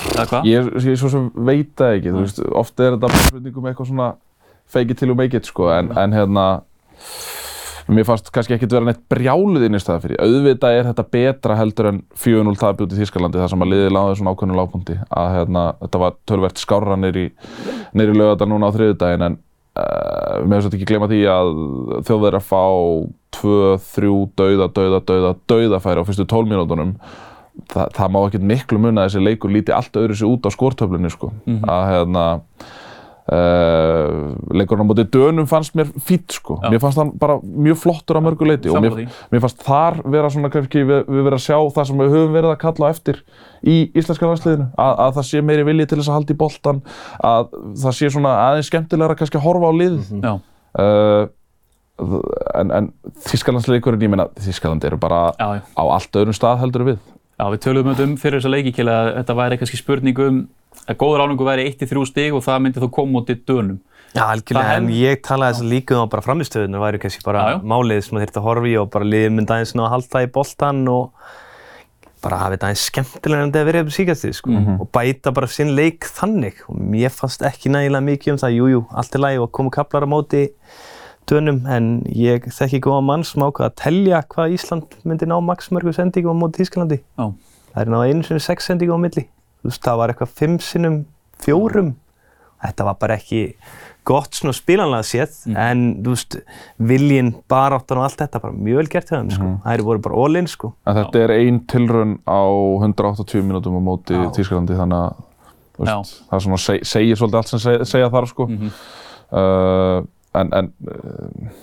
Ég, 0.47 0.71
ég 0.83 0.99
svo 0.99 1.11
sem 1.13 1.27
veit 1.35 1.73
það 1.79 1.97
ekki, 1.99 2.15
veist, 2.17 2.41
oft 2.51 2.79
er 2.79 2.95
þetta 2.95 3.07
bara 3.07 3.27
spurning 3.27 3.59
um 3.59 3.69
eitthvað 3.69 3.91
svona 3.91 4.13
fake 4.67 4.91
it 4.91 4.97
till 4.97 5.07
you 5.07 5.15
make 5.15 5.37
it, 5.37 5.45
sko, 5.45 5.69
en, 5.71 5.91
en 5.97 6.13
hérna, 6.13 6.45
mér 7.87 8.07
fannst 8.07 8.31
kannski 8.35 8.57
ekkert 8.57 8.73
vera 8.75 8.89
neitt 8.89 9.03
brjáluð 9.11 9.63
inn 9.67 9.77
í 9.77 9.81
staða 9.81 10.03
fyrir. 10.03 10.19
Auðvitað 10.19 10.75
er 10.75 10.89
þetta 10.89 11.05
betra 11.15 11.55
heldur 11.55 11.91
en 11.93 12.01
4-0 12.19 12.55
tapið 12.59 12.87
út 12.87 12.95
í 12.95 12.99
Þýskalandi, 12.99 13.39
þar 13.39 13.53
sem 13.53 13.63
að 13.63 13.71
liðið 13.73 13.93
láði 13.95 14.17
svona 14.19 14.33
ákveðnum 14.35 14.59
lágpunkti, 14.59 14.97
að 15.07 15.35
hérna, 15.37 15.65
þetta 15.85 16.01
var 16.03 16.17
tölvert 16.27 16.63
skárra 16.63 16.97
neyri, 16.99 17.29
lögata 17.95 18.49
núna 18.49 18.71
á 18.71 18.75
þriðudaginn, 18.75 19.27
en 19.29 19.39
uh, 19.39 20.43
með 20.43 20.57
þess 20.57 20.69
að 20.71 20.77
ekki 20.79 20.89
glema 20.91 21.11
því 21.11 21.21
að 21.31 21.53
þjóðverðir 22.09 22.41
að 22.41 22.49
fá 22.49 22.63
2, 23.35 23.77
3, 23.93 24.11
dauða, 24.39 24.69
dauða, 24.73 25.01
dauða, 25.07 25.33
dauðafæri 25.49 26.03
á 26.03 26.07
fyrstu 26.07 26.27
12 26.27 26.51
mínútonum 26.53 26.95
það, 27.73 28.09
má 28.13 28.19
ekkert 28.23 28.47
miklu 28.47 28.81
mun 28.81 28.99
að 28.99 29.09
þessi 29.09 29.23
leikur 29.25 29.53
líti 29.53 29.73
allt 29.75 29.97
öðru 29.99 30.17
sér 30.17 30.29
út 30.29 30.47
á 30.47 30.49
skortöflunni 30.53 31.11
sko. 31.11 31.31
að 31.47 31.85
hérna 31.91 32.25
uh, 33.33 34.35
leikurinn 34.55 34.85
á 34.85 34.89
móti 34.89 35.05
dönum 35.11 35.47
fannst 35.49 35.75
mér 35.77 35.89
fýtt 35.97 36.37
sko. 36.37 36.59
Já. 36.61 36.69
mér 36.71 36.81
fannst 36.83 37.01
hann 37.01 37.13
bara 37.19 37.37
mjög 37.43 37.79
flottur 37.83 38.19
á 38.19 38.21
mörgu 38.23 38.47
leiti 38.47 38.71
og 38.71 38.81
mér, 38.83 39.07
mér 39.31 39.43
fannst 39.43 39.63
þar 39.65 40.01
vera 40.05 40.31
svona 40.33 40.51
kannski 40.53 40.83
við, 40.83 41.07
við 41.07 41.23
verið 41.27 41.39
að 41.39 41.45
sjá 41.47 41.57
það 41.77 41.89
sem 41.89 42.03
við 42.03 42.13
höfum 42.15 42.37
verið 42.37 42.53
að 42.53 42.61
kalla 42.63 42.91
á 42.91 42.93
eftir 42.93 43.23
í 43.63 43.77
íslenska 43.97 44.29
landsliðinu 44.29 44.69
að, 44.75 44.93
að 45.07 45.17
það 45.17 45.29
sé 45.31 45.43
meiri 45.49 45.67
vilji 45.67 45.89
til 45.89 45.99
þess 45.99 46.11
að 46.11 46.19
halda 46.19 46.35
í 46.35 46.41
boltan 46.43 46.83
að 47.31 47.49
það 47.83 47.97
sé 47.99 48.13
svona 48.13 48.37
aðeins 48.45 48.71
skemmtilegra 48.71 49.17
kannski 49.19 49.41
að 49.41 49.47
horfa 49.49 49.73
á 49.73 49.79
liðið 49.81 50.13
Já, 50.21 50.33
uh, 50.37 51.23
en, 51.97 52.71
en 52.71 52.89
Þískalandsleikurinn, 53.27 54.03
ég 54.05 54.11
meina 54.13 54.27
Þískaland 54.37 54.85
eru 54.85 54.97
bara 55.01 55.31
já, 55.39 55.47
já. 55.57 55.61
á 55.77 55.83
allt 55.97 56.19
öðrum 56.21 56.35
stað 56.37 56.59
heldur 56.63 56.85
við 56.91 56.97
Já, 57.37 57.45
við 57.53 57.59
töluðum 57.67 57.91
um 58.01 58.13
fyrir 58.17 58.39
þessa 58.41 58.49
leiki 58.49 58.71
kæla 58.73 58.93
að 58.97 59.09
þetta 59.19 59.33
væri 59.37 59.57
kannski 59.61 59.77
spurning 59.77 60.17
um 60.25 60.37
að 60.89 60.95
góður 61.01 61.21
áningu 61.25 61.45
væri 61.45 61.67
1-3 61.69 62.05
stig 62.09 62.33
og 62.33 62.41
það 62.45 62.63
myndi 62.65 62.81
þá 62.81 62.87
koma 62.95 63.19
út 63.21 63.29
í 63.29 63.35
dönum. 63.45 63.77
Já, 64.15 64.23
algjörlega, 64.31 64.69
Það 64.71 64.77
en 64.79 64.87
ég 64.97 65.19
talaði 65.25 65.53
þess 65.53 65.61
að 65.65 65.69
líka 65.73 65.93
um 65.97 66.01
að 66.05 66.09
bara 66.15 66.25
framistöðunar 66.25 66.81
væri 66.81 67.01
kannski 67.03 67.25
bara 67.27 67.43
Já, 67.43 67.51
já. 67.53 67.59
málið 67.73 68.01
sem 68.05 68.17
það 68.17 68.23
þurfti 68.25 68.41
að 68.41 68.47
horfa 68.47 68.69
í 68.71 68.75
og 68.81 68.89
bara 68.95 69.09
liðið 69.11 69.35
myndi 69.37 69.53
aðeins 69.53 69.73
ná 69.77 69.83
að 69.85 69.91
halda 69.93 70.21
í 70.25 70.29
boltan 70.37 70.81
og 70.93 71.27
bara 72.25 72.39
hafa 72.41 72.55
þetta 72.55 72.69
aðeins 72.71 72.85
skemmtilega 72.89 73.43
en 73.45 73.51
þetta 73.53 73.67
verið 73.69 73.85
upp 73.85 73.93
síkastið, 73.99 74.33
sko, 74.39 74.49
Mhm. 74.57 74.79
og 74.81 74.89
bæta 74.97 75.33
bara 75.37 75.47
sinn 75.47 75.75
leik 75.77 76.07
þannig 76.17 76.63
og 76.69 76.79
mér 76.81 77.13
fannst 77.13 77.45
ekki 77.45 77.69
nægilega 77.69 78.01
mikið 78.07 78.31
um 78.33 78.41
það, 78.41 78.55
jújú, 78.57 78.71
jú, 78.73 78.81
allt 78.97 79.13
er 79.15 79.19
lægi 79.27 79.41
og 79.43 79.51
komu 79.51 79.69
kaplar 79.69 80.07
á 80.07 80.09
móti 80.09 80.47
dönum, 81.29 81.59
en 81.67 81.89
ég 82.13 82.47
þekki 82.53 82.79
góða 82.85 83.03
mann 83.03 83.23
sem 83.27 83.43
ákvað 83.43 83.69
að 83.69 83.75
telja 83.83 84.23
hvað 84.31 84.55
Ísland 84.57 84.97
myndi 85.07 85.27
ná 85.29 85.37
maksmörgu 85.43 85.93
sendingum 85.95 86.37
á 86.37 86.41
móti 86.45 86.63
Þísklandi. 86.63 87.01
Já, 87.19 87.27
Það 87.73 87.81
er 87.83 87.91
náða 87.93 88.07
einu 88.09 88.23
sinni 88.25 88.41
sex 88.41 88.65
sendingum 88.71 88.97
á 88.97 89.05
milli. 89.05 89.27
Þú 89.61 89.69
veist, 89.69 89.83
það 89.85 89.97
var 90.01 90.13
eitthvað 90.13 90.35
fimm 90.39 90.57
sinnum 90.63 90.95
fjórum. 91.43 91.91
Þetta 92.63 92.85
var 92.87 92.95
bara 92.97 93.17
ekki 93.19 93.41
gott 94.07 94.33
svona 94.33 94.55
spilanlega 94.55 95.05
séð, 95.05 95.35
en 95.59 95.81
þú 96.01 96.13
veist, 96.15 96.37
viljinn, 96.89 97.33
baráttan 97.51 97.99
og 97.99 98.07
allt 98.07 98.21
þetta, 98.23 98.39
bara 98.41 98.55
mjög 98.55 98.79
vel 98.79 98.89
gert 98.95 99.11
þeim, 99.11 99.29
sko. 99.35 99.49
Það 99.65 99.73
eru 99.75 99.85
voru 99.91 100.01
bara 100.07 100.21
all 100.23 100.39
in, 100.39 100.47
sko. 100.49 100.71
En 100.87 100.95
þetta 100.97 101.21
er 101.25 101.33
ein 101.35 101.59
tilraun 101.69 102.15
á 102.25 102.41
180 102.87 103.43
mínútum 103.45 103.77
á 103.77 103.81
móti 103.83 104.15
Já. 104.17 104.29
Þýskalandi 104.39 104.79
þannig 104.79 105.03
að 105.03 105.19
þú 105.77 105.85
Já. 105.91 105.97
veist, 105.99 106.15
það 106.31 106.37
er 106.39 106.45
svona 106.47 106.61
seg, 106.65 106.87
segir 106.95 107.19
svolítið 107.19 107.41
allt 107.43 107.51
sem 107.53 107.61
seg, 107.67 107.85
segja 107.91 108.09
þarf 108.15 108.31
sko. 108.33 108.47
uh, 108.47 109.99
en, 110.41 110.53
en 110.57 110.71
uh, 110.91 111.57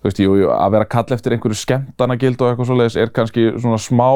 þú 0.00 0.08
veist, 0.08 0.22
jú, 0.22 0.40
jú, 0.42 0.50
að 0.54 0.74
vera 0.76 0.86
að 0.86 0.92
kalla 0.94 1.18
eftir 1.18 1.36
einhverju 1.36 1.60
skemmtanagild 1.62 2.42
og 2.42 2.50
eitthvað 2.50 2.70
svoleiðis 2.70 2.98
er 3.02 3.14
kannski 3.14 3.48
svona 3.56 3.80
smá 3.82 4.08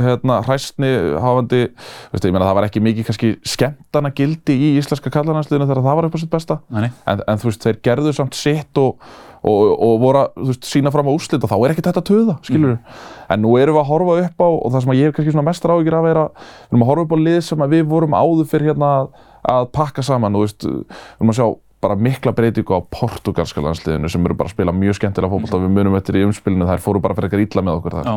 hérna, 0.00 0.38
hræstni 0.46 0.90
hafandi, 1.20 1.64
veist, 2.12 2.26
ég 2.26 2.34
meina 2.34 2.46
það 2.46 2.58
var 2.58 2.66
ekki 2.68 2.82
mikið 2.84 3.08
kannski 3.08 3.32
skemmtanagildi 3.52 4.54
í 4.54 4.70
íslenska 4.80 5.12
kallarnansliðinu 5.12 5.66
þegar 5.68 5.82
það 5.86 5.98
var 5.98 6.08
upp 6.08 6.16
á 6.16 6.22
sitt 6.22 6.32
besta. 6.32 6.60
En, 6.70 7.24
en 7.26 7.42
þú 7.42 7.50
veist, 7.50 7.66
þeir 7.66 7.80
gerðu 7.88 8.14
samt 8.16 8.38
sitt 8.38 8.80
og, 8.80 9.02
og, 9.42 9.72
og 9.74 9.96
voru 10.02 10.22
að 10.22 10.52
sína 10.66 10.92
fram 10.94 11.10
á 11.10 11.12
úrslit 11.12 11.42
og 11.44 11.50
þá 11.52 11.56
er 11.58 11.74
ekkert 11.74 11.90
þetta 11.90 12.04
töða, 12.06 12.36
skilur 12.46 12.76
en 13.30 13.42
nú 13.44 13.56
erum 13.60 13.78
við 13.78 13.82
að 13.82 13.90
horfa 13.90 14.18
upp 14.26 14.44
á 14.46 14.48
og 14.50 14.68
það 14.74 14.84
sem 14.84 14.94
ég 14.98 15.08
hef 15.08 15.16
kannski 15.16 15.34
svona 15.34 15.46
mestar 15.48 15.74
áhyggjur 15.74 15.98
af 15.98 16.08
er 16.10 16.22
að 16.22 16.30
við 16.36 16.70
erum 16.74 16.84
að 16.84 16.92
horfa 16.92 17.06
upp 17.06 17.14
á 17.14 17.18
lið 17.24 17.40
sem 17.46 17.66
við 17.74 17.84
vorum 17.90 18.16
áður 18.16 18.50
fyrir 18.50 18.72
hérna 18.72 18.92
að, 19.00 19.68
pakka 19.74 20.04
saman 20.06 20.38
og 20.38 20.46
veist, 20.46 20.66
við 20.66 21.18
erum 21.18 21.34
að 21.34 21.40
sjá 21.40 21.48
bara 21.80 21.96
mikla 21.96 22.32
breytingu 22.36 22.76
á 22.76 22.80
portugalska 22.92 23.62
landsliðinu 23.64 24.08
sem 24.12 24.24
eru 24.26 24.34
bara 24.36 24.50
að 24.50 24.56
spila 24.56 24.72
mjög 24.76 24.98
skemmtilega 24.98 25.32
fótbolta 25.32 25.56
og 25.56 25.62
við 25.64 25.72
munum 25.78 25.96
eftir 25.96 26.18
í 26.20 26.24
umspilinu 26.26 26.66
þær 26.68 26.82
fóru 26.84 27.00
bara 27.00 27.14
fyrir 27.16 27.30
eitthvað 27.30 27.46
illa 27.46 27.62
með 27.68 27.80
okkur 27.80 27.98
þar 28.00 28.10
Já, 28.10 28.16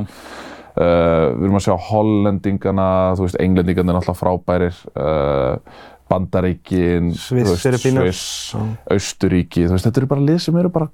Uh, 0.73 1.37
við 1.37 1.43
erum 1.45 1.55
að 1.59 1.65
sjá 1.67 1.73
hollendingana, 1.85 2.85
þú 3.13 3.27
veist, 3.27 3.35
englendingana 3.43 3.91
er 3.93 3.97
náttúrulega 3.99 4.17
frábærir, 4.17 4.77
uh, 4.97 5.83
Bandaríkin, 6.09 7.11
Sviss 7.13 8.55
Austuríki, 8.89 9.67
þú 9.67 9.75
veist, 9.75 9.85
þetta 9.85 10.01
eru 10.01 10.09
bara 10.15 10.23
lið 10.25 10.39
sem 10.47 10.57
eru 10.57 10.71
bara 10.73 10.87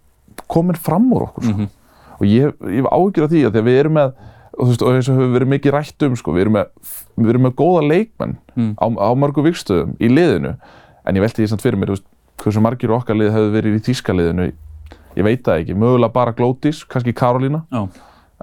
komin 0.51 0.75
fram 0.75 1.07
úr 1.15 1.29
okkur, 1.29 1.45
sko. 1.47 1.53
Mhm. 1.55 1.69
Og 2.19 2.27
ég, 2.27 2.51
ég 2.67 2.81
hef 2.83 2.89
áhyggjur 2.91 3.23
af 3.23 3.31
því 3.31 3.45
að 3.47 3.53
því 3.55 3.61
að 3.63 3.69
við 3.69 3.79
erum 3.85 3.95
með, 4.01 4.13
og 4.51 4.59
þú 4.59 4.69
veist, 4.73 4.83
og 4.83 4.91
eins 4.97 5.09
og 5.09 5.15
hefur 5.21 5.33
verið 5.37 5.51
mikið 5.55 5.75
rætt 5.77 6.07
um, 6.09 6.15
sko, 6.19 6.35
við 6.35 6.41
erum 6.43 6.57
með, 6.59 6.67
við 7.15 7.29
erum 7.33 7.47
með 7.47 7.55
góða 7.63 7.87
leikmenn 7.87 8.37
Mm. 8.59 8.73
á, 8.75 8.85
á 8.99 9.09
mörgu 9.15 9.39
vikstöðum 9.47 9.95
í 10.03 10.09
liðinu, 10.11 10.57
en 11.07 11.15
ég 11.15 11.23
velti 11.23 11.39
því 11.45 11.47
samt 11.53 11.61
fyrir 11.63 11.79
mér, 11.79 11.87
þú 11.87 11.95
veist, 11.95 12.07
hversu 12.43 12.63
margir 12.63 12.93
okkar 12.95 13.17
lið 13.19 13.33
hefur 13.35 13.53
verið 13.57 13.77
í 13.79 13.83
þýska 13.89 14.15
liðinu, 14.15 14.49
ég 15.17 15.27
veit 15.27 15.43
það 15.45 15.61
ekki, 15.63 15.77
mögulega 15.79 16.15
bara 16.15 16.35
Glótis, 16.37 16.83
kannski 16.89 17.13
Karolína, 17.13 17.63
Já. 17.71 17.85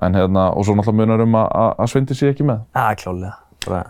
en 0.03 0.15
hérna, 0.19 0.51
og 0.53 0.67
svo 0.67 0.77
náttúrulega 0.77 1.03
munar 1.03 1.25
um 1.25 1.37
að, 1.41 1.85
Sveindi 1.91 2.17
sé 2.17 2.33
ekki 2.33 2.47
með. 2.47 2.65
Já, 2.77 2.89
klálega. 3.01 3.37
Bara 3.67 3.85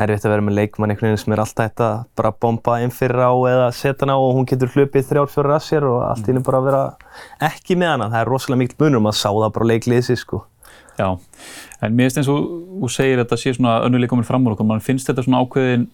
erfitt 0.00 0.24
að 0.24 0.32
vera 0.32 0.44
með 0.46 0.56
leikmann 0.56 0.92
einhvern 0.92 1.10
veginn 1.10 1.20
sem 1.20 1.34
er 1.34 1.42
alltaf 1.42 1.82
að 1.84 1.96
bara 2.16 2.30
bomba 2.32 2.78
inn 2.80 2.92
fyrir 2.94 3.20
á 3.20 3.32
eða 3.50 3.66
setja 3.74 4.06
hana 4.06 4.16
á 4.16 4.20
og 4.22 4.36
hún 4.38 4.46
getur 4.48 4.70
hlupið 4.72 5.08
þrjár, 5.10 5.28
fjórar 5.28 5.56
að 5.58 5.66
sér 5.66 5.86
og 5.88 5.98
allt 6.06 6.24
í 6.24 6.30
henni 6.30 6.44
bara 6.46 6.60
að 6.60 6.68
vera 6.70 6.82
ekki 7.50 7.76
með 7.76 7.92
hana. 7.94 8.08
Það 8.12 8.22
er 8.22 8.30
rosalega 8.30 8.62
mikil 8.62 8.78
munur 8.80 9.02
um 9.02 9.10
að 9.10 9.18
sá 9.20 9.28
það 9.28 9.52
bara 9.58 9.68
leikliðsi, 9.72 10.16
sko. 10.22 10.44
Já, 11.00 11.08
en 11.80 11.96
mér 11.96 12.08
finnst 12.08 12.20
eins 12.20 12.30
og 12.32 12.48
þú 12.80 12.90
segir 12.92 13.18
að 13.18 13.24
þetta 13.24 13.40
sé 13.40 13.54
svona 13.56 13.78
önnuleik 13.86 14.12
komin 14.12 14.26
fram 14.28 14.46
úr 14.46 14.56
okkur, 14.56 14.68
mann 14.68 14.84
finnst 14.84 15.08
þetta 15.08 15.24
svona 15.26 15.40
ákveðin 15.44 15.86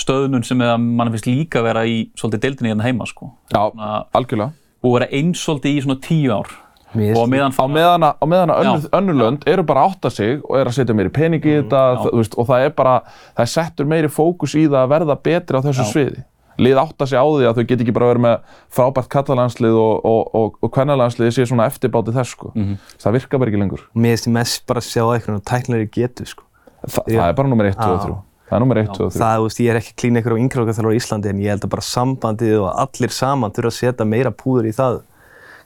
stöðnun 0.00 0.44
sem 0.46 0.58
að 0.64 0.76
mann 0.80 1.10
finnst 1.12 1.26
líka 1.28 1.62
vera 1.62 1.84
í 1.86 2.10
svolítið 2.18 2.40
deildinni 2.46 2.72
hérna 2.72 2.86
heima 2.88 3.06
sko. 3.06 3.32
Já, 3.52 3.70
Svona, 3.70 4.04
algjörlega. 4.16 4.52
og 4.84 4.94
vera 4.98 5.08
eins 5.12 5.42
svolítið 5.44 5.78
í 5.78 5.82
svona 5.84 6.00
tíu 6.00 6.30
ár 6.32 6.52
Mér 6.94 7.16
og 7.18 7.26
meðan 7.28 7.50
Á 7.58 7.66
meðan 7.66 8.04
að, 8.06 8.20
meðan 8.30 8.50
að 8.54 8.60
önnur, 8.62 8.82
Já. 8.84 8.90
önnur 9.00 9.16
lönd 9.18 9.48
eru 9.50 9.62
bara 9.66 9.82
að 9.82 9.88
átta 9.96 10.10
sig 10.14 10.36
og 10.44 10.56
eru 10.60 10.70
að 10.70 10.76
setja 10.76 10.94
meiri 10.94 11.10
pening 11.10 11.42
í 11.42 11.56
þetta 11.58 11.80
já. 11.80 11.96
það, 12.04 12.12
veist, 12.20 12.36
og 12.38 12.46
það 12.46 12.66
er 12.68 12.70
bara, 12.70 12.92
það 13.36 13.48
settur 13.50 13.88
meiri 13.90 14.08
fókus 14.14 14.54
í 14.54 14.62
það 14.68 14.78
að 14.84 14.92
verða 14.94 15.16
betri 15.26 15.58
á 15.58 15.64
þessu 15.66 15.82
Já. 15.82 15.90
sviði. 15.90 16.22
Lið 16.62 16.78
átta 16.78 17.06
sig 17.10 17.18
á 17.18 17.26
því 17.26 17.48
að 17.50 17.56
þau 17.58 17.64
get 17.66 17.80
ekki 17.82 17.94
bara 17.96 18.10
verið 18.12 18.22
með 18.22 18.36
frábært 18.70 19.08
kallalandslið 19.10 19.74
og, 19.74 20.04
og, 20.06 20.20
og, 20.38 20.58
og 20.62 20.70
kvennalandslið 20.70 21.32
sé 21.34 21.46
svona 21.50 21.66
eftirbáti 21.66 22.14
þess 22.14 22.30
sko. 22.36 22.52
Mhm. 22.54 22.76
Það 23.02 23.16
virkar 23.18 23.38
bara 23.42 23.50
ekki 23.50 23.58
lengur. 23.64 23.82
mér 23.98 24.14
finnst 24.14 24.28
ég 24.30 24.36
mest 24.38 24.66
bara 24.70 24.78
að 24.78 24.86
sjá 24.86 25.02
veginn 25.10 25.42
tæknilegri 25.50 25.90
getu, 25.90 26.26
sko. 26.30 26.46
Þa, 26.86 27.02
það 27.10 27.26
er 27.26 27.34
bara 27.34 27.48
nummer 27.50 27.66
1, 27.66 27.74
2 27.74 27.90
og 27.90 27.98
Já. 27.98 28.06
3. 28.06 28.14
Það 28.44 28.56
er 28.56 28.62
nummer 28.64 28.80
1, 28.82 28.90
2 28.92 29.06
og 29.06 29.14
3. 29.14 29.20
Það, 29.22 29.38
þú 29.38 29.46
veist, 29.48 29.60
ég 29.64 29.72
er 29.72 29.78
ekki 29.80 29.92
að 29.94 30.00
klína 30.02 30.20
ykkur 30.20 30.34
á 30.36 30.36
þalvar 30.76 30.92
á 30.92 30.98
Íslandi 30.98 31.30
en 31.30 31.40
ég 31.40 31.54
held 31.54 31.64
að 31.64 31.72
bara 31.74 31.86
sambandið 31.88 32.56
og 32.60 32.68
allir 32.84 33.14
saman 33.14 33.54
þurfa 33.56 33.70
að 33.72 33.78
setja 33.78 34.06
meira 34.08 34.32
púður 34.34 34.68
í 34.68 34.74
það 34.76 35.00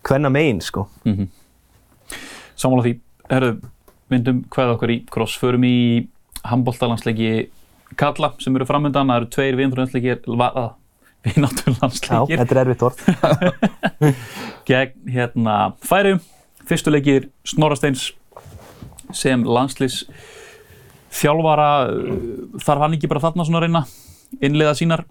hvenna 0.07 0.31
megin, 0.31 0.61
sko. 0.63 0.87
Sammála 2.59 2.85
því, 2.87 2.95
herru, 3.33 3.53
myndum 4.13 4.45
hvað 4.55 4.75
okkar 4.77 4.95
í 4.95 4.99
cross, 5.11 5.37
förum 5.41 5.67
í 5.67 5.77
handbóltalandsleiki 6.49 7.49
Kalla 7.99 8.35
sem 8.43 8.57
eru 8.57 8.67
framöndan, 8.69 9.09
það 9.09 9.23
eru 9.23 9.31
tveir 9.33 9.57
viðnátturlandsleikir 9.59 10.19
Já, 10.29 10.67
viðnátturlandsleikir 11.27 12.41
þetta 12.43 12.55
er 12.55 12.61
erfitt 12.63 12.85
orð. 12.85 12.99
gegn 14.69 15.13
hérna 15.15 15.55
Færium, 15.89 16.21
fyrstu 16.69 16.93
leikir 16.93 17.31
Snorasteins 17.49 18.11
sem 19.17 19.43
landslýs 19.49 20.03
þjálfara 21.19 21.69
uh, 21.91 22.17
þarf 22.65 22.87
hann 22.87 22.97
ekki 22.99 23.11
bara 23.11 23.25
þarna 23.27 23.49
svona 23.49 23.61
að 23.61 23.69
reyna 23.69 23.85
innleiða 24.45 24.77
sínar 24.79 25.05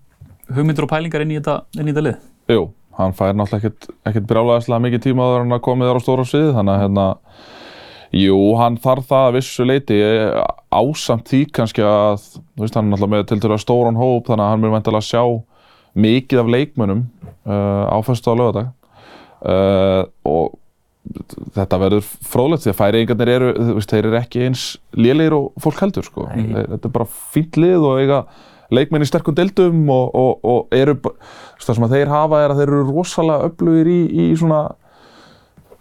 hugmyndir 0.54 0.88
og 0.88 0.92
pælingar 0.92 1.24
inn 1.26 1.36
í 1.36 1.40
þetta, 1.40 1.60
inn 1.78 1.88
í 1.88 1.94
þetta 1.94 2.06
lið? 2.08 2.26
Jú, 2.54 2.64
hann 3.00 3.16
fær 3.18 3.36
náttúrulega 3.36 3.68
ekkert, 3.68 3.92
ekkert 4.08 4.28
brjálæðislega 4.30 4.84
mikið 4.88 5.06
tíma 5.10 5.30
að 5.44 5.62
komið 5.68 5.92
þar 5.92 6.00
á 6.00 6.06
stóra 6.06 6.28
sviði 6.28 6.56
þannig 6.56 6.76
að 6.76 6.84
hérna 6.86 7.08
Jú, 8.16 8.38
hann 8.56 8.78
þarf 8.80 9.10
það 9.10 9.26
að 9.26 9.34
vissu 9.36 9.66
leiti 9.68 9.98
ásamt 10.72 11.28
því 11.28 11.42
kannski 11.52 11.84
að 11.84 12.22
þú 12.24 12.64
veist, 12.64 12.78
hann 12.78 12.88
er 12.88 12.94
náttúrulega 12.94 13.14
með 13.14 13.26
til 13.28 13.40
dæla 13.44 13.58
stóran 13.60 14.00
hóp 14.00 14.30
þannig 14.30 14.46
að 14.46 14.52
hann 14.54 14.64
mun 14.64 14.76
vantilega 14.78 15.08
sjá 15.08 15.24
mikið 15.98 16.42
af 16.44 16.52
leikmönnum 16.54 17.02
uh, 17.50 17.84
á 17.92 17.98
fyrstu 18.06 18.32
á 18.32 18.40
lögadag 18.40 18.70
uh, 19.44 20.04
og 20.24 20.56
þetta 21.56 21.80
verður 21.82 22.06
fróðlegt 22.32 22.66
því 22.66 22.74
að 22.74 22.80
færiðingarnir 22.82 23.32
eru, 23.34 23.50
veist, 23.78 23.94
þeir 23.94 24.10
eru 24.10 24.20
ekki 24.20 24.44
eins 24.48 24.66
lélegir 24.98 25.38
og 25.38 25.64
fólk 25.64 25.82
heldur 25.84 26.08
sko. 26.08 26.28
Þetta 26.34 26.84
er 26.84 26.94
bara 26.94 27.10
fínt 27.34 27.60
lið 27.60 27.88
og 27.88 28.02
eiga 28.04 28.22
leikmenn 28.74 29.06
í 29.06 29.08
sterkum 29.08 29.36
deildum 29.38 29.86
og, 29.94 30.10
og, 30.18 30.34
og 30.44 30.76
eru, 30.76 30.98
það 31.64 31.78
sem 31.78 31.88
að 31.88 31.96
þeir 31.96 32.12
hafa 32.12 32.42
er 32.44 32.54
að 32.54 32.62
þeir 32.62 32.74
eru 32.74 32.84
rosalega 32.90 33.48
öflugir 33.52 33.92
í, 33.92 34.00
í 34.12 34.28
svona 34.40 34.62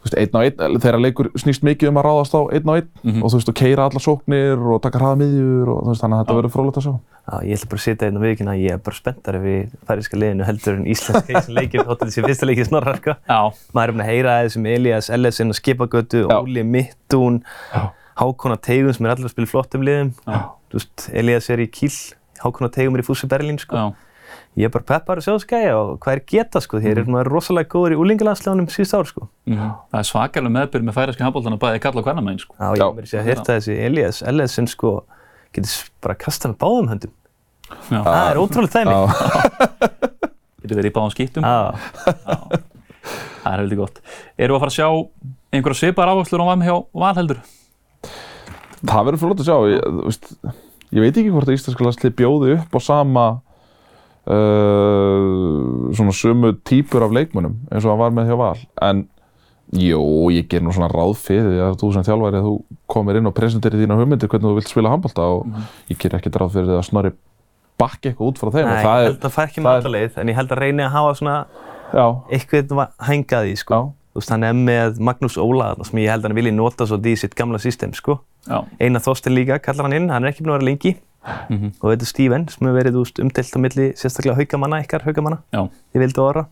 veist, 0.07 0.16
einn 0.16 0.37
á 0.37 0.40
einn, 0.47 0.79
þeirra 0.81 1.01
leikur 1.03 1.29
snýst 1.38 1.62
mikið 1.66 1.90
um 1.90 1.99
að 2.01 2.07
ráðast 2.07 2.35
á 2.38 2.40
einn 2.55 2.71
á 2.71 2.75
einn 2.79 2.88
Mhm. 3.05 3.23
og 3.23 3.31
þú 3.31 3.37
veist, 3.40 3.49
og 3.51 3.55
keira 3.59 3.85
alla 3.87 4.01
sóknir 4.03 4.59
og 4.75 4.81
taka 4.83 4.99
hraða 5.03 5.19
miðjur 5.21 5.69
og 5.75 5.79
þú 5.85 5.88
veist, 5.92 6.03
þannig 6.03 6.16
að 6.16 6.25
þetta 6.27 6.37
verður 6.38 6.55
fróðlegt 6.57 6.81
að 6.81 6.87
sjá. 6.87 6.95
Já, 7.27 7.35
ég 7.42 7.53
ætla 7.59 7.69
bara 7.71 7.81
að 7.81 7.87
sitja 7.87 8.07
einn 8.07 8.16
á 8.16 8.23
viðkynna 8.23 8.53
að 8.55 8.62
ég 8.62 8.71
er 8.73 8.79
bara 8.87 8.97
spenntar 8.97 9.35
við 9.42 9.71
færiska 9.88 10.16
liðinu 10.16 10.45
heldur 10.47 10.75
en 10.79 10.85
íslenska 10.87 11.27
í 11.27 11.35
þessum 11.35 11.57
leikjum 11.59 11.87
þóttu 11.90 12.07
þessi 12.07 12.23
fyrsta 12.27 12.47
leikið 12.47 12.66
snorrar, 12.71 12.97
sko. 13.03 13.14
Já, 13.27 13.40
Maður 13.75 13.88
er 13.88 13.92
búinn 13.97 14.05
að 14.07 14.11
heyra 14.12 14.31
aðeins 14.38 14.57
um 14.57 14.66
Elias 14.66 15.11
Ellison 15.11 15.49
og 15.51 15.59
Skipagötu. 15.59 16.23
Óli 16.31 16.62
Mittún, 16.62 17.42
Já. 17.75 17.90
Hákona 18.16 18.57
Teigum 18.62 18.95
sem 18.95 19.05
er 19.07 19.11
allir 19.16 19.27
að 19.27 19.35
spila 19.35 19.47
í 19.47 19.51
flottum 19.51 19.83
liðum. 19.85 20.12
Já. 20.27 20.38
Þú 20.71 20.79
veist, 20.79 21.11
Elias 21.12 21.51
er 21.51 21.59
í 21.59 21.66
Kíl, 21.69 21.90
Hákona 22.45 22.71
Teigum 22.73 22.95
er 22.95 23.03
í 23.03 23.07
Fúsi 23.07 23.27
Berlín, 23.29 23.59
sko. 23.59 23.75
já, 23.77 23.92
Ég 24.57 24.69
er 24.69 24.73
bara 24.73 24.87
peppar 24.88 25.21
að 25.21 25.27
sjá 25.27 25.33
þessu 25.35 25.51
gæja 25.51 25.73
og 25.77 25.90
hvað 26.01 26.14
er 26.14 26.23
geta, 26.33 26.62
sko. 26.64 26.81
Þeir 26.81 26.95
eru 26.95 27.11
mm. 27.11 27.19
rosalega 27.29 27.69
góður 27.75 27.97
í 27.97 27.99
úlingalandslegunum 28.01 28.71
síðust 28.73 28.97
ár, 28.97 29.11
sko. 29.11 29.27
mhm. 29.51 29.75
það 29.92 30.01
er 30.01 30.09
svakalega 30.09 30.55
meðbyrð 30.55 30.88
með 30.88 30.97
færiski 30.97 31.27
handbóltana 31.27 31.61
bæði 31.61 31.83
Kalla 31.85 32.01
og 32.01 32.09
Kvennamæn 32.09 32.40
sko. 32.40 32.57
Já, 32.57 32.71
ég 32.73 32.81
Já. 32.81 32.87
mér 32.97 33.11
sér 33.11 33.21
að 33.21 33.29
hérta 33.29 33.59
þessi 33.59 33.77
Elias 33.85 34.23
Ellison, 34.25 34.71
sko, 34.73 34.95
getur 35.53 35.77
bara 36.07 36.16
kastað 36.25 36.55
með 36.55 36.61
báðum 36.64 36.90
höndum. 36.95 37.14
Já, 37.90 38.01
Það 38.01 38.31
er 38.31 38.40
ótrúlega 38.40 38.79
þæmi. 38.79 38.97
Já. 38.97 40.16
getur 40.66 40.81
verið 40.81 40.90
í 40.90 40.97
báðum 40.97 41.14
skiptum 41.14 41.47
Já. 41.47 41.57
Það 43.47 43.53
er 43.53 43.61
heldur 43.62 43.81
gott 43.85 44.01
Eru 44.37 44.57
að 44.57 44.64
fara 44.64 44.73
að 44.73 44.77
sjá 44.77 44.88
einhverja 45.55 45.81
svipar 45.81 46.11
áherslur 46.12 46.42
á 46.42 46.47
VAM 46.51 46.64
hjá 46.66 46.75
Valheldur? 47.03 47.42
Það 48.87 49.09
verður 49.09 49.23
flott 49.23 49.42
að 49.42 49.49
sjá, 49.49 49.57
ég, 49.71 49.85
þú 49.87 50.07
veist, 50.11 50.33
ég 50.95 51.05
veit 51.05 51.21
ekki 51.21 51.33
hvort 51.35 51.49
að 51.49 51.57
íslenska 51.57 51.87
landslið 51.87 52.16
bjóði 52.19 52.57
upp 52.59 52.77
á 52.77 52.81
sama 52.85 53.27
uh, 54.27 55.93
svona 55.97 56.15
sömu 56.17 56.55
típur 56.67 57.07
af 57.07 57.15
leikmönnum 57.15 57.59
eins 57.71 57.85
og 57.85 57.93
hann 57.93 58.03
var 58.05 58.17
með 58.17 58.33
hjá 58.33 58.39
Val 58.41 58.59
en 58.89 59.05
jú, 59.75 60.03
ég 60.35 60.47
ger 60.51 60.62
nú 60.62 60.75
svona 60.75 60.91
ráð 60.93 61.17
fyrir 61.19 61.49
því 61.51 61.62
að 61.67 61.79
þú 61.83 61.93
sem 61.95 62.07
þjálfari 62.07 62.41
að 62.41 62.49
þú 62.49 62.55
komir 62.93 63.19
inn 63.19 63.31
og 63.31 63.35
presenterir 63.37 63.83
þína 63.83 63.99
hugmyndir 63.99 64.31
hvernig 64.31 64.51
þú 64.53 64.59
vilt 64.61 64.71
spila 64.73 64.93
handbólta 64.93 65.31
og 65.37 65.47
ég 65.91 65.99
ger 66.03 66.19
ekkert 66.19 66.39
ráð 66.43 66.55
fyrir 66.55 66.71
því 66.71 66.79
að 66.79 66.89
snorri 66.91 67.12
bakki 67.81 68.11
eitthvað 68.11 68.31
út 68.31 68.41
frá 68.41 68.53
þeim 68.55 68.71
Nei, 68.71 68.83
það 68.85 69.03
er, 69.03 69.11
að 69.11 69.21
það 69.25 69.35
fær 69.37 69.51
ekki 69.51 69.65
með 69.65 69.79
alla 69.81 69.95
leið, 69.97 70.19
en 70.23 70.31
ég 70.31 70.39
held 70.39 70.53
að 70.55 70.61
reyni 70.62 70.85
að 70.87 70.95
hafa 70.95 71.17
svona 71.19 71.37
já, 71.93 72.07
eitthvað 72.39 72.85
hengað 73.11 73.51
í, 73.51 73.57
sko. 73.61 73.81
já, 73.81 74.07
Þú 74.17 74.23
veist, 74.23 74.31
hann 74.33 74.45
er 74.49 74.55
með 74.57 75.01
Magnús 75.05 75.35
Óla 75.37 75.67
þarna 75.75 75.87
sem 75.91 75.99
ég 76.01 76.09
held 76.09 76.23
að 76.23 76.31
hann 76.31 76.39
vilji 76.39 76.53
nota 76.57 76.87
svo 76.89 76.97
í 76.97 77.12
sitt 77.21 77.35
gamla 77.37 77.59
system, 77.61 77.91
sko. 77.93 78.15
Já, 78.47 78.62
Einar 78.81 79.03
Þorstein 79.05 79.35
líka, 79.37 79.59
kallar 79.61 79.85
hann 79.85 79.97
inn, 79.99 80.07
hann 80.09 80.25
er 80.25 80.33
ekki 80.33 80.41
búinn 80.41 80.55
að 80.55 80.62
vera 80.62 80.69
lengi. 80.71 80.93
Mhm. 81.51 81.73
Og 81.81 81.91
þetta 81.93 82.07
er 82.07 82.11
Steven, 82.12 82.47
sem 82.49 82.67
hefur 82.69 82.79
verið, 82.79 82.99
umdelt 83.25 83.57
á 83.57 83.59
milli, 83.65 83.87
sérstaklega 83.99 84.37
haugamanna 84.41 84.83
ykkar, 84.85 85.05
haugamanna. 85.07 85.39
vildu 85.95 86.23
orra, 86.23 86.47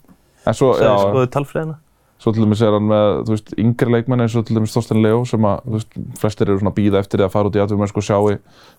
en 0.47 0.55
svo, 0.55 0.75
það 0.75 0.83
er 0.83 0.89
já, 0.89 0.97
skoðu 1.05 1.31
talfræðina. 1.37 1.77
Svo 2.25 2.33
til 2.33 2.45
dæmis 2.45 2.63
er 2.63 2.73
hann 2.73 2.89
með, 2.89 3.09
þú 3.27 3.35
veist, 3.35 3.55
yngri 3.61 3.91
leikmenn 3.93 4.21
eins 4.25 4.35
og 4.39 4.47
til 4.47 4.57
dæmis 4.57 4.73
Þorstein 4.73 5.03
Leo 5.03 5.25
sem 5.29 5.41
að, 5.45 5.61
þú 5.67 5.77
veist, 5.77 5.97
flestir 6.19 6.49
eru 6.49 6.59
svona 6.59 6.73
að 6.73 6.79
býða 6.79 6.99
eftir 7.03 7.21
því 7.21 7.27
að 7.27 7.35
fara 7.35 7.51
út 7.51 7.59
í 7.59 7.61
atvinnum 7.61 7.85
og 7.85 8.07
sjá 8.07 8.17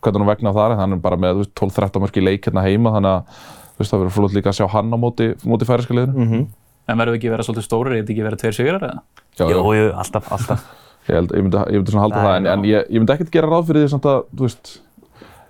hvernig 0.01 0.21
hann 0.23 0.31
vegna 0.31 0.53
þar 0.55 0.71
en 0.71 0.79
hann 0.79 0.93
er 0.93 1.03
bara 1.03 1.15
með, 1.19 1.35
þú 1.35 1.43
veist, 1.43 1.55
12-13 1.59 2.01
mörg 2.01 2.17
í 2.17 2.25
leik 2.25 2.47
hérna 2.47 2.63
heima 2.65 2.95
þannig 2.95 3.11
að, 3.11 3.39
þú 3.75 3.83
veist, 3.83 3.91
það 3.91 4.01
verður 4.01 4.15
flott 4.17 4.33
líka 4.33 4.49
að 4.49 4.57
sjá 4.57 4.67
hann 4.71 4.89
á 4.89 4.97
móti, 4.97 5.27
móti 5.45 5.67
færiska 5.67 5.93
liðinu. 5.93 6.15
Mm 6.15 6.47
en 6.85 7.01
verður 7.01 7.17
ekki 7.17 7.29
að 7.29 7.35
vera 7.35 7.45
svolítið 7.45 7.65
stórir, 7.65 7.93
er 7.93 8.01
þetta 8.03 8.13
ekki 8.13 8.23
að 8.23 8.27
vera 8.29 8.41
tveir 8.41 8.55
sigrar 8.55 8.85
eða? 8.87 8.99
Já, 9.35 9.45
Jú, 9.49 9.55
já, 9.57 9.77
jú, 9.79 9.85
alltaf, 10.01 10.27
alltaf. 10.35 10.65
ég, 11.07 11.13
held, 11.17 11.31
ég, 11.33 11.45
myndi, 11.45 11.61
ég 11.73 11.81
myndi 11.81 11.93
svona 11.93 12.05
halda 12.05 12.19
Nei, 12.19 12.25
það 12.27 12.35
en, 12.37 12.49
en 12.53 12.67
ég, 12.69 12.89
ég 12.93 13.01
myndi 13.01 13.15
ekkert 13.15 13.33
gera 13.33 13.49
ráð 13.51 13.69
fyrir 13.69 13.85
því 13.85 13.91
samt 13.95 14.07
að, 14.11 14.19
þú 14.31 14.45
veist, 14.47 14.71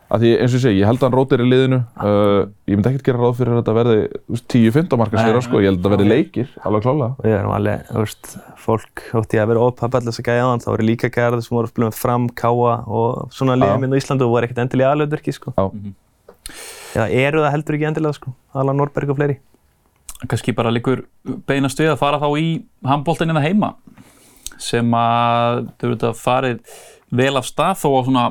að 0.05 0.21
því 0.21 0.31
eins 0.37 0.53
og 0.53 0.57
ég 0.59 0.63
segi, 0.63 0.79
ég 0.81 0.89
held 0.89 0.99
að 0.99 1.07
hann 1.07 1.15
rótir 1.15 1.41
í 1.41 1.47
liðinu, 1.49 1.79
uh, 1.97 2.41
ég 2.69 2.77
myndi 2.77 2.91
ekkert 2.91 3.07
gera 3.07 3.21
ráð 3.23 3.39
fyrir 3.39 3.53
að 3.55 3.61
þetta 3.61 3.75
verði 3.77 3.95
þú 4.13 4.35
veist, 4.35 4.45
10-15 4.53 5.01
marka 5.01 5.23
sér, 5.23 5.39
sko, 5.41 5.61
ég 5.63 5.71
held 5.71 5.79
að 5.79 5.81
þetta 5.81 5.93
verði 5.95 6.09
leikir, 6.11 6.51
alveg 6.69 6.85
klálega. 6.85 7.09
Og 7.17 7.25
ég 7.25 7.37
er 7.39 7.47
nú 7.47 7.53
alveg, 7.55 7.87
þú 7.89 8.03
veist, 8.03 8.29
fólk 8.65 9.03
ótti 9.21 9.41
að 9.41 9.49
vera 9.51 9.65
ópapall 9.65 10.03
þess 10.05 10.21
að 10.21 10.29
gæja 10.29 10.45
á 10.45 10.49
hann, 10.51 10.61
þá 10.61 10.69
voru 10.69 10.87
líka 10.91 11.09
gæjar 11.09 11.39
sem 11.41 11.57
voru 11.57 11.69
að 11.69 11.73
spila 11.73 11.89
með 11.89 11.99
fram, 12.03 12.29
káa 12.37 12.75
og 12.85 13.33
svona 13.33 13.57
Já. 13.57 13.63
liðum 13.63 13.87
inn 13.87 13.97
á 13.97 13.99
Íslandu 14.01 14.27
og 14.27 14.35
voru 14.35 14.49
ekkert 14.49 14.61
endilega 14.65 14.93
aðlöðverki, 14.93 15.35
sko. 15.35 15.55
Já. 15.57 15.65
Já, 16.95 17.03
eru 17.09 17.41
það 17.41 17.53
heldur 17.57 17.79
ekki 17.79 17.89
endilega, 17.89 18.19
sko, 18.21 18.35
Alan 18.53 18.77
Norberg 18.77 19.09
og 19.09 19.19
fleiri. 19.19 19.39
kannski 20.29 20.53
bara 20.55 20.71
líkur 20.71 21.03
beinast 21.45 21.77
við 21.77 21.91
að 21.91 21.99
fara 21.99 22.21
þá 22.21 22.29
í 22.39 22.63
handbóltinina 22.87 23.41
heima 23.43 23.73
sem 24.57 24.93
að 24.95 25.65
þau 25.75 25.85
eru 25.89 25.97
þetta 25.97 26.11
farið 26.15 26.77
vel 27.19 27.33
af 27.35 27.45
stað 27.49 27.81
þó 27.81 27.89
á 27.91 28.01
svona 28.07 28.23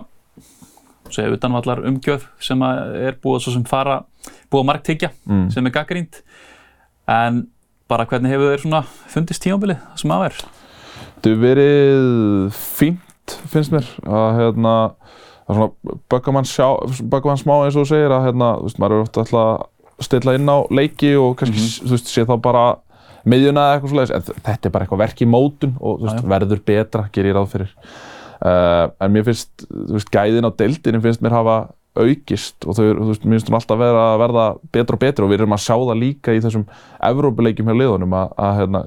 segja 1.12 1.32
utanvallar 1.36 1.82
umgjörð 1.88 2.24
sem 2.40 2.62
að 2.64 2.94
er 3.08 3.16
búið 3.22 3.42
svo 3.44 3.52
sem 3.56 3.64
fara 3.68 4.00
búið 4.50 4.62
að 4.62 4.68
marktyggja 4.70 5.10
Mm. 5.28 5.50
sem 5.52 5.66
er 5.66 5.74
gaggrínt 5.74 6.22
en 7.08 7.46
bara 7.88 8.06
hvernig 8.06 8.30
hefur 8.32 8.54
þeir 8.54 8.62
svona 8.64 8.82
fundist 9.12 9.42
tímabilið 9.44 9.76
það 9.80 10.00
sem 10.00 10.10
að 10.16 10.24
er? 10.30 10.38
Þetta 11.14 11.30
hefur 11.30 11.44
verið 11.44 12.54
fínt 12.78 13.36
finnst 13.52 13.72
mér 13.72 13.86
að 14.04 14.38
hérna 14.38 14.74
er 15.48 15.58
svona 15.58 15.98
böggar 16.12 16.32
mann, 16.32 16.44
sjá, 16.48 16.66
böggar 17.04 17.30
mann 17.32 17.40
smá 17.40 17.54
eins 17.64 17.76
og 17.76 17.84
þú 17.84 17.88
segir 17.92 18.12
að 18.16 18.24
hérna, 18.30 18.48
þú 18.60 18.68
veist, 18.68 18.78
maður 18.80 18.96
er 18.96 19.04
ofta 19.04 19.20
alltaf 19.24 19.68
að 20.00 20.08
stilla 20.08 20.34
inn 20.38 20.48
á 20.48 20.56
leiki 20.72 21.12
og 21.20 21.36
kannski, 21.40 21.64
þú 21.84 21.92
veist, 21.94 22.08
sé 22.12 22.24
þá 22.24 22.34
bara 22.44 22.64
miðjuna 23.28 23.60
eða 23.68 23.76
eitthvað 23.76 23.92
svoleiðis, 23.92 24.14
en 24.16 24.40
þetta 24.44 24.68
er 24.68 24.72
bara 24.74 24.84
eitthvað 24.86 25.02
verk 25.04 25.20
í 25.24 25.28
mótun 25.28 25.76
og 25.80 26.00
þú 26.00 26.08
veist, 26.08 26.24
verður 26.32 26.60
betra, 26.64 27.04
ger 27.12 27.28
ég 27.28 27.36
ráð 27.36 27.52
fyrir 27.54 27.70
uh, 28.44 28.86
en 29.00 29.12
mér 29.14 29.24
finnst, 29.28 29.66
þú 29.70 29.96
veist, 29.98 30.10
gæðin 30.14 30.48
á 30.48 30.50
deildinni 30.58 31.00
finnst 31.04 31.22
mér 31.24 31.36
hafa 31.38 31.56
aukist 31.94 32.66
og 32.66 32.74
þau, 32.74 32.88
þú 32.98 33.10
veist, 33.12 33.24
mér 33.24 33.38
finnst 33.38 33.50
hún 33.52 33.58
alltaf 33.60 33.78
vera 33.78 34.06
að 34.14 34.18
verða 34.24 34.46
betra 34.74 34.96
og 34.96 35.02
betra 35.04 35.24
og 35.26 35.30
við 35.30 35.40
erum 35.44 35.54
að 35.54 35.62
sjá 35.62 35.76
það 35.78 36.00
líka 36.00 36.34
í 36.34 36.40
þessum 36.42 36.64
Evrópuleikjum 37.10 37.70
hjá 37.70 37.76
liðunum 37.78 38.16
að, 38.18 38.32
að 38.42 38.56
hérna, 38.58 38.80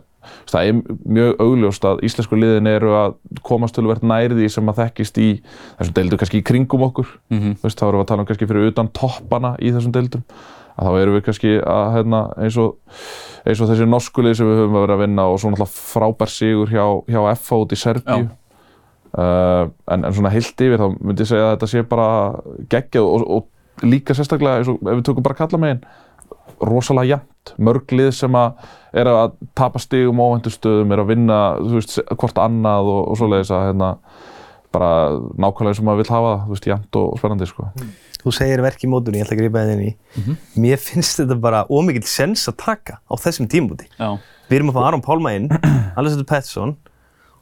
það 0.52 0.67
er 0.67 0.98
mjög 1.15 1.39
augljóst 1.46 1.86
að 1.88 2.02
íslensku 2.04 2.36
liðin 2.41 2.67
eru 2.67 2.91
að 3.00 3.15
komast 3.48 3.78
tölvert 3.78 4.04
nærði 4.04 4.50
sem 4.52 4.67
að 4.74 4.82
þekkist 4.82 5.22
í 5.24 5.30
þessum 5.80 5.96
deildum 6.02 6.20
kannski 6.20 6.41
í 6.41 6.46
kringum 6.50 6.84
okkur 6.89 7.08
Mhm. 7.32 7.54
þú 7.62 7.70
veist, 7.70 7.80
þá 7.80 7.86
erum 7.88 8.02
við 8.02 8.04
að 8.04 8.10
tala 8.12 8.26
um 8.26 8.28
kannski 8.34 8.50
fyrir 8.52 8.72
utan 8.74 8.89
toppana 8.91 9.54
í 9.63 9.72
þessum 9.72 9.93
deildum 9.96 10.26
að 10.78 10.84
þá 10.91 11.00
erum 11.02 11.15
við 11.15 11.24
kannski 11.30 11.54
að 11.63 11.86
hérna, 11.96 12.20
eins 12.43 12.58
og 12.60 12.76
eins 13.48 13.62
og 13.63 13.72
þessi 13.72 13.88
norsku 13.88 14.22
lið 14.28 14.36
sem 14.41 14.50
við 14.52 14.60
höfum 14.65 14.76
að 14.78 14.84
vera 14.84 14.98
að 15.00 15.04
vinna 15.06 15.30
og 15.32 15.39
svo 15.39 15.54
náttúrulega 15.54 15.78
frábær 15.96 16.30
sigur 16.36 16.67
hjá, 16.76 16.84
hjá 17.08 17.22
FH 17.39 17.62
út 17.63 17.72
í 17.72 17.80
Serbíu 17.80 18.20
Já. 18.28 18.36
Uh, 19.13 19.67
en, 19.93 20.04
en 20.04 20.13
svona 20.15 20.34
heilt 20.34 20.65
yfir 20.65 20.82
þá 20.82 20.88
myndi 20.98 21.24
ég 21.24 21.30
segja 21.32 21.48
að 21.48 21.54
þetta 21.56 21.72
sé 21.72 21.86
bara 21.88 22.10
geggjað 22.72 23.08
og, 23.08 23.26
og 23.38 23.86
líka 23.88 24.15
sérstaklega 24.17 24.62
eins 24.62 24.72
og 24.72 24.82
ef 24.82 25.00
við 25.00 25.06
tökum 25.08 25.26
bara 25.26 25.38
kalla 25.38 25.62
megin 25.62 25.84
rosalega 26.63 27.17
jæmt, 27.17 27.52
mörg 27.62 27.91
lið 27.93 28.10
sem 28.17 28.34
að 28.38 28.72
er 28.98 29.10
að 29.12 29.36
tapa 29.58 29.80
stigum 29.82 30.22
óvendu 30.24 30.50
stöðum, 30.50 30.93
er 30.96 31.04
að 31.04 31.12
vinna 31.12 31.38
þú 31.60 31.76
veist, 31.76 32.00
hvort 32.17 32.41
annað 32.41 32.89
og, 32.93 33.02
og 33.12 33.20
svoleiðis 33.20 33.52
að 33.54 33.65
hérna, 33.67 33.89
bara 34.74 34.89
nákvæmlega 35.38 35.78
sem 35.78 35.88
maður 35.88 36.02
vil 36.02 36.13
hafa 36.15 36.32
það, 36.32 36.41
þú 36.48 36.56
veist, 36.56 36.70
jæmt 36.72 37.00
og 37.02 37.20
spennandi 37.22 37.50
sko. 37.52 37.67
Þú 38.24 38.34
segir 38.34 38.63
verk 38.65 38.84
í 38.84 38.89
mótunni, 38.89 39.22
ég 39.22 39.28
ætla 39.28 39.38
að 39.38 39.41
grípa 39.43 39.62
það 39.62 39.76
inn 39.76 39.86
í. 39.86 39.91
Mhm. 40.17 40.39
Mér 40.65 40.82
finnst 40.82 41.22
þetta 41.22 41.38
bara 41.46 41.62
ómikið 41.70 42.10
sens 42.10 42.48
að 42.50 42.58
taka 42.65 42.98
á 43.06 43.13
þessum 43.22 43.48
tímúti. 43.52 43.88
Já, 44.00 44.17
Við 44.48 44.62
erum 44.62 44.72
að 44.72 44.78
fá 44.80 44.84
Aron 44.88 45.04
Pálma 45.04 45.36
inn, 45.38 45.50
Alessandur 46.00 46.28
Pettersson 46.28 46.78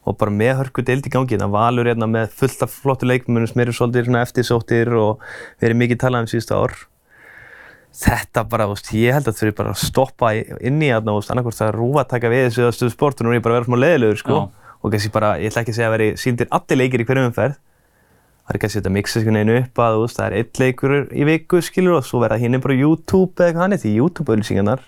og 0.06 0.18
bara 0.22 0.34
með 0.34 0.60
hörku 0.62 0.84
deild 0.86 1.08
í 1.08 1.14
gangi. 1.14 1.40
Það 1.42 1.54
valur 1.56 1.90
hérna 1.90 2.08
með 2.10 2.34
fullt 2.40 2.66
af 2.66 2.74
flottu 2.74 3.10
leikmennum 3.10 3.50
sem 3.50 3.64
eru 3.64 3.74
svolítið 3.76 4.20
eftirsóttir 4.22 4.92
og 5.00 5.24
verið 5.64 5.82
mikið 5.82 6.02
talað 6.04 6.26
um 6.26 6.30
síðustu 6.32 6.58
ár. 6.58 6.76
Þetta 7.96 8.44
bara, 8.52 8.68
þú 8.68 8.76
veist, 8.76 8.90
ég 9.00 9.16
held 9.16 9.30
að 9.32 9.38
þau 9.38 9.46
eru 9.46 9.56
bara 9.56 9.72
að 9.72 9.82
stoppa 9.82 10.32
inn 10.36 10.82
í 10.84 10.90
þarna, 10.92 11.14
þú 11.14 11.20
veist, 11.22 11.32
annarkvort 11.32 11.60
það 11.62 11.76
rúfa 11.78 12.02
að 12.04 12.10
taka 12.12 12.32
við 12.34 12.44
þessu 12.50 12.66
að 12.66 12.74
stöðu 12.76 12.92
sport 12.92 13.22
og 13.24 13.30
er 13.30 13.38
ég 13.38 13.46
bara 13.46 13.56
að 13.56 13.62
vera 13.62 13.70
smá 13.70 13.78
leiðilegur, 13.80 14.20
sko. 14.20 14.40
Já. 14.42 14.74
Og 14.82 14.92
kannski 14.92 15.12
bara, 15.16 15.30
ég 15.40 15.54
ætla 15.54 15.64
ekki 15.64 15.72
að 15.72 15.78
segja 15.80 15.88
að 15.88 15.96
veri 15.96 16.10
síndir 16.20 16.52
allir 16.60 16.82
leikir 16.82 17.02
í 17.02 17.08
hverjum 17.08 17.30
umferð. 17.30 17.56
Það 18.46 18.52
er 18.52 18.62
kannski 18.66 18.82
þetta 18.82 18.92
að 18.92 18.98
mixa 18.98 19.22
einhvern 19.22 19.40
veginn 19.40 19.64
upp 19.64 19.82
að, 19.86 19.96
þú 19.96 20.04
veist, 20.04 20.20
það 20.20 20.28
er 20.28 20.36
einn 20.42 20.62
leikur 20.66 20.98
í 21.08 21.30
viku, 21.32 21.64
skilur, 21.64 21.96
og 22.02 22.06
svo 22.06 22.20
verða 22.22 22.42
hinn 22.44 22.60
bara 22.68 22.76
YouTube 22.76 23.32
eða 23.40 23.48
eitthvað 23.48 23.64
hann, 23.64 23.80
því 23.80 23.96
YouTube-auðlýsingarnar, 23.96 24.84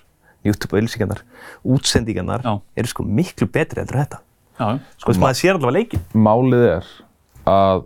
YouTube-auðlýsingarnar, 0.46 1.24
útsendingarnar 1.64 2.46
eru 2.76 2.92
sko 2.92 3.08
miklu 3.08 3.48
betri 3.48 3.82
heldur 3.82 3.98
en 3.98 4.04
þetta. 4.04 4.22
Sko, 4.58 5.12
þess 5.12 5.18
að 5.18 5.24
maður 5.24 5.40
sér 5.42 5.58
allavega 5.58 5.76
leikin. 5.78 6.06
Málið 6.28 6.64
er 6.72 6.88
að 7.48 7.84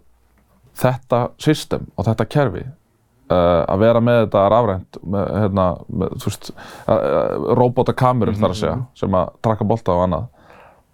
þetta 0.81 1.23
system 1.41 1.89
og 1.95 2.07
þetta 2.07 2.27
kerfi 2.31 2.63
uh, 2.63 3.63
að 3.67 3.83
vera 3.83 4.03
með 4.03 4.21
þetta 4.23 4.45
rafrænt 4.53 5.01
með, 5.03 5.33
hérna, 5.43 5.65
með, 5.87 6.13
þú 6.21 6.31
veist 6.31 6.51
uh, 6.53 7.49
robotakamerur 7.59 8.39
þar 8.39 8.55
að 8.55 8.61
segja 8.61 8.77
sem 9.01 9.19
að 9.19 9.33
trakka 9.45 9.67
bolta 9.67 9.97
og 9.97 10.05
annað. 10.05 10.29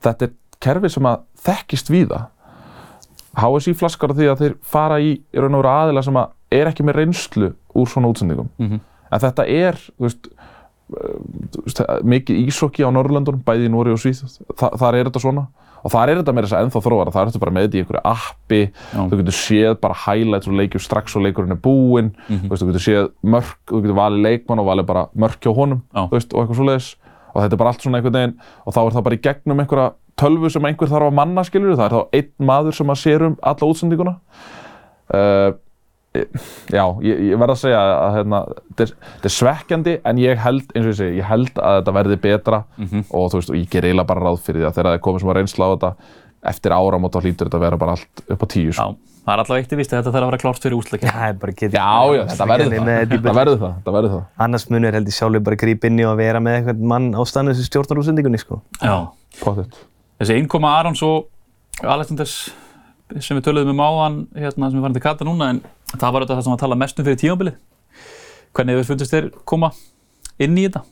Þetta 0.07 0.27
er 0.27 0.33
kerfi 0.67 0.91
sem 0.93 1.09
að 1.09 1.23
þekkist 1.47 1.93
víða. 1.93 2.23
HSI 3.37 3.75
flaskar 3.77 4.15
því 4.17 4.31
að 4.31 4.41
þeir 4.41 4.57
fara 4.65 4.97
í, 5.03 5.13
í 5.21 5.41
raun 5.41 5.59
og 5.59 5.61
veru 5.61 5.73
aðila 5.75 6.03
sem 6.05 6.17
að 6.17 6.33
er 6.57 6.71
ekki 6.71 6.85
með 6.87 7.03
reynslu 7.03 7.51
úr 7.77 7.91
svona 7.91 8.09
útsendingum. 8.09 8.49
Mhm. 8.57 8.79
en 9.07 9.21
þetta 9.23 9.43
er 9.47 9.77
uh, 9.77 10.09
þú 11.53 11.63
veist, 11.63 11.79
mikið 12.03 12.47
ísokki 12.47 12.83
á 12.83 12.89
Norrlöndunum, 12.91 13.43
bæði 13.45 13.67
í 13.67 13.71
Nóri 13.71 13.93
og 13.93 14.01
Svíð 14.01 14.23
Þa, 14.55 14.71
þar 14.79 14.97
er 14.97 15.09
þetta 15.09 15.21
svona 15.23 15.45
og 15.87 15.93
þar 15.93 16.11
er 16.11 16.19
þetta 16.19 16.33
meira 16.35 16.47
þess 16.49 16.57
að 16.57 16.65
ennþá 16.65 16.83
þróara, 16.83 17.11
þar 17.15 17.21
er 17.21 17.29
þetta 17.31 17.41
bara 17.45 17.53
með 17.55 17.65
þetta 17.67 17.77
í 17.77 17.81
einhverju 17.83 18.01
appi, 18.11 18.61
Já. 18.91 18.99
þú 18.99 19.19
getur 19.21 19.37
séð 19.37 19.75
bara 19.85 19.99
highlights 20.03 20.49
og 20.51 20.57
leikjum 20.59 20.83
strax 20.83 21.15
og 21.15 21.23
leikurinn 21.23 21.55
er 21.55 21.61
búinn 21.63 22.09
þú, 22.27 22.49
veist, 22.49 22.63
þú 22.63 22.67
getur 22.73 22.83
séð 22.83 23.07
mörk, 23.23 23.61
þú 23.71 23.79
getur 23.85 23.99
valið 24.01 24.25
leikmann 24.25 24.63
og 24.63 24.67
valið 24.67 24.89
bara 24.89 25.05
mörk 25.15 25.39
hjá 25.45 25.53
honum 25.55 25.85
veist, 26.11 26.33
og 26.33 26.43
eitthvað 26.43 26.59
svoleiðis. 26.59 26.89
Og 27.31 27.43
þetta 27.43 27.55
er 27.55 27.61
bara 27.61 27.71
allt 27.71 27.85
svona 27.85 28.01
einhvern 28.01 28.17
veginn 28.17 28.35
og 28.65 28.75
þá 28.75 28.79
er 28.81 28.93
það 28.97 29.05
bara 29.07 29.17
í 29.17 29.23
gegnum 29.27 29.63
einhverja 29.63 29.87
tölvu 30.17 30.49
sem 30.49 30.67
einhver 30.67 30.89
þarf 30.89 31.11
að 31.11 31.17
manna 31.19 31.43
skilur 31.45 31.77
það 31.77 31.85
er 31.85 31.95
þá 31.95 32.17
einn 32.19 32.47
maður 32.49 32.77
sem 32.79 32.91
að 32.91 33.01
sér 33.03 33.25
um 33.27 33.35
alla 33.45 33.69
útsendinguna. 33.71 34.15
Uh, 35.07 35.51
já, 36.73 36.83
ég, 37.07 37.23
ég 37.31 37.39
verð 37.41 37.53
að 37.55 37.61
segja 37.63 37.81
að 37.95 38.15
hérna, 38.17 38.39
þetta 38.69 38.85
er, 38.87 38.93
þetta 39.15 39.29
er 39.31 39.35
svekkjandi 39.37 39.95
en 40.11 40.21
ég 40.23 40.43
held, 40.45 40.69
eins 40.75 40.85
og 40.85 40.91
ég 40.93 40.99
segi, 41.01 41.17
ég 41.21 41.27
held 41.31 41.51
að 41.61 41.79
þetta 41.81 41.95
verði 41.99 42.19
betra 42.27 42.61
Mhm. 42.77 43.03
og 43.11 43.27
þú 43.31 43.41
veist, 43.41 43.49
og 43.53 43.59
ég 43.61 43.69
ger 43.73 43.83
eiginlega 43.89 44.07
bara 44.13 44.25
ráð 44.27 44.39
fyrir 44.45 44.61
því 44.63 44.69
að 44.69 44.75
þegar 44.79 44.89
það 44.91 44.97
er 44.99 45.05
komið 45.07 45.19
sem 45.25 45.29
að 45.33 45.37
reynsla 45.41 45.65
á 45.67 45.73
þetta 45.75 45.91
eftir 46.47 46.71
áramót 46.77 47.11
þá 47.17 47.21
hlýtur 47.25 47.47
þetta 47.49 47.57
að 47.57 47.65
vera 47.67 47.77
bara 47.81 47.91
allt 47.97 48.25
upp 48.29 48.43
á 48.43 48.47
tíu 48.47 48.69
já. 48.71 48.73
sko. 48.77 48.95
Það 49.27 49.33
er 49.33 49.41
alltaf 49.43 49.57
eitt 49.59 49.73
í 49.73 49.77
vist 49.81 49.91
að 49.91 49.97
þetta 49.99 50.11
þarf 50.15 50.23
að 50.23 50.29
vera 50.31 50.37
klárt 50.39 50.61
fyrir. 50.63 51.01
Það 51.01 51.23
er 51.27 51.33
bara 51.41 51.51
getið. 51.51 51.73
já, 51.75 51.95
já, 52.15 52.21
þetta 52.31 52.45
verður 52.47 52.75
það 52.77 53.01
þetta 53.11 53.33
verður 53.35 53.57
það, 53.59 53.73
þetta 53.81 53.93
verður 53.97 54.11
það 54.13 54.21
Annars 54.45 54.65
munir 54.71 54.93
held 54.95 55.07
ég 55.11 55.17
sjálfur 55.17 55.43
bara 55.43 55.57
grípa 55.59 55.87
inn 55.89 55.99
í 55.99 56.05
og 56.07 56.15
vera 56.21 56.39
með 56.39 56.55
eitthvað 56.61 56.85
mann 56.93 57.09
á 57.11 57.21
stannu 57.27 57.51
þessu 57.51 57.65
stjórnarúsendingunni, 57.67 58.39
sko. 58.39 58.61
Já. 58.79 58.95
Pottet. 59.41 59.75
Þessi 60.21 60.37
innkoma 60.39 60.71
Arons 60.79 61.01
og 61.03 61.27
Alexanders 61.83 62.37
sem 63.19 63.37
við 63.37 63.43
töluðum 63.49 63.75
um 63.75 63.83
áðan, 63.83 64.15
hérna, 64.35 64.69
sem 64.71 64.79
við 64.79 64.85
farum 64.87 64.95
til 64.95 65.03
Kata 65.03 65.27
núna, 65.27 65.49
en 65.51 65.61
það 65.95 66.11
var 66.13 66.25
þetta 66.25 66.35
það 66.37 66.43
sem 66.43 66.51
var 66.53 66.57
að 66.59 66.63
tala 66.65 66.79
mest 66.83 66.99
um 66.99 67.07
fyrir 67.07 67.21
tímabilið. 67.23 67.57
Hvernig 68.57 68.77
hefur 68.77 68.89
fundist 68.91 69.13
þér 69.13 69.29
koma 69.47 69.71
inn 70.43 70.57
í 70.57 70.67
þetta? 70.67 70.83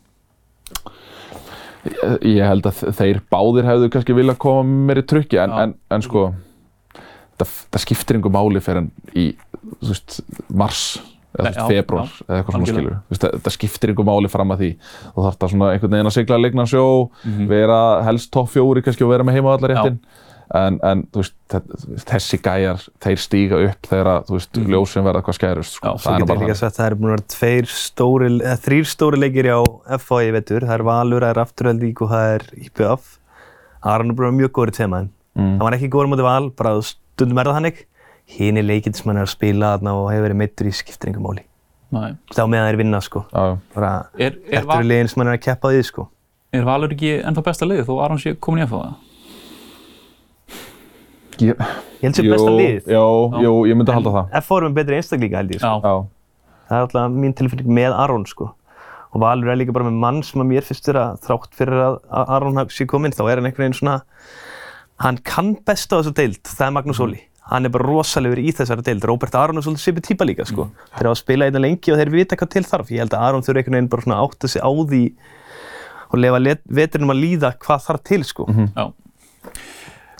Ég, 1.85 2.15
ég 2.39 2.47
held 2.49 2.65
að 2.65 2.79
þeir 2.97 3.19
báðir 3.29 3.67
hefðu 3.69 3.89
kannski 3.93 4.15
viljað 4.17 4.39
koma 4.41 4.63
mér 4.89 5.03
í 5.03 5.05
trukki 5.05 5.37
en, 5.37 5.51
en, 5.53 5.73
en 5.93 6.01
sko 6.05 6.23
það, 7.37 7.51
það 7.75 7.83
skiptir 7.83 8.17
einhver 8.17 8.33
máli 8.33 8.61
fyrir 8.65 8.81
en 8.81 8.87
í 9.13 9.25
veist, 9.85 10.15
mars 10.49 10.85
eða 11.35 11.67
februar 11.69 12.09
eða 12.25 12.39
eitthvað 12.39 12.55
svona 12.55 12.69
skilur 12.71 12.95
það, 13.19 13.37
það 13.45 13.55
skiptir 13.57 13.91
einhver 13.93 14.07
máli 14.09 14.31
fram 14.33 14.55
að 14.55 14.63
því 14.63 14.69
og 15.11 15.19
þarf 15.27 15.37
það 15.43 15.53
svona 15.53 15.69
einhvern 15.75 15.93
veginn 15.97 16.09
að 16.09 16.15
sigla 16.17 16.39
leikna 16.41 16.65
sjó 16.71 16.85
Mhm. 17.25 17.47
vera 17.53 17.79
helst 18.07 18.31
topp 18.33 18.49
fjóri 18.55 18.81
kannski 18.85 19.05
og 19.05 19.11
vera 19.13 19.27
með 19.27 19.37
heima 19.37 19.53
allar 19.53 19.75
Já. 19.75 19.77
réttin 19.83 19.99
en, 20.53 20.79
en 20.83 21.03
þú 21.11 21.21
veist, 21.23 21.33
þe- 21.49 22.03
þessi 22.05 22.37
gæjar 22.45 22.83
þeir 23.01 23.17
stíga 23.23 23.59
upp 23.69 23.81
þegar 23.89 24.09
að, 24.11 24.29
Mhm. 24.61 24.69
ljósin 24.75 25.03
verða 25.07 25.21
hvað 25.25 25.37
skærust 25.39 25.73
sko. 25.79 25.87
Já, 25.87 25.97
Svo 25.97 26.09
það 26.09 26.15
er 26.15 26.19
nú 26.19 26.25
getur 26.25 26.27
bara 26.27 26.39
ég 26.39 26.49
líka 26.49 26.55
sagt 26.57 26.75
að 26.75 26.79
það 26.81 26.85
eru 26.91 26.95
búin 26.95 27.09
að 27.09 27.15
vera 27.15 27.27
tveir 27.35 27.65
stóri, 27.65 28.29
eða 28.41 28.59
þrýr 28.65 28.85
stóri 28.85 29.17
leikir 29.23 29.45
á 29.49 29.61
FA 29.99 30.15
í 30.21 30.31
vetur. 30.31 30.61
Það 30.61 30.75
er 30.79 30.83
Valur, 30.83 31.21
það 31.21 31.33
er 31.35 31.41
Afturhaldík 31.45 32.01
og 32.01 32.09
það 32.09 32.35
er 32.35 32.43
IPF. 32.65 33.17
Aron 33.83 34.09
er 34.09 34.13
búin 34.13 34.25
að 34.25 34.31
vera 34.31 34.39
mjög 34.41 34.51
góður 34.51 34.71
í 34.73 34.77
temaðin. 34.79 35.09
Mm. 35.37 35.57
Það 35.57 35.65
var 35.65 35.71
ekki 35.73 35.89
góður 35.89 36.09
móti 36.13 36.23
Val, 36.23 36.49
bara 36.49 36.81
stundum 36.81 37.37
er 37.39 37.45
það 37.45 37.53
hannig. 37.59 37.83
Hinn 38.25 38.57
er 38.57 38.63
leikinn 38.63 38.95
sem 38.95 39.05
hann 39.05 39.17
er 39.17 39.25
að 39.25 39.33
spila 39.35 39.77
þarna 39.77 39.91
og 39.93 40.09
hefur 40.11 40.29
verið 40.29 40.39
meittur 40.41 40.65
í 40.65 40.73
skiptir 40.73 41.09
einhver 41.11 41.21
máli. 41.25 41.43
Nei. 41.91 42.15
Það 42.33 42.49
þeir 42.51 42.77
vinna, 42.77 43.01
sko. 43.01 43.25
Bara, 43.75 44.07
Er, 44.17 44.31
er, 44.49 44.61
þetta 44.63 44.79
eru 44.79 44.87
liðin 44.89 45.09
sem 45.09 45.21
hann 45.21 45.27
er 45.33 45.37
að 45.37 45.43
keppa 45.45 45.69
því, 45.69 45.83
sko. 45.85 46.07
er 46.51 46.63
Valur 46.65 46.89
ekki 46.89 47.11
ennþá 47.23 47.43
besta 47.43 47.65
liðið 47.67 47.85
þó 47.85 48.03
Arons 48.05 48.23
sé 48.23 48.33
komin 48.39 48.63
í 48.63 48.65
að 48.65 48.73
það? 48.73 48.95
Ég, 51.43 51.63
held 52.01 52.17
sér 52.17 52.29
besta 52.31 52.51
liðið. 52.53 52.91
já, 52.95 53.05
jú, 53.43 53.53
ég 53.69 53.79
myndi 53.79 53.95
halda 53.95 54.13
það 54.15 54.37
FA 54.45 54.57
er 54.57 54.67
með 54.67 54.77
betri 54.79 54.99
einstaklinga, 54.99 55.41
held 55.41 55.55
ég, 55.55 55.63
sko. 55.63 55.73
Já. 55.83 55.89
já. 55.89 55.95
Það 56.69 56.77
er 56.77 56.85
alltaf 56.87 57.17
mín 57.23 57.35
tilfinning 57.37 57.75
með 57.77 57.97
Aron 58.05 58.25
sko. 58.29 58.49
Og 59.15 59.21
Valur 59.23 59.51
er 59.53 59.59
líka 59.59 59.75
bara 59.75 59.87
með 59.87 59.99
mann 60.01 60.23
sem 60.27 60.41
að 60.43 60.49
mér 60.49 60.65
finnst 60.67 60.89
vera 60.89 61.05
þrátt 61.23 61.53
fyrir 61.55 61.81
að 61.85 62.01
að 62.09 62.33
Aron 62.35 62.59
sé 62.73 62.87
kominn, 62.89 63.15
þá 63.15 63.23
er 63.29 63.39
hann 63.39 63.47
einhvern 63.47 63.67
veginn 63.67 63.77
svona, 63.79 63.99
hann 65.05 65.21
kann 65.23 65.53
best 65.67 65.93
á 65.93 65.99
þessu 65.99 66.15
deild, 66.17 66.41
það 66.43 66.67
er 66.67 66.75
Magnús 66.79 67.01
Óli. 67.03 67.21
Hann 67.45 67.67
er 67.67 67.69
bara 67.69 67.85
rosalegur 67.85 68.41
í 68.41 68.49
þessari 68.57 68.81
deild. 68.81 69.05
Róbert 69.05 69.35
Aron 69.37 69.59
er 69.59 69.65
svolítið 69.65 69.83
svipið 69.83 70.05
típa 70.07 70.25
líka 70.25 70.47
sko. 70.49 70.65
Þeir 70.95 71.09
hafa 71.11 71.19
spilað 71.19 71.51
einna 71.51 71.61
lengi 71.61 71.93
og 71.93 71.99
þeir 72.01 72.11
vita 72.15 72.37
hvað 72.39 72.53
til 72.55 72.63
þarf. 72.65 72.89
Ég 72.89 73.03
held 73.03 73.13
að 73.13 73.25
Aron 73.27 73.45
þurfi 73.45 73.61
einhvern 73.61 73.77
veginn 73.77 73.89
bara 73.91 74.05
svona 74.05 74.17
að 74.17 74.25
átta 74.25 74.49
sig 74.49 74.65
á 74.65 74.71
því 74.73 75.01
og 76.09 76.17
lefa 76.23 76.55
vetrinum 76.79 77.13
að 77.13 77.21
líða 77.21 77.51
hvað 77.61 77.83
þarf 77.85 78.03
til 78.09 78.25
sko. 78.25 78.47
Já. 78.49 78.87
Uh, 78.87 78.89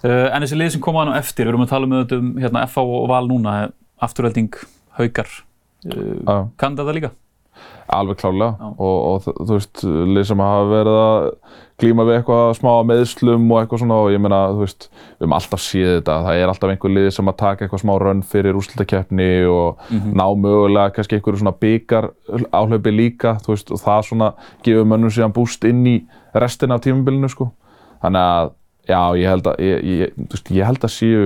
en 0.05 0.43
þessi 0.45 0.57
lið 0.59 0.71
sem 0.75 0.81
koma 0.85 1.03
hann 1.05 1.13
á 1.15 1.19
eftir, 1.21 1.45
við 1.47 1.53
erum 1.53 1.65
að 1.65 1.73
tala 1.73 1.87
um, 1.89 1.97
þetta 2.03 2.21
um 2.21 2.31
hérna, 2.43 2.65
FH 2.67 2.85
og 3.01 3.05
Val 3.11 3.27
núna, 3.31 3.53
afturhelding, 4.05 4.49
haukar, 4.99 5.29
uh, 5.87 6.01
Já. 6.25 6.49
kann 6.57 6.75
þetta 6.77 6.95
líka? 6.97 7.11
Alveg 7.95 8.17
klárlega 8.19 8.55
Já. 8.59 8.67
og, 8.81 8.97
og 9.05 9.21
þú- 9.23 9.53
veist, 9.53 9.83
lið 9.85 10.25
sem 10.27 10.41
hafa 10.41 10.65
verið 10.71 10.95
að 10.99 11.27
glíma 11.79 12.05
við 12.07 12.15
eitthvað 12.17 12.53
smá 12.57 12.71
meðslum 12.87 13.45
og 13.51 13.59
eitthvað 13.61 13.81
svona 13.83 13.97
og 14.03 14.09
ég 14.11 14.21
meina, 14.23 14.39
þú 14.55 14.61
veist, 14.63 14.87
við 15.19 15.23
höfum 15.25 15.35
alltaf 15.37 15.61
séð 15.63 15.89
þetta, 15.99 16.15
það 16.25 16.39
er 16.41 16.51
alltaf 16.51 16.73
einhver 16.73 16.93
lið 16.95 17.07
sem 17.15 17.29
að 17.31 17.37
taka 17.41 17.65
eitthvað 17.65 17.83
smá 17.83 17.93
rönn 18.01 18.23
fyrir 18.25 18.57
úrslutakeppni 18.59 19.29
og 19.51 19.83
ná 20.15 20.25
mögulega 20.39 20.93
kannski 20.95 21.19
einhverju 21.19 21.41
svona 21.43 21.55
byggar 21.61 22.09
áhlaupi 22.55 22.95
líka, 22.95 23.35
þú 23.45 23.53
veist, 23.53 23.71
og 23.75 23.81
það 23.83 24.05
svona 24.09 24.29
gefur 24.65 24.87
mönnum 24.91 25.13
síðan 25.13 25.35
búst 25.35 25.63
inn 25.69 25.83
í 25.87 25.95
restina 26.35 26.75
af 26.79 26.83
tímabilinu, 26.87 27.29
sko. 27.31 27.51
Þannig 28.03 28.23
að, 28.35 28.53
já, 28.89 29.01
ég 29.19 29.33
held 29.33 29.49
að, 29.51 29.65
ég, 29.65 29.89
ég, 29.91 30.15
veist, 30.31 30.51
ég 30.53 30.69
held 30.69 30.87
að 30.87 30.93
séu 30.95 31.25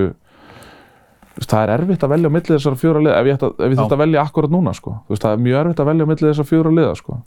veist, 1.36 1.50
það 1.50 1.62
er 1.64 1.76
erfitt 1.78 2.06
að 2.08 2.16
velja 2.16 2.32
á 2.32 2.36
milli 2.38 2.56
þessara 2.56 2.80
fjóra 2.80 3.04
liða 3.04 3.20
ef 3.20 3.30
ég 3.30 3.38
ætti 3.40 3.50
að, 3.50 3.60
ef 3.68 3.76
ég 3.76 3.84
að 3.86 4.02
velja 4.04 4.24
akkurat 4.26 4.56
núna 4.56 4.74
sko. 4.78 4.96
Veist, 5.12 5.26
það 5.26 5.36
er 5.36 5.46
mjög 5.46 5.62
erfitt 5.64 5.84
að 5.84 5.92
velja 5.94 6.08
á 6.08 6.12
milli 6.14 6.30
þessara 6.30 6.52
fjóra 6.54 6.74
liða 6.80 6.98
sko. 7.00 7.20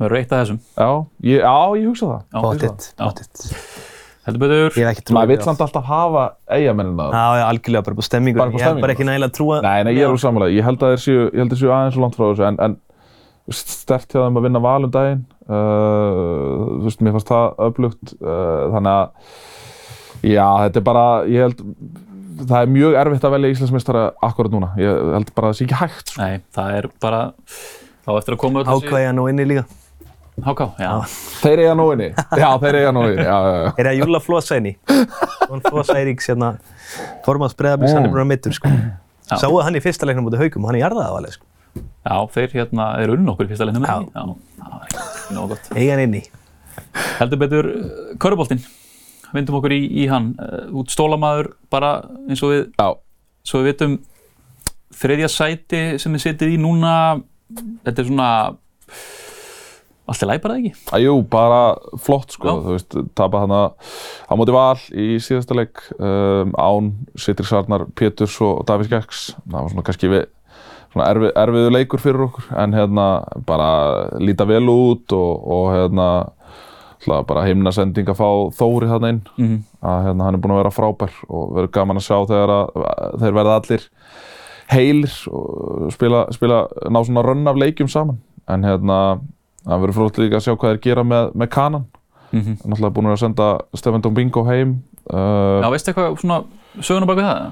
Við 0.00 0.06
erum 0.08 0.16
reitt 0.16 0.32
að 0.32 0.42
þessum. 0.44 0.60
já, 0.80 0.90
ég, 1.28 1.40
já, 1.44 1.56
ég 1.76 1.88
hugsa 1.90 2.10
það 2.10 2.20
Já. 2.32 3.04
bóttið. 3.04 3.88
Heldur 4.26 4.42
betur. 4.42 4.74
Ég 4.76 4.84
hef 4.84 4.90
ekki 4.92 5.04
trúið 5.08 5.16
maður 5.16 5.30
vill 5.32 5.44
samt 5.46 5.62
alltaf 5.64 5.86
hafa 5.88 6.22
eigamennina 6.52 7.06
Já, 7.08 7.24
já, 7.40 7.44
algjörlega 7.48 7.86
bara 7.86 7.96
búið 7.96 8.06
stemmingu. 8.10 8.40
Bara 8.40 8.52
upp 8.52 8.56
á 8.56 8.60
Ég 8.60 8.66
hef 8.68 8.82
bara 8.84 8.94
ekki 8.94 9.06
nægilega 9.08 9.34
trúa. 9.36 9.60
Nei, 9.64 9.78
nei, 9.86 9.92
ég 9.96 10.04
er 10.04 10.12
úr 10.12 10.20
samanlega. 10.20 10.56
Ég 10.58 10.66
held 10.66 10.84
að 10.84 10.92
þeir 10.94 11.02
séu, 11.06 11.22
ég 11.24 11.40
held 11.40 11.46
að 11.46 11.54
þeir 11.54 11.62
séu 11.62 11.72
aðeins 11.76 11.96
svo 11.96 12.04
langt 12.04 12.18
frá 12.18 12.26
þessu, 12.26 12.44
en, 12.50 12.58
en 12.66 12.76
stert 13.60 14.12
hjá 14.12 14.20
þeim 14.26 14.40
að 14.40 14.46
vinna 14.46 14.62
val 14.66 14.86
um 14.86 14.92
daginn. 14.94 15.22
Uh, 15.48 16.66
þú 16.82 16.84
veist, 16.84 17.00
mér 17.06 17.16
fannst 17.16 17.32
það 17.32 17.64
öflugt. 17.70 18.14
Uh, 18.20 18.66
þannig 18.76 18.92
að, 18.92 19.32
já, 20.22 20.46
þetta 20.66 20.80
er 20.80 20.86
bara, 20.86 21.04
ég 21.30 21.44
held, 21.46 21.60
það 22.44 22.56
er 22.60 22.72
mjög 22.76 22.96
erfitt 23.02 23.26
að 23.28 23.34
velja 23.36 23.52
Íslandsmeistara 23.54 24.06
akkurat 24.30 24.54
núna. 24.54 24.70
Ég 24.80 25.02
held 25.16 25.34
bara 25.36 25.50
að 25.50 25.54
það 25.54 25.58
sé 25.60 25.66
ekki 25.66 25.80
hægt, 25.80 26.14
sko. 26.14 26.22
Nei, 26.22 26.40
það 26.56 26.78
er 26.78 26.88
bara, 27.02 27.20
þá 28.06 28.10
eftir 28.16 28.36
að 28.36 28.42
koma 28.44 28.64
öll 28.64 28.74
Ákvæði 28.76 29.12
nú 29.18 29.28
inni 29.32 29.46
líka. 29.50 29.66
Háká, 30.40 30.70
já. 30.80 30.90
Þeir 31.42 31.60
eiga 31.66 31.72
nóinni. 31.76 32.06
Já, 32.40 32.48
þeir 32.62 32.78
eiga 32.78 32.92
nóinni. 32.96 33.16
Já, 33.20 33.36
já, 33.44 33.56
já. 33.60 33.70
Er 33.76 33.88
það 33.90 33.96
Júla 33.98 34.20
Flosa 34.24 34.56
inni? 34.56 34.72
Jón 35.50 35.62
Flosa 35.66 35.96
Eiríks, 36.00 36.30
hérna, 36.30 36.54
Formans 37.26 37.56
Breðablís, 37.58 37.92
hann 37.92 38.08
er 38.08 38.14
bara 38.14 38.24
mittur, 38.28 38.54
sko. 38.56 38.70
Já. 38.70 39.36
Sáu 39.42 39.58
hann 39.60 39.76
í 39.76 39.82
fyrsta 39.84 40.08
leiknum 40.08 40.24
mútið 40.28 40.46
haugum, 40.46 40.64
hann 40.70 40.78
er 40.78 40.86
jarðaðavalið, 40.86 41.36
sko. 41.36 41.48
Já, 42.06 42.14
þeir 42.38 42.54
hérna 42.56 42.86
eru 43.02 43.18
unn 43.18 43.28
okkur 43.34 43.50
í 43.50 43.52
fyrsta 43.52 43.68
leiknum. 43.68 43.84
Já. 43.84 44.00
Já, 44.16 44.24
það 44.64 44.78
er 44.80 44.96
ekki 45.10 45.36
nóg 45.36 45.52
gott. 45.52 45.68
Eiga 45.76 45.92
hann 45.92 46.04
inni. 46.06 46.22
Heldur 47.20 47.42
betur, 47.44 47.68
köruboltinn. 48.22 48.64
Vindum 49.34 49.60
okkur 49.60 49.74
í, 49.76 49.80
í 50.02 50.08
hann. 50.10 50.32
Uh, 50.40 50.80
út 50.80 50.90
stólamaður 50.92 51.52
bara 51.72 51.94
eins 52.26 52.42
og 52.42 52.54
við, 52.54 52.64
Já, 52.80 52.88
svo 53.46 53.62
við 53.62 53.72
vitum, 53.72 53.96
þriðja 55.00 55.30
sæti 55.32 55.82
sem 56.02 56.16
við 56.16 56.24
setið 56.26 56.54
í 56.56 56.60
núna, 56.60 56.94
þetta 57.86 58.02
er 58.02 58.08
svona, 58.08 58.30
allt 60.10 60.24
er 60.24 60.30
læg 60.32 60.42
bara 60.42 60.56
ekki? 60.58 60.72
að 60.96 61.04
jú, 61.04 61.14
bara 61.30 61.60
flott, 62.02 62.34
sko. 62.34 62.50
Já. 62.50 62.64
Þú 62.64 62.74
veist, 62.74 62.98
tapa 63.18 63.44
hana 63.44 63.60
á 64.26 64.32
móti 64.38 64.54
val 64.56 64.82
í 64.90 65.12
síðasta 65.22 65.56
leik 65.58 65.84
um, 65.98 66.52
án 66.58 66.90
Sitri 67.14 67.46
Sarnar, 67.46 67.86
Péturs 67.94 68.34
og 68.42 68.64
Davís 68.68 68.90
Gerks. 68.90 69.30
Það 69.46 69.58
var 69.60 69.72
svona 69.74 69.86
kannski 69.86 70.10
við, 70.10 70.26
svona 70.90 71.06
erfi, 71.14 71.30
erfiðu 71.44 71.70
leikur 71.76 72.02
fyrir 72.02 72.26
okkur 72.26 72.50
en 72.58 72.74
hérna 72.74 73.06
bara 73.46 73.70
líta 74.18 74.48
vel 74.50 74.66
út 74.72 75.14
og, 75.14 75.46
og 75.46 75.70
hérna 75.76 76.10
hlað 77.06 77.26
bara 77.26 77.44
himnasending 77.48 78.08
að 78.08 78.18
fá 78.20 78.28
Þóri 78.58 78.88
þarna 78.90 79.08
inn 79.14 79.20
Mm 79.36 79.46
-hmm. 79.48 79.60
að 79.82 80.02
hérna, 80.06 80.24
hann 80.24 80.34
er 80.34 80.40
búinn 80.40 80.54
að 80.56 80.62
vera 80.62 80.70
frábær 80.76 81.12
og 81.28 81.54
verður 81.54 81.70
gaman 81.72 81.96
að 81.96 82.06
sjá 82.08 82.16
þegar 82.26 82.50
þeir 83.20 83.34
verða 83.34 83.54
allir 83.60 83.86
heilir 84.70 85.14
og 85.32 85.92
spila, 85.92 86.26
spila 86.32 86.66
ná 86.90 87.00
svona 87.04 87.22
rönn 87.26 87.48
af 87.48 87.56
leikjum 87.56 87.88
saman 87.88 88.18
en 88.48 88.64
hérna 88.64 89.20
það 89.66 89.80
verður 89.80 89.94
frótt 89.98 90.18
líka 90.18 90.36
að 90.36 90.44
sjá 90.46 90.54
hvað 90.56 90.70
þeir 90.74 90.80
gera 90.84 91.02
með, 91.04 91.32
með 91.34 91.48
kanan 91.48 91.84
Mm 92.32 92.40
-hmm. 92.40 92.56
náttúrulega 92.64 92.94
búin 92.94 93.06
að 93.10 93.16
senda 93.18 93.58
Stefan 93.74 94.00
Domingo 94.00 94.44
heim 94.44 94.82
uh, 95.12 95.60
Já, 95.62 95.70
veistu 95.70 95.90
eitthvað 95.90 96.20
svona 96.20 96.42
söguna 96.80 97.06
bak 97.06 97.18
við 97.18 97.24
það? 97.26 97.50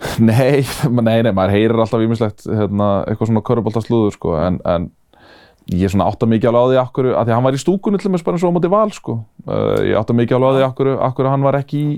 Nei, 0.30 0.64
nei, 1.08 1.22
nei, 1.22 1.32
maður 1.32 1.50
heyrir 1.50 1.80
alltaf 1.80 2.00
ímislegt 2.00 2.46
hérna, 2.46 3.04
eitthvað 3.08 3.26
svona 3.26 3.40
köruboltaslúður 3.40 4.12
sko, 4.12 4.36
en, 4.36 4.60
en 4.64 4.90
ég 5.70 5.84
er 5.86 5.92
svona 5.92 6.06
átta 6.10 6.26
mikið 6.26 6.48
alveg 6.50 6.60
á 6.60 6.70
því 6.70 6.78
akkur, 6.82 7.08
að 7.14 7.24
því 7.28 7.30
að 7.30 7.36
hann 7.38 7.46
var 7.46 7.56
í 7.56 7.62
stúkunni 7.62 8.00
til 8.02 8.10
með 8.10 8.24
bara 8.26 8.36
eins 8.38 8.44
og 8.46 8.50
á 8.50 8.56
móti 8.56 8.70
val 8.72 8.90
sko. 8.96 9.16
uh, 9.46 9.80
ég 9.86 9.98
átta 10.00 10.16
mikið 10.18 10.36
alveg 10.38 10.50
á 10.50 10.56
því 10.58 10.64
akkur, 10.66 10.90
akkur 11.08 11.28
hann 11.30 11.44
var 11.46 11.58
ekki 11.60 11.80
í, 11.80 11.92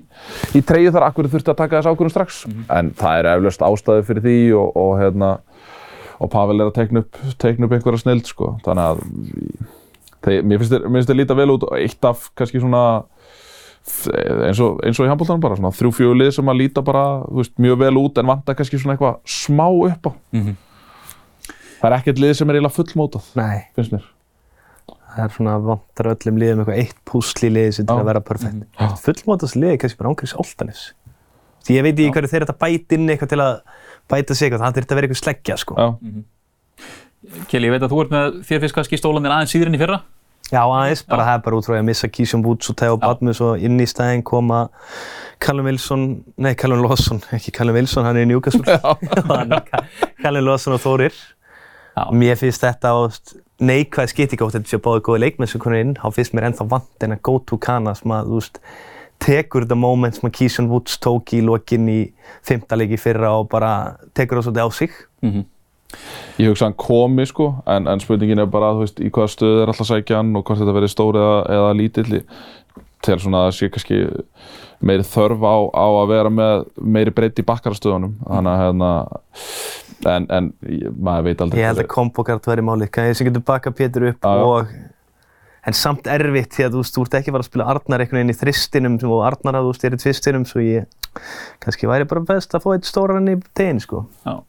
í 0.58 0.62
treyju 0.68 0.92
þar, 0.92 1.06
akkur 1.08 1.28
þurfti 1.32 1.52
að 1.54 1.60
taka 1.62 1.80
þess 1.80 1.92
ákvörðum 1.92 2.14
strax 2.14 2.42
en 2.68 2.90
það 3.00 3.18
er 3.22 3.30
eflaust 3.36 3.64
ástæði 3.68 4.06
fyrir 4.10 4.26
því 4.26 4.36
og, 4.60 4.76
og 4.76 4.92
hérna 5.00 5.30
og 6.22 6.30
Pavel 6.30 6.60
er 6.60 6.68
að 6.70 6.76
teikna 6.76 7.00
upp, 7.02 7.16
teikna 7.42 7.66
upp 7.66 7.72
einhverja 7.78 8.02
snild 8.04 8.28
sko. 8.28 8.52
þannig 8.66 8.90
að 8.92 9.00
þeir, 10.22 10.42
mér 10.46 10.60
finnst 10.62 11.08
þeir 11.10 11.18
líta 11.18 11.34
vel 11.38 11.50
út 11.56 11.64
og 11.66 11.78
eitt 11.80 12.04
af 12.06 12.28
kannski 12.38 12.60
svona 12.62 12.82
eins 14.46 14.60
og, 14.62 14.76
eins 14.86 14.98
og 15.00 15.08
í 15.08 15.10
handbóltanum 15.10 15.42
bara 15.42 15.56
svona 15.58 15.72
þrjú 15.74 15.90
fjögur 15.96 16.18
lið 16.20 16.28
sem 16.36 16.50
að 16.52 16.60
líta 16.60 16.84
bara 16.86 17.02
þú 17.26 17.40
veist, 17.40 17.54
mjög 17.58 17.80
vel 17.80 17.96
út 17.98 18.20
en 18.22 18.28
vantar 18.30 18.54
kannski 18.58 18.78
svona 18.78 18.94
eitthvað 18.94 19.16
smá 19.26 19.66
upp 19.66 20.06
á 20.06 20.12
Mhm. 20.32 20.52
Það 21.82 21.90
er 21.90 21.98
ekkert 21.98 22.24
lið 22.24 22.34
sem 22.38 22.50
er 22.50 22.60
eiginlega 22.60 22.78
fullmótað 22.78 23.30
Nei, 23.38 23.62
finnst 23.76 23.94
mér 23.98 24.10
það 25.12 25.24
er 25.26 25.34
svona 25.36 25.54
vantar 25.62 26.10
öllum 26.12 26.40
liðum 26.40 26.62
eitthvað 26.62 26.80
eitt 26.80 26.98
púsl 27.08 27.46
í 27.46 27.52
liði 27.52 27.76
sem 27.76 27.88
til 27.88 27.96
að 27.98 28.08
vera 28.08 28.22
perfekt. 28.24 28.64
Já. 28.78 28.92
Fullmótast 29.02 29.58
liði 29.58 29.74
er 29.74 29.80
kannski 29.82 30.00
bara 30.00 30.12
ángriðs 30.12 30.34
áltanis. 30.40 30.84
Því 31.66 31.76
ég 31.76 31.86
veit 31.86 31.92
ekki 31.94 32.14
hverju 32.16 32.30
þeir 32.32 32.40
eru 32.40 32.54
að 32.54 32.60
bæta 32.62 32.96
inn 32.96 33.12
eitthvað 33.12 33.32
til 33.32 33.42
að 33.44 33.52
bæta 34.10 34.36
sig 34.36 34.48
eitthvað, 34.48 34.64
það 34.64 34.78
þurft 34.78 34.94
að 34.94 34.98
vera 34.98 35.08
eitthvað 35.08 35.20
sleggja 35.20 35.58
sko. 35.60 35.76
Já. 35.76 35.88
Kelly, 37.52 37.68
ég 37.68 37.76
veit 37.76 37.84
að 37.84 37.92
þú 37.92 38.00
ert 38.02 38.14
með 38.16 38.40
þér 38.48 38.64
fyrst 38.64 38.76
kannski 38.78 38.98
stólanir 38.98 39.34
aðeins 39.34 39.54
síður 39.54 39.70
enn 39.70 39.78
í 39.78 39.82
fyrra. 39.82 40.00
Já, 40.52 40.60
aðeins, 40.66 41.04
bara 41.08 41.26
það 41.28 41.36
er 41.36 41.44
bara 41.44 41.58
út 41.58 41.68
frá 41.68 41.72
því 41.72 41.80
að 41.80 41.86
missa 41.86 42.08
Kísjón 42.12 42.42
Woods 42.44 42.72
og 42.72 42.76
Theo 42.80 42.96
Badmus 43.00 43.38
og 43.44 43.62
inn 43.62 43.78
í 43.80 43.86
stæðin 43.88 44.24
koma 44.26 44.64
Callum 45.40 45.68
Wilson, 45.70 46.02
nei 46.42 46.50
Callum 46.58 46.82
Lawson, 46.82 47.22
ekki 47.32 47.54
Callum 47.56 47.78
Wilson, 47.78 48.04
hann 48.04 48.18
er 48.18 48.26
í 48.26 48.28
Newcastle. 48.28 48.66
Callum 50.24 50.44
Lawson 50.44 50.76
og 50.76 50.82
Þórir. 50.82 51.14
Já. 51.92 52.04
Mér 52.16 52.38
finnst 52.40 52.64
þetta 52.64 52.94
neikvæð 53.62 54.12
skiptingótt, 54.14 54.56
þetta 54.56 54.72
sé 54.72 54.80
báði 54.82 55.04
góði 55.06 55.24
leikmenn 55.26 55.50
sem 55.50 55.62
konur 55.62 55.82
inn, 55.82 55.94
þá 55.98 56.08
finnst 56.16 56.34
mér 56.34 56.48
ennþá 56.48 56.66
vant 56.70 57.06
en 57.06 57.16
að 57.16 57.22
go 57.28 57.36
to 57.46 57.58
kana 57.62 57.94
sem 57.98 58.14
að, 58.14 58.30
þú 58.30 58.40
veist, 58.40 58.60
tekur 59.22 59.66
þetta 59.66 59.78
moment 59.78 60.16
sem 60.16 60.28
að 60.28 60.36
Kísjón 60.38 60.70
Woods 60.72 60.98
tók 61.04 61.34
í 61.36 61.42
lokin 61.44 61.90
í 61.92 62.00
fymta 62.46 62.78
leiki 62.80 62.98
fyrra 62.98 63.36
og 63.38 63.50
bara 63.52 63.72
tekur 64.16 64.40
það 64.40 64.48
svolítið 64.48 64.66
á 64.66 64.70
sig. 64.78 65.02
Mm 65.22 65.44
ég 66.40 66.48
hugsa 66.48 66.68
hann 66.68 66.78
komi 66.78 67.24
sko 67.28 67.50
en, 67.68 67.88
en 67.90 68.00
spurningin 68.00 68.42
er 68.42 68.50
bara 68.50 68.72
þú 68.76 68.84
veist 68.84 69.00
í 69.02 69.10
hvaða 69.12 69.32
stöð 69.34 69.60
er 69.60 69.72
alltaf 69.72 69.84
að 69.86 69.90
sækja 69.90 70.20
hann 70.20 70.34
og 70.38 70.44
hvort 70.46 70.60
þetta 70.62 70.76
verið 70.76 70.92
stór 70.92 71.18
eða, 71.20 71.38
eða 71.56 71.72
lítill 71.78 72.22
til 73.02 73.18
svona 73.20 73.42
að 73.42 73.48
það 73.48 73.56
sé 73.58 73.70
kannski 73.74 73.98
meiri 74.82 75.04
þörf 75.06 75.42
á, 75.46 75.54
á 75.72 75.86
að 76.02 76.08
vera 76.12 76.30
með 76.32 76.64
meiri 76.96 77.14
breytt 77.14 77.38
í 77.42 77.44
bakkarastöðunum 77.48 78.16
þannig 78.26 78.52
að 78.52 78.62
hérna 78.62 78.90
en, 80.12 80.26
en 80.34 80.48
ég- 80.66 80.96
maður 80.98 81.28
veit 81.28 81.44
aldrei 81.44 81.60
Ég 81.62 81.68
held 81.70 81.82
að 81.84 81.90
kombokart 81.92 82.48
væri 82.50 82.64
málið, 82.66 82.90
kannski 82.94 83.18
sem 83.20 83.28
getur 83.30 83.44
baka 83.46 83.70
Pétur 83.70 84.08
upp 84.10 84.26
já. 84.26 84.42
og 84.42 84.72
en 85.62 85.76
samt 85.78 86.08
erfitt 86.10 86.56
því 86.56 86.64
að 86.66 86.72
þú 86.74 86.80
veist, 86.82 86.96
þú 86.96 87.04
ert 87.06 87.14
ekki 87.20 87.30
að 87.30 87.36
fara 87.36 87.44
að 87.46 87.50
spila 87.50 87.68
Arnar 87.70 88.02
einhvern 88.02 88.18
veginn 88.18 88.34
í 88.34 88.38
þristinum 88.40 88.96
sem- 89.00 89.12
og 89.14 89.22
Arnar 89.28 89.60
að 89.60 89.68
þú 89.70 89.86
er 89.86 89.94
í 89.94 90.00
tvistinum 90.02 90.46
svo 90.50 90.64
ég 90.64 90.86
kannski 91.62 91.86
væri 91.86 92.08
bara 92.10 92.24
best 92.26 92.54
að 92.56 92.64
fá 92.64 92.72
eitt 92.74 92.88
stóran 92.88 93.28
í 93.30 93.36
tegin 93.54 93.78
sko. 93.84 94.06
Já. 94.26 94.40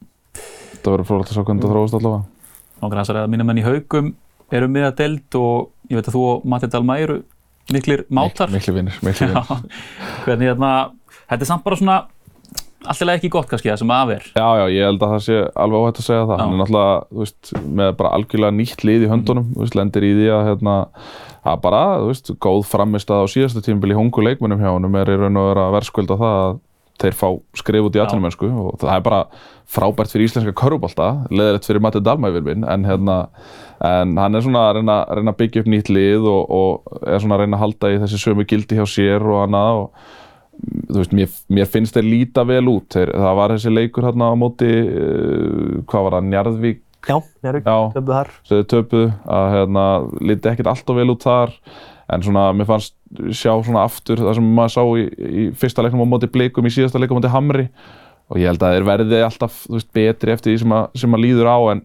þetta 0.73 0.93
verður 0.95 1.05
frólægt 1.11 1.29
að 1.29 1.37
sjá 1.37 1.43
hvernig 1.45 1.63
það 1.67 1.73
þróast 1.75 1.97
allavega 1.99 2.97
hans 2.97 3.09
er 3.13 3.15
að 3.21 3.29
mínu 3.31 3.45
menn 3.45 3.61
í 3.61 3.63
haugum 3.67 4.09
eru 4.53 4.67
miða 4.67 4.89
deild 4.97 5.35
og 5.39 5.69
ég 5.89 5.99
veit 5.99 6.07
að 6.09 6.15
þú 6.17 6.23
og 6.33 6.45
Matti 6.49 6.67
Dalma 6.73 6.97
eru 6.99 7.21
miklir 7.71 8.03
mátar. 8.11 8.51
miklu 8.51 8.75
vinnir, 8.75 8.97
miklu 9.05 9.29
vinnir 9.29 9.47
hvernig 10.25 10.51
hérna, 10.51 10.73
þetta 11.29 11.39
er 11.39 11.49
samt 11.49 11.63
bara 11.63 11.79
svona 11.79 11.99
alltilega 12.83 13.21
ekki 13.21 13.31
gott 13.31 13.47
kannski 13.51 13.71
það 13.71 13.79
sem 13.81 13.93
af 13.95 14.09
er. 14.17 14.25
Já, 14.35 14.47
já, 14.59 14.63
ég 14.73 14.87
held 14.89 15.05
að 15.05 15.13
það 15.13 15.21
sé 15.27 15.37
alveg 15.63 15.83
óhætt 15.85 16.01
að 16.01 16.07
segja 16.07 16.25
það. 16.27 16.33
Já. 16.33 16.41
Hann 16.43 16.55
er 16.55 16.61
náttúrulega, 16.61 16.97
þú 17.09 17.21
veist, 17.23 17.53
með 17.79 17.93
bara 18.01 18.11
algjörlega 18.17 18.57
nýtt 18.57 18.83
lið 18.87 19.05
í 19.05 19.11
höndunum, 19.13 19.47
þú 19.53 19.63
veist, 19.63 19.77
lendir 19.79 20.07
í 20.07 20.11
því 20.17 20.27
að, 20.35 20.43
hérna, 20.49 20.75
að 21.53 21.61
bara, 21.63 21.81
þú 22.01 22.09
veist, 22.11 22.33
góð 22.43 22.61
framistað 22.67 23.23
á 23.23 23.25
síðastu 23.31 23.63
tímabili 23.63 23.95
í 23.95 23.99
hungu 23.99 24.25
leikmönnum 24.27 24.63
hjá 24.63 24.71
honum 24.73 24.99
er 24.99 25.13
í 25.13 25.17
raun 25.21 25.39
og 25.39 25.49
vera 25.53 25.67
að 25.69 25.77
verðskulda 25.77 26.19
það 26.19 26.39
að 26.43 26.59
þeir 27.01 27.15
fá 27.17 27.27
skrif 27.57 27.87
út 27.87 27.97
í 27.97 28.01
atvinnumennsku 28.03 28.47
og 28.47 28.79
það 28.81 28.95
er 28.95 29.03
bara 29.05 29.21
frábært 29.73 30.11
fyrir 30.13 30.27
íslenska 30.27 30.53
körubólta, 30.57 31.07
leðilegt 31.33 31.65
fyrir 31.67 31.81
Matti 31.83 32.01
Dalma 32.03 32.29
yfir 32.29 32.45
minn, 32.45 32.65
en 32.69 32.85
hérna, 32.85 33.15
en 33.83 34.17
hann 34.19 34.37
er 34.37 34.43
svona 34.45 34.67
að 34.69 34.79
reyna, 34.79 34.97
reyna 35.09 35.33
að 35.33 35.39
byggja 35.41 35.63
upp 35.63 35.71
nýtt 35.73 35.89
lið 35.93 36.27
og, 36.29 36.43
og 36.53 36.99
er 37.07 37.23
svona 37.23 37.39
að 37.39 37.45
reyna 37.45 37.57
að 37.57 37.63
halda 37.65 37.93
í 37.95 38.01
þessi 38.03 38.21
sömu 38.21 38.45
gildi 38.49 38.77
hjá 38.77 38.85
sér 38.89 39.25
og 39.25 39.41
annað 39.47 39.81
og 39.81 40.07
þú 40.93 40.99
veist, 41.01 41.15
mér, 41.17 41.37
mér 41.57 41.69
finnst 41.73 41.97
þeir 41.97 42.05
líta 42.07 42.45
vel 42.47 42.63
út 42.71 42.93
þeir, 42.93 43.11
það 43.17 43.37
var 43.41 43.55
þessi 43.55 43.73
leikur 43.73 44.07
hérna 44.07 44.29
á 44.29 44.35
móti 44.37 44.69
uh, 44.69 45.79
hvað 45.89 46.05
var 46.07 46.19
það, 46.19 46.27
Njarðvík 46.29 46.83
Já, 47.03 47.17
Njárvík, 47.43 47.65
Já. 47.67 47.77
töfðu 47.97 48.13
þar. 48.15 48.29
töpuðu, 48.71 49.07
að 49.27 49.47
hérna 49.57 49.87
líti 50.23 50.51
ekkert 50.53 50.69
alltaf 50.71 50.95
vel 50.95 51.09
út 51.11 51.25
þar 51.25 51.51
en 52.13 52.23
svona, 52.23 52.45
mér 52.55 52.69
fannst 52.69 52.93
sjá 53.31 53.51
svona 53.63 53.83
aftur 53.87 54.21
það 54.21 54.37
sem 54.39 54.47
maður 54.57 54.73
sá 54.75 54.83
í, 54.83 55.03
í 55.41 55.43
fyrsta 55.59 55.85
leiknum 55.85 56.05
á 56.05 56.11
móti 56.13 56.29
blikum, 56.31 56.67
í 56.67 56.73
síðasta 56.73 57.01
leikum 57.01 57.17
á 57.17 57.19
móti 57.21 57.33
Hamri. 57.33 57.67
Og 58.31 58.39
ég 58.39 58.49
held 58.49 58.63
að 58.63 58.77
þeir 58.77 58.87
verði 58.87 59.19
alltaf 59.25 59.59
veist, 59.69 59.89
betri 59.93 60.33
eftir 60.33 60.53
því 60.53 60.61
sem 60.63 60.73
að, 60.73 60.85
sem 61.03 61.17
að 61.17 61.23
líður 61.25 61.51
á 61.51 61.57
en 61.73 61.83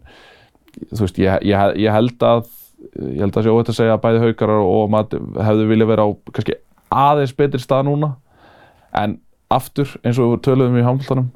veist, 0.95 1.19
ég, 1.19 1.49
ég, 1.51 1.75
ég 1.83 1.93
held 1.93 2.25
að 2.25 2.47
ég 2.95 3.25
held 3.25 3.37
að 3.37 3.45
sé 3.45 3.53
óhætt 3.53 3.73
að 3.73 3.79
segja 3.81 3.97
að 3.97 4.05
bæði 4.05 4.21
haukarar 4.23 4.63
og 4.63 4.93
maður 4.95 5.25
hefðu 5.49 5.65
viljað 5.73 5.91
vera 5.91 6.05
á 6.07 6.09
kannski 6.31 6.57
aðeins 6.95 7.35
betri 7.37 7.61
stað 7.63 7.89
núna. 7.89 8.13
En 8.95 9.19
aftur 9.53 9.91
eins 10.05 10.21
og 10.21 10.37
við 10.37 10.45
töluðum 10.47 10.79
í 10.79 10.87
handbóltanum 10.87 11.33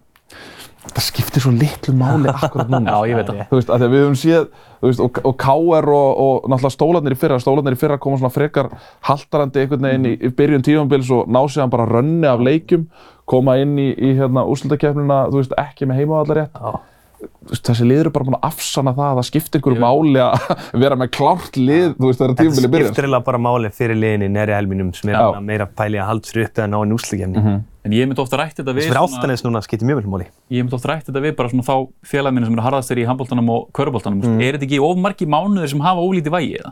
það 0.82 1.04
skiptir 1.06 1.44
svo 1.44 1.52
litlu 1.54 1.94
máli 1.94 2.28
akkurat 2.32 2.70
núna 2.72 2.90
Já, 2.96 3.08
ég 3.12 3.18
veit 3.20 3.28
það. 3.30 3.42
þú 3.50 3.58
veist, 3.60 3.70
að 3.70 3.82
því 3.82 3.86
að 3.88 3.92
við 3.94 4.02
höfum 4.02 4.18
séð 4.22 4.46
þú 4.82 4.90
veist, 4.90 5.02
og, 5.06 5.20
og 5.30 5.36
KR 5.44 5.90
og, 5.94 6.10
og 6.24 6.48
náttúrulega 6.50 6.74
stólarnir 6.74 7.14
í 7.14 7.20
fyrra 7.22 7.38
stólarnir 7.42 7.76
í 7.76 7.80
fyrra 7.80 7.98
koma 8.02 8.18
svona 8.18 8.34
frekar 8.34 8.70
haltarandi 9.08 9.62
einhvern 9.62 9.86
veginn 9.88 10.08
í, 10.10 10.14
í 10.18 10.32
byrjun 10.42 10.66
tífambils 10.66 11.12
og 11.14 11.30
ná 11.30 11.40
sér 11.46 11.64
hann 11.64 11.74
bara 11.74 11.86
rönni 11.90 12.26
af 12.28 12.42
leikjum 12.42 12.88
koma 13.30 13.54
inn 13.62 13.76
í, 13.78 13.92
í 13.94 14.16
hérna, 14.18 14.42
úrslutakefnina, 14.50 15.28
þú 15.30 15.38
veist, 15.38 15.54
ekki 15.62 15.86
með 15.88 16.02
heimavallar 16.02 16.42
rétt. 16.42 16.58
Já. 16.58 16.80
Þessi 17.52 17.86
lið 17.88 18.00
eru 18.04 18.12
bara 18.14 18.26
búin 18.28 18.36
að 18.38 18.46
afsanna 18.48 18.92
það 18.96 19.08
að 19.10 19.18
það 19.20 19.28
skiptir 19.28 19.60
einhverju 19.60 19.82
máli 19.82 20.22
að 20.22 20.46
vera 20.84 20.98
með 21.00 21.10
klárt 21.16 21.58
lið, 21.58 21.88
þú 21.98 22.08
veist, 22.08 22.20
þegar 22.22 22.32
Þetta 22.32 22.46
tímabili 22.46 22.70
byrjar. 22.72 22.88
skiptir 22.88 23.06
eiginlega 23.08 23.26
bara 23.28 23.42
máli 23.48 23.72
fyrir 23.74 23.98
liðinni 23.98 24.30
næri 24.32 24.56
helminum 24.56 24.94
sem 24.96 25.12
er 25.12 25.20
að 25.20 25.42
meira 25.50 25.66
pæli 25.66 26.00
að 26.02 26.10
halda 26.12 26.30
sér 26.32 26.44
upp 26.46 26.58
eða 26.62 26.70
ná 26.72 26.78
einn 26.82 26.96
úrslutakefni. 26.98 27.42
Mm 27.44 27.60
En 27.82 27.90
ég 27.90 28.06
myndi 28.06 28.22
ofta 28.22 28.38
rætt 28.38 28.60
þetta 28.60 28.72
við 28.76 28.84
Fyrir 28.86 28.98
Áltanes 29.00 29.42
núna 29.42 29.58
skiptir 29.64 29.88
mjög 29.88 30.04
vel 30.04 30.10
máli. 30.12 30.26
ég 30.54 30.62
myndi 30.62 30.76
ofta 30.76 30.86
rætt 30.92 31.08
þetta 31.08 31.22
við 31.24 31.32
bara 31.34 31.50
svona 31.50 31.64
þá 31.66 31.74
félagminni 32.06 32.46
sem 32.46 32.54
eru 32.54 32.62
harðastir 32.62 33.00
í 33.02 33.06
handbóltanum 33.08 33.48
og 33.50 33.64
köruboltanum. 33.74 34.20
Mm. 34.22 34.36
Er 34.38 34.54
þetta 34.54 34.68
ekki 34.68 34.78
of 34.86 35.00
margi 35.02 35.26
mánuðir 35.26 35.72
sem 35.72 35.82
hafa 35.82 36.04
ólítið 36.06 36.30
vægi 36.36 36.52
eða? 36.60 36.70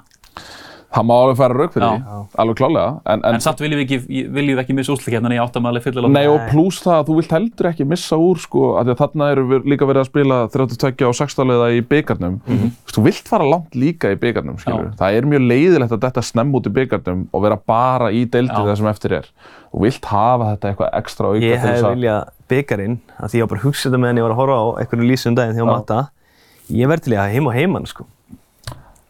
Það 0.90 1.04
má 1.06 1.12
alveg 1.14 1.36
færa 1.38 1.54
rauk 1.54 1.74
fyrir 1.74 1.84
Já. 1.86 1.90
því, 2.02 2.20
alveg 2.42 2.56
klálega. 2.58 2.86
En, 3.06 3.20
en, 3.22 3.36
En 3.36 3.42
samt 3.44 3.60
viljum 3.62 3.78
við 3.78 3.84
ekki, 3.84 4.22
viljum 4.34 4.56
við 4.56 4.62
ekki 4.64 4.74
missa 4.74 4.90
úrslutakefnina 4.90 5.36
í 5.36 5.38
áttamæli 5.38 5.82
fyllilega. 5.84 6.10
Nei 6.16 6.26
og 6.26 6.40
pluss 6.50 6.80
það 6.82 6.96
að 6.96 7.04
þú 7.06 7.14
vilt 7.20 7.34
heldur 7.36 7.68
ekki 7.70 7.86
missa 7.86 8.18
úr 8.18 8.40
sko, 8.42 8.62
af 8.74 8.82
því 8.88 8.94
að 8.96 9.02
þarna 9.04 9.28
eru 9.36 9.44
við 9.52 9.68
líka 9.70 9.86
verið 9.86 10.02
að 10.02 10.08
spila 10.10 10.38
32 10.50 11.06
og 11.06 11.14
16 11.20 11.46
leiða 11.52 11.68
í 11.76 11.80
byggarnum. 11.92 12.40
Mhm. 12.42 12.72
Þú 12.90 13.00
vilt 13.06 13.30
fara 13.30 13.46
langt 13.46 13.78
líka 13.78 14.10
í 14.10 14.18
byggarnum, 14.18 14.58
skilur. 14.58 14.90
Það 14.98 15.10
er 15.20 15.30
mjög 15.30 15.42
leiðilegt 15.46 15.94
að 15.94 16.02
detta 16.08 16.22
snemm 16.26 16.50
út 16.58 16.66
í 16.66 16.74
byggarnum 16.74 17.22
og 17.30 17.42
vera 17.46 17.58
bara 17.70 18.10
í 18.10 18.26
deildið 18.26 18.50
Já. 18.50 18.66
það 18.72 18.76
sem 18.82 18.90
eftir 18.90 19.12
er. 19.20 19.26
Þú 19.70 19.78
vilt 19.86 20.04
hafa 20.10 20.44
þetta 20.56 20.66
eitthvað 20.72 20.90
ekstra 20.98 21.30
auka 21.30 21.38
Ég 21.38 21.54
til 21.54 21.60
hef 21.60 21.70
þess 21.70 21.86
að... 21.86 21.94
viljað 21.94 22.20
byggarinn, 22.50 22.96
af 23.14 23.30
því 23.30 23.38
ég 23.38 23.46
var 23.46 23.52
bara 23.54 23.60
að 23.60 23.66
hugsa 23.68 23.86
þetta 23.86 24.02
meðan 24.02 24.18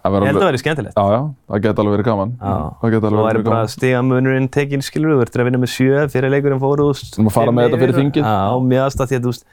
ég 0.01 0.13
held 0.13 0.17
að 0.17 0.21
alveg- 0.21 0.41
það 0.41 0.49
verði 0.51 0.61
skemmtilegt. 0.63 0.95
Já, 0.97 1.05
já, 1.13 1.21
það 1.51 1.63
geti 1.65 1.81
alveg 1.83 1.95
verið 1.97 2.07
gaman. 2.11 2.31
Já. 2.41 2.53
Það 2.81 2.81
Svo 2.81 3.09
alveg 3.11 3.21
er 3.21 3.35
verið 3.35 3.45
bara 3.45 3.57
gaman. 3.61 3.73
stigamunurinn 3.75 4.49
tekinn, 4.51 4.83
skilur, 4.87 5.11
þú 5.13 5.19
verður 5.21 5.41
að 5.41 5.49
vinna 5.51 5.61
með 5.61 5.73
sjö 5.77 6.05
fyrir 6.11 6.31
leikurinn 6.33 6.61
fór 6.63 6.81
úr. 6.81 6.95
Þú 7.01 7.19
erum 7.21 7.29
að 7.31 7.37
fara 7.37 7.53
með 7.53 7.69
þetta 7.69 7.81
fyrir 7.83 7.97
þingið. 8.01 8.25
Já, 8.25 8.61
mjög 8.71 8.83
aðstætt 8.87 9.09
því 9.11 9.17
að 9.19 9.25
þú 9.27 9.33
veist, 9.35 9.45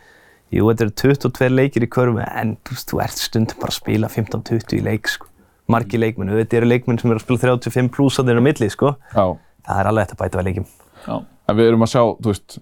jú, 0.52 0.64
þetta 0.72 0.82
eru 0.88 0.93
22 1.04 1.50
leikir 1.52 1.84
í 1.84 1.89
körfu, 1.91 2.24
en 2.32 2.58
þú 2.64 2.72
veist, 2.78 2.88
þú 2.88 3.02
ert 3.04 3.18
stundum 3.28 3.60
bara 3.60 3.72
að 3.72 3.80
spila 3.82 4.08
15-20 4.08 4.78
í 4.80 4.84
leik, 4.84 5.08
sko. 5.08 5.26
Margi 5.68 5.98
leikmenn, 6.00 6.32
þetta 6.32 6.54
eru 6.62 6.68
leikmenn 6.72 7.00
sem 7.02 7.12
eru 7.12 7.20
að 7.20 7.26
spila 7.28 7.39
35 7.60 7.91
pluss 7.91 8.18
að 8.20 8.32
þeirra 8.32 8.41
milli, 8.48 8.70
sko. 8.72 8.95
Já. 9.14 9.26
Það 9.68 9.80
er 9.84 9.86
alveg 9.91 10.08
En 11.48 11.56
við 11.56 11.70
erum 11.70 11.84
að 11.86 11.91
sjá, 11.93 12.02
þú 12.20 12.32
veist, 12.34 12.56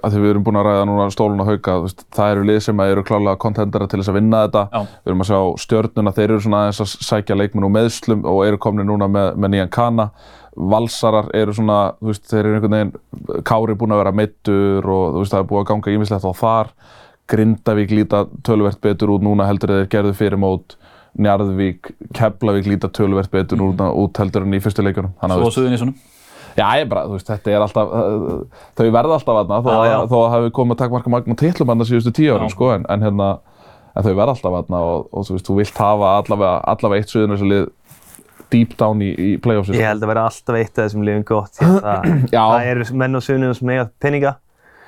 að 0.00 0.14
því 0.14 0.20
við 0.22 0.30
erum 0.30 0.44
búin 0.46 0.56
að 0.56 0.64
ræða 0.64 0.84
núna 0.88 1.08
stólun 1.12 1.40
og 1.44 1.48
hauka, 1.50 1.74
þú 1.76 1.82
veist, 1.84 2.04
það 2.16 2.30
eru 2.32 2.44
lið 2.48 2.60
sem 2.64 2.80
eru 2.80 3.02
klálega 3.04 3.36
kontendera 3.42 3.86
til 3.90 3.98
þess 4.00 4.08
að 4.08 4.16
vinna 4.16 4.38
þetta. 4.46 4.62
Já. 4.72 4.80
Við 5.04 5.10
erum 5.12 5.24
að 5.24 5.28
sjá 5.28 5.40
stjörnuna, 5.64 6.12
þeir 6.16 6.24
eru 6.30 6.40
svona 6.40 6.60
aðeins 6.62 6.80
að 6.80 6.94
sækja 7.04 7.36
leikmenn 7.36 7.66
úr 7.68 7.74
meðslum 7.74 8.24
og 8.24 8.38
eru 8.46 8.60
komni 8.64 8.86
núna 8.88 9.10
með, 9.12 9.28
með 9.36 9.52
nýjan 9.56 9.72
kana. 9.76 10.06
Valsarar 10.56 11.28
eru 11.34 11.52
svona, 11.52 11.78
þú 12.00 12.12
veist, 12.12 12.24
þeir 12.30 12.40
eru 12.46 12.54
einhvern 12.60 12.76
veginn, 12.78 12.94
Kári 13.44 13.76
búin 13.76 13.92
að 13.92 14.00
vera 14.04 14.14
meittur 14.16 14.88
og 14.88 15.04
þú 15.18 15.20
veist, 15.24 15.34
það 15.34 15.42
er 15.44 15.48
búið 15.52 15.60
að 15.64 15.68
ganga 15.74 15.94
ímislegt 15.98 16.24
á 16.24 16.32
þar. 16.40 16.72
Grindavík 17.28 17.90
líta 17.92 18.24
töluvert 18.44 18.80
betur 18.84 19.12
út 19.18 19.22
núna 19.24 19.46
heldur 19.48 19.72
þeir 19.74 19.90
gerðu 19.92 20.14
fyrir 20.16 20.40
mót. 20.40 20.76
Njarðvík, 21.20 21.92
Keflavík 22.16 22.66
líta 22.72 22.88
töluvert 22.88 23.30
betur 23.30 23.58
Mhm. 23.60 23.68
út, 23.78 23.84
út 23.94 24.16
heldur 24.18 24.42
en 24.42 24.52
í 24.56 24.60
fyrstu 24.60 24.82
leikunum. 24.82 25.12
Þannig 25.20 25.36
að, 25.36 25.42
þú 25.44 25.50
Svo 25.52 25.52
á 25.52 25.56
Suðunísunum. 25.60 25.94
Já, 26.54 26.66
ég 26.80 26.88
bara, 26.90 27.06
þú 27.10 27.16
veist, 27.18 27.30
þetta 27.32 27.50
er 27.54 27.64
alltaf, 27.64 27.88
uh, 27.90 28.66
þau 28.78 28.84
verða 28.94 29.16
alltaf 29.18 29.40
aðna, 29.42 29.56
þó, 29.64 29.70
að- 29.74 30.04
þó 30.12 30.16
að 30.20 30.30
hafi 30.36 30.50
komið 30.54 30.76
að 30.76 30.82
takmarka 30.84 31.10
magna 31.10 31.34
titlum 31.40 31.72
aðna 31.74 31.86
síðustu 31.88 32.12
tíu 32.14 32.34
árum, 32.36 32.50
sko, 32.52 32.68
en, 32.76 32.84
en 32.94 33.02
hérna, 33.08 33.30
en 33.96 34.06
þau 34.06 34.12
verða 34.14 34.34
alltaf 34.36 34.58
aðna 34.60 34.82
og, 34.92 35.08
og 35.12 35.26
þú 35.26 35.36
veist, 35.38 35.48
þú 35.50 35.56
vilt 35.58 35.80
hafa 35.82 36.12
allavega, 36.20 36.54
allavega 36.74 37.02
eitt 37.02 37.14
suðunarsli 37.14 37.58
deep 38.54 38.76
down 38.78 39.00
í, 39.02 39.10
í 39.18 39.28
playoffsi. 39.42 39.74
Ég 39.74 39.88
held 39.88 40.04
að 40.06 40.10
vera 40.12 40.24
alltaf 40.28 40.58
eitt 40.60 40.78
af 40.78 40.84
þessum 40.86 41.02
liðum 41.08 41.24
gott. 41.26 41.58
Það, 41.60 42.08
það 42.30 42.68
eru 42.70 42.86
menn 43.02 43.18
á 43.18 43.20
sunnum 43.24 43.54
sem 43.58 43.70
eiga 43.74 43.88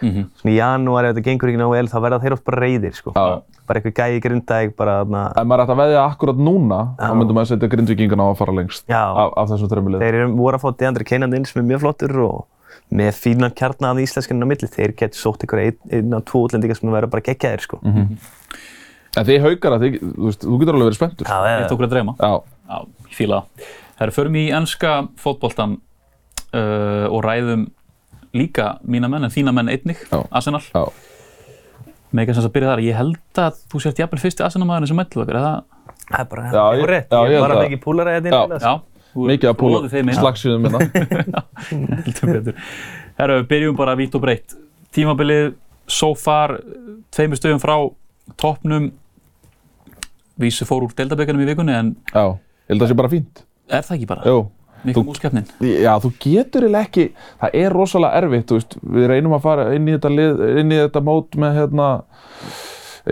peninga. 0.01 0.17
Mhm. 0.17 0.31
Svona 0.41 0.53
í 0.53 0.57
janúar, 0.57 1.05
ef 1.05 1.15
þetta 1.17 1.25
gengur 1.27 1.49
ekki 1.53 1.61
ná 1.61 1.69
vel, 1.71 1.87
þá 1.89 1.99
verða 2.05 2.21
þeir 2.23 2.33
oft 2.37 2.45
bara 2.45 2.61
reyðir, 2.61 2.95
sko. 2.95 3.13
Já. 3.17 3.43
Bara 3.67 3.81
eitthvað 3.81 3.95
gæi 3.99 4.21
grindæk, 4.23 4.77
bara 4.77 5.05
þarna. 5.05 5.23
Ef 5.37 5.47
maður 5.47 5.65
ætti 5.65 5.75
að 5.75 5.81
veðja 5.83 6.03
akkurat 6.11 6.37
núna, 6.39 6.81
Já. 6.99 7.07
þá 7.09 7.15
myndum 7.17 7.35
maður 7.35 7.51
setja 7.51 7.69
grindvíkingana 7.73 8.23
á 8.23 8.29
að 8.31 8.37
fara 8.39 8.53
lengst 8.53 8.85
af, 8.91 9.33
af 9.37 9.49
þessum 9.51 9.71
þreymilið. 9.73 10.01
Þeir 10.05 10.15
eru 10.21 10.29
voru 10.37 10.57
að 10.57 10.63
fá 10.67 10.77
Deandre 10.79 11.05
Keinand 11.05 11.35
inn 11.35 11.45
sem 11.45 11.63
er 11.63 11.69
mjög 11.73 11.81
flottur 11.83 12.15
og 12.23 12.47
með 12.93 13.17
fínan 13.19 13.51
kjarna 13.57 13.91
af 13.91 13.97
íslenskunum 13.99 14.47
á 14.47 14.51
milli. 14.53 14.69
Þeir 14.71 14.93
getur 14.95 15.19
sótt 15.19 15.43
ykkur 15.43 15.59
einn 15.65 15.79
ein 15.91 16.15
á 16.15 16.21
tvo 16.23 16.45
útlendingar 16.47 16.77
sem 16.79 16.91
verður 16.93 17.11
bara 17.11 17.23
geggjaðir, 17.27 17.61
sko. 17.67 17.81
En 19.17 19.25
þið 19.25 19.41
haukara, 19.47 19.79
þið, 19.81 19.95
þú 20.13 20.27
veist, 20.29 20.43
þú 20.45 20.59
getur 20.61 20.77
alveg 20.77 20.89
verið 20.91 20.99
spenntur. 21.01 21.27
Já, 21.27 21.37
Eitt 21.41 21.65
eða. 21.65 21.73
okkur 21.73 21.87
að 21.87 21.93
dreyma. 21.95 22.15
Já. 22.21 22.33
Já, 22.69 22.79
ég 23.09 23.15
fíla 23.17 23.39
það. 23.41 23.67
Það 23.97 24.07
er 24.07 24.13
förum 24.13 24.37
í 24.37 24.43
ennska 24.53 24.91
fótboltan 25.17 25.77
uh, 26.53 27.07
og 27.09 27.23
ræðum 27.25 27.63
líka 28.39 28.67
mína 28.87 29.09
menn 29.13 29.25
en 29.29 29.33
þína 29.35 29.53
menn 29.57 29.69
einnig, 29.73 30.03
Já. 30.11 30.21
Arsenal. 30.31 30.63
Já. 30.75 30.85
Mega 32.17 32.35
sem 32.37 32.45
að 32.47 32.53
byrja 32.55 32.71
þar. 32.75 32.83
Ég 32.87 32.97
held 33.01 33.41
að 33.43 33.57
þú 33.73 33.81
sért 33.83 33.99
jafnvel 34.01 34.21
fyrsti 34.23 34.45
Arsenal 34.47 34.69
maðurinn 34.71 34.91
sem 34.93 34.97
mættu 35.01 35.21
okkur, 35.25 35.37
er 35.37 35.47
það? 35.47 35.65
Það 36.07 36.21
er 36.21 36.29
bara, 36.31 36.45
Já, 36.47 36.53
það 36.57 36.83
er 36.85 36.93
rétt. 36.95 37.09
já, 37.11 37.21
ég 37.33 37.41
var 37.43 37.51
að 37.51 37.57
það. 37.59 37.67
mikið 37.67 37.83
púlara 37.83 38.15
þetta 38.17 38.31
Já. 38.37 38.45
inn. 38.45 38.61
Já. 38.67 38.75
Mikið 39.17 39.49
að 39.51 39.57
púla 39.63 40.15
slagsíðum 40.21 40.67
minna. 40.67 40.79
Heldur 42.07 42.33
betur. 42.37 42.59
Herru, 43.17 43.37
byrjum 43.49 43.77
bara 43.79 43.95
vitt 43.97 44.15
og 44.19 44.23
breytt. 44.27 44.55
Tímabilið, 44.93 45.55
so 45.89 46.11
far, 46.19 46.59
tveimur 47.17 47.41
stöðum 47.41 47.63
frá 47.63 47.77
toppnum. 48.41 48.91
Vísu 50.41 50.67
fór 50.69 50.85
úr 50.85 50.93
deildabökkanum 50.93 51.41
í 51.43 51.49
vikunni, 51.49 51.73
en 51.73 51.95
Já, 52.13 52.27
ég 52.37 52.75
held 52.75 52.83
að 52.83 52.85
það 52.85 52.93
sé 52.93 52.97
bara 53.01 53.13
fínt. 53.13 53.43
er 53.73 53.87
það 53.89 53.95
ekki 53.97 54.09
bara? 54.11 54.23
Jú. 54.29 54.43
Mikið 54.87 55.07
múlskeppnin. 55.09 55.47
Já, 55.83 55.93
þú 56.03 56.11
getur 56.23 56.67
eiginlega 56.67 56.87
ekki, 56.89 57.05
það 57.43 57.57
er 57.63 57.75
rosalega 57.77 58.21
erfitt, 58.23 58.47
þú 58.51 58.59
veist, 58.61 58.77
við 58.97 59.07
reynum 59.13 59.35
að 59.37 59.45
fara 59.49 59.67
inn 59.77 59.89
í 59.91 59.95
þetta, 59.97 60.13
lið, 60.15 60.43
inn 60.63 60.73
í 60.75 60.81
þetta 60.81 61.03
mót 61.09 61.39
með 61.43 61.59
hérna, 61.61 61.89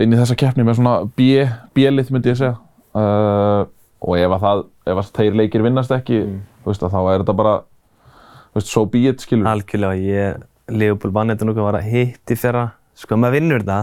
inn 0.03 0.15
í 0.15 0.19
þessa 0.19 0.37
keppni 0.39 0.65
með 0.67 0.79
svona 0.79 0.95
B- 1.15 1.47
B-lið 1.75 2.11
myndi 2.15 2.31
ég 2.33 2.39
segja. 2.41 2.55
Uh, 2.95 3.65
og 4.05 4.17
ef 4.21 4.35
að 4.37 4.43
það, 4.45 4.63
ef 4.93 5.01
að 5.01 5.11
þeir 5.19 5.39
leikir 5.41 5.63
vinnast 5.65 5.91
ekki, 5.95 6.21
þú 6.63 6.71
veist, 6.71 6.83
að 6.87 6.95
þá 6.95 6.99
er 7.13 7.23
þetta 7.23 7.35
bara, 7.41 7.55
þú 8.53 8.59
veist, 8.61 8.71
so 8.71 8.85
be 8.91 9.03
it, 9.09 9.23
skilur. 9.25 9.47
Algjörlega, 9.51 9.99
ég, 9.99 10.45
Leopold 10.71 11.13
vann 11.13 11.29
þetta 11.33 11.45
nokkuð 11.49 11.67
var 11.67 11.77
að 11.81 11.91
hitti 11.91 12.37
fyrra. 12.39 12.65
Sko, 12.95 13.17
maður 13.19 13.35
vinnur 13.39 13.61
þetta, 13.65 13.81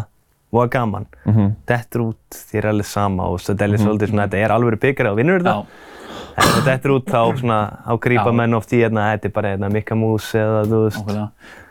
og 0.52 0.68
gaman. 0.72 1.06
Mm 1.24 1.52
Dettur 1.68 2.02
út, 2.10 2.36
þér 2.50 2.58
er 2.66 2.70
alveg 2.72 2.86
sama 2.88 3.28
og 3.32 3.38
svo 3.40 3.52
þetta 3.54 3.64
er 3.68 3.80
svolítið 3.80 4.10
svona, 4.10 4.26
þetta 4.28 4.40
er 4.44 4.52
alveg 4.52 4.80
byggari 4.82 5.08
og 5.12 5.16
vinnur 5.20 5.40
þetta. 5.40 5.54
Ef 6.36 6.62
þetta 6.64 6.88
er 6.88 6.92
út 6.94 7.08
þá 7.12 7.20
svona, 7.40 7.58
á 7.84 7.92
grípa 8.00 8.32
menn 8.36 8.54
oft 8.56 8.72
í 8.72 8.80
hérna, 8.80 9.08
þetta 9.14 9.28
er 9.28 9.34
bara 9.36 9.52
hérna 9.54 9.70
Mikka 9.72 9.96
Mús 9.98 10.30
eða 10.38 10.62
þú 10.68 10.80
veist. 10.86 11.00
nákvæmlega. 11.02 11.26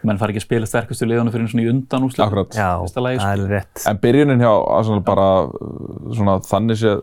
Menn 0.09 0.18
fari 0.22 0.34
ekki 0.34 0.41
að 0.41 0.45
spila 0.47 0.70
sterkustu 0.70 1.07
liðunum 1.09 1.34
fyrir 1.34 1.49
svona 1.51 1.64
í 1.66 1.70
undan 1.72 2.05
úrslit. 2.07 2.24
Akkurat. 2.26 2.57
Já, 2.57 2.70
Fyrsta 2.82 3.03
lagi, 3.05 3.20
sko. 3.20 3.26
það 3.28 3.45
er 3.45 3.55
rétt. 3.55 3.86
En 3.91 4.01
byrjunin 4.01 4.43
hjá 4.45 4.51
Arsenal 4.78 5.03
bara 5.05 5.28
svona 6.18 6.38
þannig 6.45 6.82
sé 6.82 6.95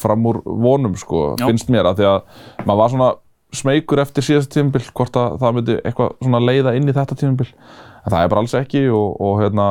fram 0.00 0.26
úr 0.32 0.40
vonum 0.44 0.96
sko, 1.00 1.24
Já. 1.40 1.46
finnst 1.48 1.72
mér 1.72 1.88
að 1.92 2.02
því 2.02 2.08
að 2.12 2.66
maður 2.66 2.82
var 2.82 2.94
svona 2.96 3.10
smeykur 3.52 4.00
eftir 4.00 4.24
síðast 4.24 4.52
tímabil 4.54 4.84
hvort 4.96 5.16
að 5.20 5.38
það 5.42 5.56
myndi 5.58 5.78
eitthvað 5.82 6.14
svona 6.24 6.40
leiða 6.40 6.74
inn 6.78 6.88
í 6.88 6.96
þetta 6.96 7.18
tímabil 7.20 7.50
en 7.52 8.08
það 8.14 8.22
er 8.22 8.32
bara 8.32 8.44
alls 8.44 8.54
ekki 8.56 8.86
og, 8.88 9.20
og 9.20 9.42
hérna 9.42 9.66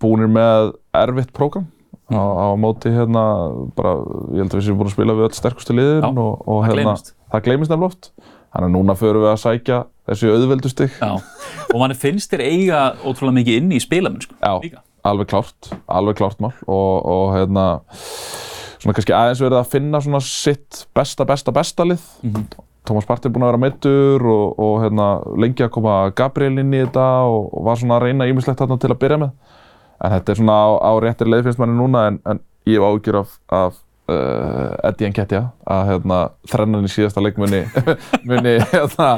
búnir 0.00 0.30
með 0.32 0.72
erfitt 0.96 1.32
prógram 1.36 1.68
á, 2.08 2.20
á 2.20 2.46
móti 2.60 2.92
hérna 2.94 3.22
bara, 3.76 3.92
ég 4.32 4.40
held 4.42 4.52
að 4.54 4.58
við 4.60 4.66
séum 4.68 4.78
búin 4.80 4.88
að 4.90 4.96
spila 4.96 5.16
við 5.18 5.26
öll 5.28 5.36
sterkustu 5.38 5.76
liðin 5.76 6.02
Já, 6.06 6.08
og, 6.08 6.42
og 6.48 6.58
það 6.62 6.68
hérna, 6.70 6.76
gleymist. 6.82 7.14
það 7.34 7.46
gleymist 7.48 7.72
nefnilega 7.72 7.92
oft. 7.92 8.10
Þannig 8.48 8.68
að 8.70 8.74
núna 8.78 8.94
förum 8.96 9.24
við 9.26 9.30
að 9.34 9.40
sækja 9.42 9.78
þessi 10.08 10.30
auðveldu 10.32 10.70
stig. 10.72 10.94
Já, 11.02 11.10
og 11.68 11.80
manni 11.82 11.96
finnst 12.00 12.32
þér 12.32 12.44
eiga 12.48 12.78
ótrúlega 13.04 13.36
mikið 13.42 13.58
inni 13.60 13.76
í 13.76 13.82
spilamennsku 13.84 14.38
Já, 14.40 14.54
líka. 14.62 14.80
alveg 15.04 15.28
klárt, 15.34 15.68
alveg 15.84 16.16
klárt 16.22 16.40
mál. 16.40 16.54
Og, 16.64 16.94
og 17.12 17.34
hérna 17.36 17.66
svona 18.78 18.94
kannski 18.96 19.12
aðeins 19.16 19.42
verið 19.44 19.58
að 19.60 19.68
finna 19.74 20.00
svona 20.00 20.22
sitt 20.24 20.86
besta, 20.96 21.26
besta, 21.28 21.52
besta 21.52 21.84
lið. 21.88 22.08
Tómas 22.88 23.04
Partey 23.04 23.28
er 23.28 23.34
búinn 23.34 23.44
að 23.44 23.50
vera 23.52 23.60
meittur 23.66 24.22
og, 24.32 24.58
og 24.64 24.74
hérna, 24.80 25.08
lengi 25.36 25.66
að 25.66 25.72
koma 25.74 25.96
Gabriel 26.16 26.56
inn 26.62 26.72
í 26.72 26.80
þetta 26.86 27.04
og, 27.28 27.50
og 27.52 27.66
var 27.68 27.76
svona 27.82 27.98
að 27.98 28.06
reyna 28.08 28.28
ímislegt 28.30 28.62
þarna 28.62 28.78
til 28.80 28.88
að 28.94 29.00
byrja 29.02 29.18
með 29.26 29.57
en 30.04 30.14
þetta 30.14 30.32
er 30.32 30.40
svona 30.40 30.56
á, 30.56 30.68
á 30.78 30.92
réttir 31.02 31.30
leið 31.30 31.48
finnst 31.48 31.60
manni 31.62 31.76
núna 31.78 32.06
en, 32.12 32.22
en 32.28 32.40
ég 32.68 32.78
hef 32.78 32.88
ágjur 32.88 33.20
af, 33.22 33.36
af 33.48 33.78
uh, 34.08 34.88
Eddie 34.88 35.10
Nketiah 35.10 35.50
að 35.68 35.82
hérna, 35.92 36.20
þrennan 36.52 36.86
í 36.88 36.92
síðasta 36.92 37.22
leik 37.24 37.38
muni, 37.40 37.62
muni 38.28 38.54
hérna, 38.72 39.10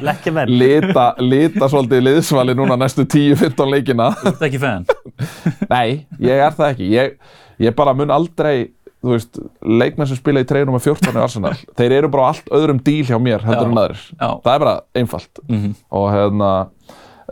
lita, 0.48 1.06
lita 1.22 1.70
svolítið 1.70 2.04
liðsvali 2.08 2.56
núna 2.58 2.78
næstu 2.80 3.06
10-15 3.06 3.72
leikina 3.74 4.10
Þú 4.18 4.32
ert 4.32 4.44
ekki 4.48 4.62
fan? 4.62 4.86
Nei, 5.74 6.06
ég 6.22 6.42
er 6.42 6.54
það 6.56 6.74
ekki. 6.74 6.90
Ég, 6.94 7.16
ég 7.62 7.76
bara 7.76 7.94
mun 7.96 8.12
aldrei, 8.14 8.70
þú 9.00 9.14
veist, 9.14 9.40
leikmenn 9.62 10.10
sem 10.10 10.18
spila 10.18 10.42
í 10.42 10.48
treinum 10.48 10.76
með 10.76 10.90
14 10.90 11.16
í 11.18 11.22
Arsenal, 11.24 11.54
þeir 11.78 11.96
eru 12.00 12.12
bara 12.12 12.26
á 12.26 12.30
allt 12.34 12.54
öðrum 12.60 12.80
díl 12.86 13.04
hjá 13.08 13.18
mér 13.22 13.44
heldur 13.46 13.70
en 13.70 13.82
aðrir. 13.84 14.06
Það 14.18 14.54
er 14.54 14.64
bara 14.66 14.76
einfalt. 14.98 15.44
Mhm. 15.48 15.76
Og 16.00 16.08
hérna, 16.14 16.52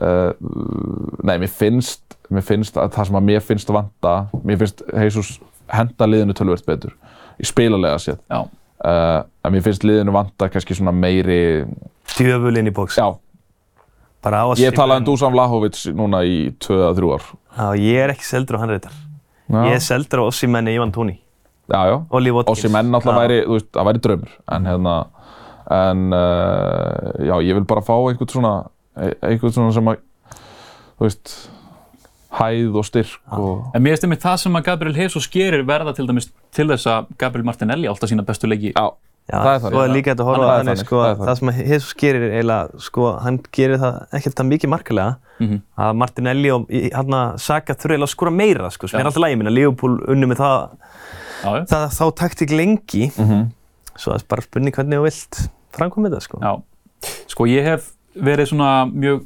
uh, 0.03 0.31
nei, 1.25 1.37
mér 1.37 1.51
finnst, 1.53 2.05
mér 2.31 2.43
finnst 2.45 2.77
að 2.77 2.91
það 2.97 3.07
sem 3.11 3.17
að 3.21 3.27
mér 3.31 3.41
finnst 3.41 3.69
vanta, 3.73 4.15
mér 4.45 4.59
finnst 4.59 4.83
Jesus 4.93 5.39
henda 5.73 6.07
liðinu 6.09 6.35
tölvöld 6.37 6.65
betur, 6.67 6.93
í 7.41 7.45
spilalega 7.49 7.99
séð. 7.99 8.19
Já, 8.31 8.47
Uh, 8.79 9.25
en 9.43 9.51
mér 9.51 9.63
finnst 9.65 9.83
liðinu 9.83 10.13
vanta 10.15 10.47
kannski 10.49 10.71
svona 10.79 10.93
meiri, 10.95 11.65
Djöfulinn 12.15 12.69
í 12.71 12.73
bóks. 12.73 12.95
já, 12.95 13.09
bara 14.23 14.45
á 14.47 14.55
að 14.55 14.61
Ég 14.63 14.71
talaði 14.77 15.01
um 15.01 15.03
en- 15.03 15.05
Dusan 15.09 15.33
Vlahovic 15.35 15.81
núna 15.99 16.21
í 16.23 16.53
2-3 16.63 17.11
ár. 17.17 17.25
Já, 17.59 17.67
ég 17.75 17.99
er 18.05 18.11
ekki 18.15 18.23
seldur 18.23 18.55
á 18.55 18.59
hann 18.63 18.71
reyndar. 18.71 18.93
Já, 19.51 19.65
Ég 19.67 19.75
er 19.75 19.83
seldur 19.83 20.23
á 20.23 20.25
Ossimenni 20.31 20.75
Ivan 20.77 20.93
Tóni 20.93 21.19
já. 21.69 21.91
já. 21.91 21.97
og 22.09 22.23
Lee 22.23 22.31
Watkins. 22.31 22.59
Ossi 22.59 22.69
menn 22.71 22.87
náttúrulega 22.95 23.19
væri, 23.27 23.41
þú 23.49 23.57
veist, 23.59 23.71
það 23.73 23.87
væri 23.91 24.01
draumur. 24.07 24.31
En 24.53 24.65
hérna, 24.71 24.95
en 25.71 26.13
uh, 26.13 27.13
já, 27.19 27.35
ég 27.43 27.55
vil 27.59 27.65
bara 27.65 27.81
fá 27.83 27.95
einhvern 27.99 28.31
svona, 28.31 28.55
e- 28.97 29.17
einhvern 29.27 29.53
svona 29.59 29.73
sem 29.75 29.85
að, 29.91 29.99
þú 31.01 31.09
veist, 31.09 31.35
hæð 32.31 32.75
og 32.77 32.85
styrk 32.85 33.19
og... 33.33 33.67
En 33.75 33.83
mér 33.83 33.95
finnst 33.97 34.05
einmitt 34.05 34.23
það 34.25 34.37
sem 34.43 34.57
að 34.59 34.65
Gabriel 34.69 34.97
Jesus 35.01 35.29
gerir 35.33 35.63
verða 35.69 35.95
til 35.97 36.07
dæmis 36.09 36.31
til 36.53 36.67
þess 36.69 36.87
að 36.93 37.07
Gabriel 37.19 37.47
Martinelli 37.49 37.89
alltaf 37.89 38.11
sína 38.11 38.25
bestu 38.27 38.47
leiki. 38.51 38.73
Já, 38.77 38.89
Já, 39.29 39.37
það 39.45 39.49
er 39.55 39.59
þannig. 39.61 39.75
Svo 39.77 39.81
er 39.85 39.91
líka 39.93 40.09
hægt 40.13 40.21
að 40.23 40.29
horfa 40.29 40.45
Það 40.45 40.49
á 40.49 40.57
þannig, 40.59 40.69
þannig, 40.69 40.87
sko, 40.87 40.99
það 40.99 41.11
þannig. 41.15 41.27
það 41.29 41.39
sem 41.39 41.49
að 41.53 41.59
Jesus 41.73 41.95
gerir 42.01 42.23
er 42.29 42.35
eiginlega, 42.39 42.79
sko, 42.81 43.03
hann 43.25 43.39
gerir 43.53 43.81
það 43.83 43.97
ekkert 44.19 44.37
það 44.41 44.47
mikið 44.53 44.73
markilega 44.73 45.17
Mhm. 45.39 45.59
að 45.79 45.93
Martinelli 46.01 46.51
og 46.51 46.63
hann 46.99 47.15
að 47.19 47.35
Saka 47.39 47.75
þurfa 47.75 47.93
eiginlega 47.95 48.09
að 48.09 48.15
skora 48.15 48.31
meira, 48.35 48.71
sko, 48.75 48.89
sem 48.89 48.99
Já. 48.99 49.03
er 49.05 49.07
alltaf 49.11 49.23
lægi 49.23 49.37
minna. 49.39 49.51
Liverpool 49.55 49.99
unni 50.09 50.27
með 50.27 50.41
það, 50.41 50.71
Já, 51.45 51.51
það 51.71 51.85
þá 51.99 52.05
taktik 52.23 52.51
lengi, 52.51 53.05
Mhm. 53.17 53.45
svo 53.97 54.13
það 54.13 54.17
er 54.19 54.25
bara 54.29 54.43
spurning 54.43 54.73
hvernig 54.75 54.99
þú 54.99 55.05
vilt 55.05 55.49
framkoma 55.77 56.09
þetta, 56.09 56.23
sko. 56.23 56.39
Já, 56.41 56.63
sko 57.29 57.45
ég 57.47 57.63
hef 57.65 57.93
verið 58.17 58.49
svona 58.51 58.91
mjög 58.91 59.23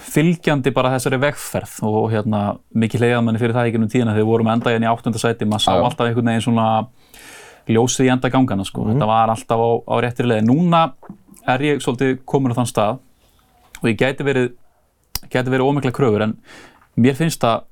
fylgjandi 0.00 0.72
bara 0.74 0.92
þessari 0.94 1.18
vegferð 1.22 1.76
og 1.88 2.10
hérna 2.12 2.40
mikið 2.76 3.04
leiðað 3.04 3.24
manni 3.26 3.40
fyrir 3.40 3.56
það 3.56 3.68
í 3.68 3.74
gennum 3.74 3.90
tíðina 3.92 4.12
þegar 4.12 4.22
við 4.22 4.30
vorum 4.30 4.50
enda 4.52 4.72
hérna 4.72 4.88
í 4.88 4.90
áttunda 4.92 5.22
sæti, 5.22 5.48
maður 5.48 5.64
sá 5.64 5.70
Já. 5.72 5.82
alltaf 5.88 6.08
einhvern 6.08 6.30
veginn 6.30 6.44
svona 6.44 6.66
ljósið 7.66 8.06
í 8.06 8.12
enda 8.14 8.30
gangana 8.30 8.66
sko, 8.66 8.86
þetta 8.90 9.08
var 9.10 9.32
alltaf 9.32 9.62
á, 9.62 9.70
á 9.90 9.94
réttri 10.04 10.28
leið. 10.28 10.44
Núna 10.46 10.82
er 11.48 11.64
ég 11.66 11.82
svolítið 11.82 12.20
komin 12.28 12.54
á 12.54 12.58
þann 12.60 12.70
stað 12.70 13.00
og 13.80 13.88
ég 13.90 13.98
gæti 14.00 14.26
verið, 14.26 14.52
gæti 15.32 15.52
verið 15.52 15.70
ómikla 15.70 15.94
kröfur 15.96 16.26
en 16.28 16.36
mér 17.00 17.18
finnst 17.18 17.44
að 17.46 17.66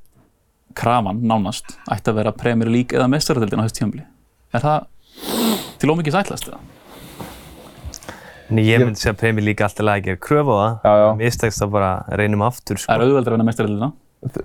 krafan 0.74 1.22
nánast 1.22 1.76
ætti 1.86 2.10
að 2.10 2.18
vera 2.20 2.34
Premier 2.34 2.70
League 2.70 2.96
eða 2.98 3.10
mestaradildin 3.12 3.62
á 3.62 3.64
þessu 3.66 3.80
tímabili. 3.80 4.06
Er 4.54 4.64
það 4.64 4.88
til 5.78 5.92
ómikið 5.94 6.18
sætlast 6.18 6.50
eða? 6.50 6.73
En 8.50 8.58
ég 8.60 8.78
myndi 8.84 9.00
segja 9.00 9.14
að 9.14 9.20
Premier 9.22 9.44
League 9.46 9.64
alltaf 9.64 9.86
að 9.88 10.02
gera 10.04 10.16
kröfu 10.20 10.52
á 10.52 10.58
það. 10.60 10.74
Já, 10.84 10.92
já. 11.00 11.08
Mistekst 11.22 11.62
þá 11.62 11.66
bara 11.72 11.92
reynum 12.20 12.42
aftur, 12.44 12.76
sko. 12.82 12.92
Er 12.92 13.00
auðveldur 13.06 13.32
að 13.32 13.36
vinna 13.38 13.46
mestaradildina? 13.48 13.92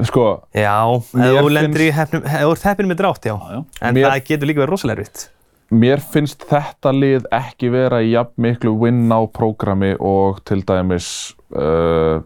Sko, 0.08 0.24
Já, 0.54 0.76
ef 0.96 1.12
Mér 1.16 1.38
þú 1.44 1.52
lendir 1.56 1.82
í 1.86 1.92
hefnum, 1.96 2.24
ef 2.28 2.42
þú 2.44 2.52
ert 2.56 2.64
heppin 2.68 2.88
með 2.92 2.98
drátt, 3.00 3.24
já. 3.30 3.36
Já, 3.36 3.52
já. 3.56 3.62
En 3.82 3.96
Mér- 3.96 4.10
það 4.10 4.24
getur 4.28 4.48
líka 4.50 4.60
verið 4.64 4.74
rosalega 4.74 5.00
erfitt. 5.04 5.30
mér 5.72 6.00
finnst 6.02 6.44
þetta 6.50 6.92
lið 6.98 7.28
ekki 7.32 7.70
vera 7.72 8.00
í 8.02 8.10
jafn 8.12 8.34
miklu 8.42 8.72
win-now-prógrami 8.82 9.94
og 10.02 10.40
til 10.44 10.64
dæmis 10.66 11.36
uh, 11.56 12.22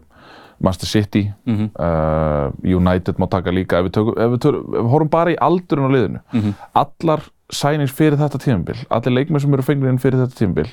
Manchester 0.64 0.88
City, 0.88 1.32
Mhm. 1.46 1.70
uh, 1.78 2.50
United 2.64 3.16
má 3.20 3.28
taka 3.28 3.50
líka, 3.50 3.78
ef 3.78 3.84
við, 3.90 3.92
tökum, 3.92 4.14
ef 4.16 4.30
við, 4.32 4.38
tökum, 4.40 4.74
ef 4.74 4.80
við 4.80 4.90
horfum 4.90 5.10
bara 5.10 5.30
í 5.30 5.36
aldurinn 5.36 5.86
á 5.86 5.94
liðinu, 5.94 6.20
Mhm. 6.32 6.54
allar 6.74 7.20
sænings 7.52 7.92
fyrir 7.92 8.16
þetta 8.16 8.38
tímabil, 8.40 8.78
allir 8.90 9.12
leikmenn 9.12 9.40
sem 9.40 9.52
eru 9.52 9.62
fengnir 9.62 9.90
inn 9.90 9.98
fyrir 9.98 10.24
þetta 10.24 10.38
tímabil, 10.40 10.70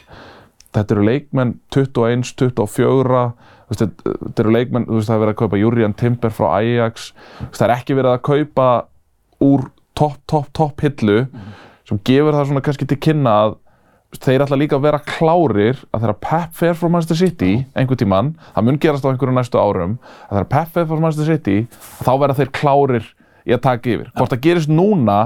þetta 0.75 0.95
eru 0.95 1.07
leikmenn 1.07 1.55
21, 1.75 2.23
24, 2.39 3.23
þú 3.71 3.73
veist, 3.73 3.83
þetta 4.03 4.43
eru 4.43 4.55
leikmenn, 4.55 4.87
þú 4.89 4.99
veist, 4.99 5.09
það 5.09 5.17
er 5.17 5.23
verið 5.25 5.33
að 5.35 5.41
kaupa 5.41 5.61
Jurian 5.61 5.97
Timber 5.99 6.35
frá 6.35 6.47
Ajax, 6.59 7.11
það 7.51 7.65
er 7.67 7.75
ekki 7.77 7.97
verið 7.97 8.15
að 8.15 8.23
kaupa 8.29 8.69
úr 9.41 9.67
topp, 9.97 10.21
topp, 10.29 10.53
topp 10.55 10.85
hillu 10.85 11.25
sem 11.87 11.99
gefur 12.07 12.37
það 12.37 12.47
svona 12.49 12.63
kannski 12.65 12.87
til 12.87 12.99
kynna 13.01 13.35
að 13.45 13.57
þeir 14.19 14.43
ætla 14.43 14.59
líka 14.59 14.75
að 14.75 14.85
vera 14.85 14.99
klárir 15.07 15.79
að 15.91 16.03
þegar 16.03 16.17
Pep 16.25 16.55
fer 16.59 16.75
frá 16.75 16.89
Manchester 16.91 17.19
City 17.19 17.51
einhvern 17.79 17.99
tímann, 18.01 18.31
það 18.55 18.65
mun 18.67 18.79
gerast 18.83 19.07
á 19.07 19.11
einhverju 19.11 19.35
næstu 19.37 19.59
árum 19.61 19.97
að 20.27 20.33
þegar 20.33 20.49
Pep 20.51 20.73
fer 20.75 20.87
frá 20.89 21.03
Manchester 21.05 21.29
City 21.31 21.57
þá 22.03 22.11
verða 22.19 22.37
þeir 22.41 22.51
klárir 22.57 23.07
í 23.47 23.55
að 23.55 23.63
taka 23.63 23.93
yfir. 23.93 24.09
Hvort 24.17 24.33
það 24.35 24.43
gerist 24.45 24.71
núna, 24.71 25.19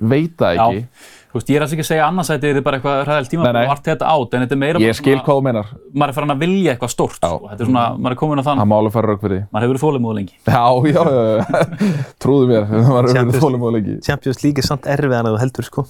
veit 0.00 0.32
það 0.40 0.62
ekki. 0.64 0.80
Þú 0.80 1.19
veist, 1.34 1.50
ég 1.50 1.56
er 1.56 1.62
alls 1.64 1.72
ekki 1.76 1.84
að 1.84 1.88
segja 1.90 2.06
annarsæti 2.10 2.48
er 2.50 2.60
bara 2.66 2.78
eitthvað 2.80 3.00
ræðilt 3.06 3.30
tíma 3.30 3.44
Nei, 3.46 3.52
nei. 3.52 3.64
og 3.66 3.72
allt 3.76 3.84
þetta 3.90 4.06
át, 4.10 4.34
en 4.34 4.42
þetta 4.44 4.56
er 4.56 4.60
meira 4.62 4.78
ég 4.82 4.96
skil 4.98 5.14
svona- 5.14 5.24
hvað 5.26 5.38
þú 5.38 5.44
meinar, 5.46 5.66
maður 5.94 6.08
er 6.08 6.16
farin 6.18 6.34
að 6.34 6.40
vilja 6.44 6.72
eitthvað 6.74 6.92
stórt, 6.94 7.18
Já. 7.20 7.28
sko. 7.30 7.48
þetta 7.50 7.60
er 7.60 7.68
svona, 7.70 7.84
maður 7.98 8.12
er 8.16 8.20
komin 8.22 8.40
á 8.40 8.44
þann, 8.48 8.58
það 8.62 8.70
má 8.70 8.76
alveg 8.80 8.92
fara 8.96 9.06
rauk 9.12 9.20
fyrir 9.20 9.36
því 9.36 9.42
maður 9.50 9.64
hefur 9.66 9.74
verið 9.74 9.84
þólimóð 9.86 10.14
lengi. 10.18 10.34
já, 10.46 10.64
já, 10.90 11.02
já, 11.10 11.22
já. 11.30 11.44
trúðu 12.24 12.48
mér 12.50 12.64
það 12.70 12.90
var 12.90 13.04
Champions- 13.10 13.30
verið 13.30 13.44
þólum 13.46 13.62
og 13.68 13.72
lengi 13.76 13.94
Champions 14.08 14.42
League 14.44 14.58
er 14.58 14.66
samt 14.70 14.84
erfiðan 14.90 15.28
að 15.30 15.36
þú 15.36 15.40
heldur, 15.44 15.64
sko. 15.70 15.86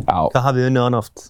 já, 0.00 0.18
Hvað 0.32 0.42
hafið 0.48 0.66
unnið 0.70 0.82
hann 0.88 0.94
oft? 1.00 1.26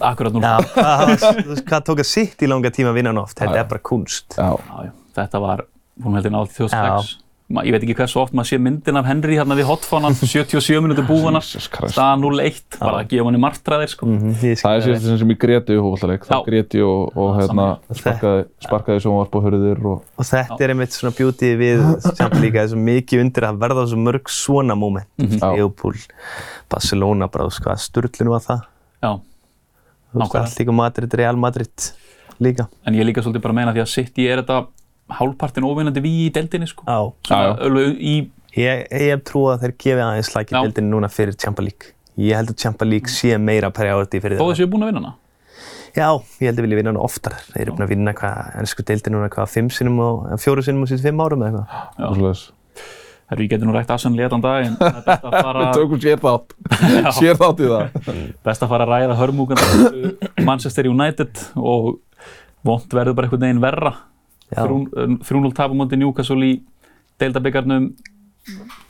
Akkurat 0.00 0.32
núna. 0.32 0.48
Já, 0.48 0.64
hvað, 0.72 0.94
hafa- 1.02 1.32
þú 1.42 1.50
veist, 1.52 1.64
hvað 1.68 1.82
tók 1.84 1.98
að 2.00 2.08
sitt 2.08 2.40
í 2.40 2.48
langa 2.48 2.70
tíma 2.72 2.88
að 2.88 2.94
vinna 2.96 3.10
hann 3.12 3.18
oft? 3.20 3.36
Þetta 3.36 3.58
er 3.60 3.66
bara 3.68 3.82
kunst. 3.84 4.32
já, 4.38 4.48
Já, 4.56 4.76
já. 4.88 4.92
Þetta 5.18 5.40
var, 5.44 5.60
hún 6.02 6.14
heldur 6.16 6.32
nátt 6.32 6.48
í 6.48 6.56
2006. 6.56 7.18
Ma, 7.52 7.64
ég 7.66 7.74
veit 7.74 7.82
ekki 7.82 7.94
hversu 7.98 8.20
oft 8.22 8.32
maður 8.32 8.48
sé 8.48 8.58
myndin 8.62 8.96
af 8.96 9.04
Henry 9.04 9.34
hérna 9.36 9.56
við 9.58 9.66
hotfánan, 9.68 10.14
77 10.16 10.78
minútur 10.80 11.04
búana, 11.04 11.40
Jesus 11.42 11.66
Christ. 11.68 11.92
staðan 11.96 12.22
0-1, 12.22 12.78
bara 12.78 13.00
að 13.02 13.08
gefa 13.10 13.26
henni 13.28 13.40
martraðir, 13.42 13.90
sko. 13.92 14.06
Mm 14.06 14.18
-hmm, 14.22 14.54
það 14.62 14.76
er 14.76 14.84
síðast 14.86 15.18
sem 15.20 15.32
ég 15.34 15.40
greti 15.42 15.76
í 15.76 15.80
hófaldaleik 15.82 16.24
þá 16.24 16.32
Já. 16.32 16.44
greti 16.46 16.80
og, 16.80 17.16
og 17.16 17.34
hérna, 17.40 17.66
sparkaði, 17.92 18.46
sparkaði 18.62 19.02
sjónvarp 19.04 19.34
og 19.36 19.42
hörður 19.44 19.84
og 19.84 19.98
Og 20.16 20.24
þetta 20.30 20.60
er 20.64 20.70
einmitt 20.72 20.92
svona 20.96 21.14
beauty 21.18 21.52
við 21.56 21.82
það 22.00 22.56
er 22.62 22.68
svo 22.68 22.78
mikið 22.78 23.20
undir 23.20 23.44
að 23.50 23.58
verða 23.58 23.86
svo 23.86 23.98
mörg 23.98 24.28
svona 24.28 24.74
moment. 24.74 25.08
Já. 25.18 25.52
Leopold, 25.56 26.08
Barcelona, 26.70 27.28
bara, 27.28 27.44
veist 27.50 27.60
hvað, 27.60 27.76
sturlun 27.84 28.32
var 28.32 28.40
það. 28.40 28.60
Já, 29.02 29.12
Þú 30.12 30.18
veist, 30.20 30.34
allt 30.36 30.58
líka 30.60 30.72
Madrid, 30.72 31.14
Real 31.14 31.36
Madrid 31.36 31.92
líka. 32.40 32.68
en 32.86 32.94
ég 32.94 33.04
líka 33.04 33.22
svolítið 33.22 33.42
bara 33.42 33.52
að 33.52 33.58
meina 33.60 33.72
því 33.72 33.82
að 33.82 33.92
City 33.92 34.26
er 34.28 34.42
þetta 34.42 34.66
hálfpartin 35.18 35.66
óvinnandi 35.68 36.02
við 36.04 36.20
í 36.26 36.28
deildinni, 36.36 36.68
sko. 36.70 36.86
Ég, 38.52 38.82
ég 38.92 39.08
hef 39.14 39.22
trú 39.28 39.46
að 39.48 39.62
þeir 39.64 39.74
gefi 39.80 40.02
aðeins 40.04 40.28
slækja 40.28 40.58
Já. 40.58 40.62
deildinni 40.66 40.92
núna 40.92 41.08
fyrir 41.12 41.36
Champions 41.40 41.70
League. 41.70 41.94
Ég 42.20 42.36
held 42.36 42.50
að 42.52 42.58
Champions 42.60 42.90
League 42.92 43.08
sé 43.12 43.38
meira 43.40 43.70
priority 43.72 44.20
fyrir 44.20 44.36
þó 44.36 44.44
það. 44.44 44.50
þessu 44.52 44.66
er 44.66 44.72
búin 44.74 44.84
að 44.84 44.90
vinna 44.92 45.00
hana. 45.02 45.14
Já, 45.92 46.08
ég 46.40 46.48
held 46.48 46.58
að 46.60 46.66
vilja 46.66 46.78
vinna 46.80 46.92
hana 46.92 47.04
oftar. 47.04 47.38
Þeir 47.52 47.62
eru 47.66 47.76
búin 47.78 47.86
að 47.86 47.94
vinna 47.94 48.12
hvað, 48.16 48.50
ennsku 48.60 48.84
deildin 48.88 49.16
núna 49.16 49.30
hvað, 49.32 49.48
fimm 49.54 49.70
sinnum 49.72 49.98
og, 50.04 50.26
fjóru 50.40 50.64
sinnum 50.64 50.84
og 50.84 50.92
síðan 50.92 51.06
fimm 51.08 51.24
árum 51.24 51.46
eða 51.46 51.62
eitthvað. 51.62 52.12
Svoleiðis. 52.18 52.44
Herru, 53.32 53.44
ég 53.46 53.52
geti 53.54 53.64
nú 53.64 53.72
rætt 53.72 53.90
Arsenal 53.94 54.20
í 54.20 54.24
etan 54.26 54.42
dag, 54.44 54.66
en 54.66 54.74
það 54.76 54.88
er 54.92 55.04
best 55.06 55.24
að 55.24 55.34
fara, 55.38 55.60
Við 55.64 55.76
tökum 55.78 56.00
sér 56.04 56.18
þátt 56.20 56.56
sér 57.18 57.38
þátt 57.40 57.60
í 57.64 57.68
það 57.70 58.16
best 58.44 58.64
að 58.66 58.72
fara 58.74 58.84
að 58.84 58.92
ræða 58.92 59.16
hörmúkan 59.22 59.62
Manchester 60.44 60.88
United 60.90 61.40
og 61.56 61.94
vond 62.68 62.92
verður 62.92 63.16
bara 63.16 63.30
einhvern 63.30 63.46
veginn 63.46 63.62
verra. 63.64 63.94
Já. 64.52 64.62
3-0 64.66 65.52
tapum 65.56 65.80
móti 65.82 65.98
Newcastle 66.00 66.46
í 66.46 66.54
deildabyggarnum, 67.22 67.90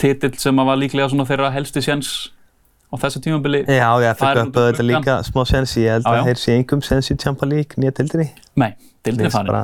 titill 0.00 0.36
sem 0.40 0.56
var 0.56 0.78
líklega 0.80 1.10
svona 1.12 1.26
þeirra 1.28 1.50
helsti 1.54 1.82
séns 1.84 2.12
á 2.92 2.94
þessu 3.00 3.20
tímabili. 3.24 3.62
Já, 3.68 3.88
ég 4.04 4.16
fikk 4.20 4.40
upp 4.46 4.58
auðvitað 4.62 4.88
líka 4.88 5.18
smá 5.28 5.42
sens. 5.48 5.76
Ég 5.80 5.94
held 5.96 6.08
að 6.08 6.26
þeir 6.30 6.40
sé 6.40 6.56
engum 6.58 6.82
sens 6.84 7.10
í 7.12 7.16
Champions 7.20 7.52
League 7.52 7.80
nýja 7.80 7.94
deildinni. 8.00 8.28
Nei, 8.60 8.72
deildin 9.04 9.26
Mér 9.26 9.30
er 9.30 9.36
farin. 9.36 9.52
bara, 9.52 9.62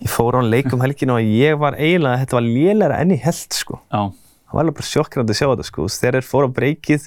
ég 0.00 0.10
fór 0.10 0.38
á 0.38 0.42
leik 0.46 0.72
um 0.74 0.82
helginu 0.82 1.18
og 1.18 1.22
ég 1.26 1.58
var 1.60 1.76
eiginlega, 1.78 2.24
þetta 2.24 2.38
var 2.38 2.46
lélæra 2.48 3.00
enn 3.04 3.14
í 3.14 3.20
held 3.22 3.54
sko. 3.54 3.80
Já, 3.92 4.10
Það 4.50 4.56
var 4.58 4.64
alveg 4.64 4.74
bara 4.80 4.88
sjokkrandi 4.90 5.30
að 5.30 5.38
sjá 5.38 5.46
þetta 5.46 5.64
sko. 5.68 5.84
Þegar 5.94 6.16
þeir 6.18 6.26
fóru 6.26 6.46
á 6.50 6.56
breykið, 6.56 7.04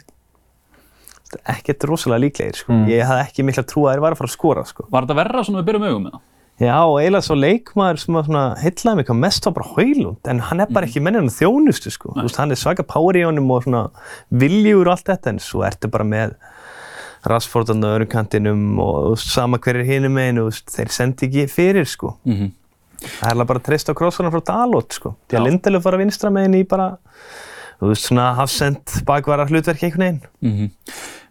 ekkert 1.52 1.84
rosalega 1.90 2.24
líklegir 2.24 2.60
sko. 2.62 2.72
Mm. 2.72 2.86
Ég 2.94 3.04
hafði 3.10 3.24
ekki 3.26 3.44
mikla 3.48 3.64
trú 3.68 3.84
að 3.88 3.98
þeir 3.98 4.04
var 4.06 4.16
að 4.16 4.22
fara 4.22 4.30
að 4.30 4.36
skora 4.38 4.64
sko. 4.70 4.86
var 4.94 5.04
þetta 5.04 5.18
verra 5.20 5.44
svona 5.44 5.60
við 5.60 5.68
byrjum 5.72 5.88
augum 5.90 6.06
með 6.08 6.14
það? 6.16 6.22
Já, 6.64 6.78
og 6.86 6.98
eiginlega 7.02 7.26
svo 7.26 7.36
leikmaður 7.36 8.00
sem 8.00 8.18
að 8.20 8.56
heitlaði 8.62 9.00
mig 9.02 9.14
mest 9.20 9.48
var 9.48 9.56
bara 9.58 9.70
Haulund, 9.74 10.20
en 10.32 10.42
hann 10.48 10.64
er 10.64 10.72
bara 10.72 10.88
ekki 10.88 11.02
menninn 11.04 11.28
á 11.28 11.36
þjónustu 11.36 11.92
sko. 11.92 12.14
Þú 12.16 12.28
veist, 12.28 12.40
hann 12.40 12.54
er 12.56 12.60
svaka 12.62 12.86
power 12.88 13.20
í 13.20 13.26
honum 13.28 13.52
og 13.52 13.66
svona 13.66 13.84
viljur 14.30 14.88
og 14.88 14.96
allt 14.96 15.10
þetta, 15.12 15.34
en 15.34 15.42
svo 15.44 15.64
ertu 15.68 15.92
bara 15.92 16.08
með 16.08 16.36
Rashford 17.28 17.72
á 17.72 17.76
öðrum 17.76 18.12
kantinum 18.12 18.80
og 18.84 19.16
sama 19.22 19.60
hver 19.64 19.80
er 19.80 19.88
hinum 19.88 20.20
veist, 20.20 20.68
þeir 20.72 20.92
sendi 20.92 21.30
ekki 21.30 21.48
fyrir 21.52 21.90
sko. 21.90 22.18
Mm 22.28 22.52
Það 23.04 23.42
er 23.42 23.48
bara 23.48 23.60
að 23.60 23.66
treysta 23.68 23.92
á 23.92 24.00
krossana 24.00 24.30
frá 24.32 24.40
Dalot 24.48 24.96
sko. 24.96 25.10
Því 25.28 25.36
að. 25.36 25.48
Lindelöf 25.48 25.84
var 25.84 25.98
að 25.98 26.04
vinstra 26.06 26.30
meginn 26.32 26.54
í 26.56 26.62
bara, 26.64 26.86
þú 27.82 27.90
veist, 27.90 28.06
svona 28.08 28.30
hafsend 28.38 28.94
bakvara 29.04 29.48
hlutverk 29.50 29.84
einhvern 29.84 30.06
veginn. 30.06 30.22
-hmm. 30.40 30.70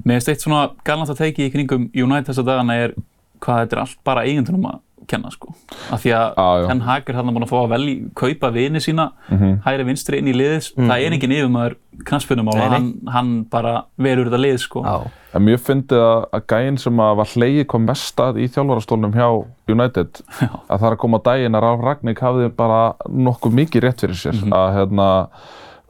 Mér 0.04 0.18
finnst 0.18 0.28
eitt 0.28 0.42
svona 0.42 0.70
galnast 0.84 1.12
að 1.12 1.22
teiki 1.22 1.46
í 1.46 1.52
kringum 1.52 1.90
United 1.94 2.28
þessa 2.28 2.44
dagana 2.44 2.74
er 2.74 2.94
hvað 3.40 3.60
þetta 3.62 3.76
er 3.76 3.80
allt 3.80 3.98
bara 4.04 4.24
eigendunum 4.24 4.66
að 4.66 4.80
kenna 5.08 5.30
sko. 5.30 5.54
Af 5.92 6.02
því 6.04 6.12
að 6.16 6.34
Já, 6.36 6.46
já. 6.62 6.66
Ten 6.68 6.80
Hag 6.86 7.08
er 7.08 7.14
þarna 7.18 7.32
búin 7.36 7.46
að 7.46 7.50
fá 7.52 7.58
að 7.62 7.72
velja, 7.74 8.10
kaupa 8.14 8.50
vini 8.52 8.80
sína 8.80 9.10
Mhm. 9.30 9.62
hægri 9.64 9.84
vinstri 9.86 10.18
inn 10.18 10.28
í 10.28 10.34
liðis. 10.36 10.72
Það 10.76 11.06
er 11.06 11.12
engin 11.16 11.30
yfirmaður 11.36 11.74
knastbunumál 12.04 12.54
Nei, 12.56 12.64
og 12.64 12.70
nei. 12.70 12.78
hann, 12.78 13.00
hann 13.12 13.44
bara 13.44 13.84
verur 13.98 14.26
þetta 14.30 14.40
lið 14.40 14.58
sko. 14.58 14.82
Já. 14.84 15.10
En 15.34 15.42
mjög 15.46 15.60
fyndið 15.64 16.00
að, 16.04 16.26
að 16.32 16.46
gæinn 16.52 16.78
sem 16.78 16.96
að 17.00 17.16
var 17.16 17.26
hleyið 17.26 17.66
kom 17.66 17.86
mest 17.86 18.16
að 18.20 18.36
í 18.42 18.48
þjálfarastólnum 18.52 19.12
hjá 19.16 19.28
United 19.68 20.20
að 20.68 20.78
það 20.78 20.86
er 20.88 20.92
að 20.96 20.98
koma 20.98 21.18
á 21.18 21.26
daginn 21.30 21.54
að 21.56 21.62
Ralf 21.62 21.80
Ragník 21.86 22.18
hafði 22.20 22.48
bara 22.56 22.94
nokkuð 23.08 23.52
mikið 23.60 23.82
rétt 23.86 24.00
fyrir 24.04 24.18
sér 24.20 24.42
að 24.52 24.74
hérna 24.76 25.28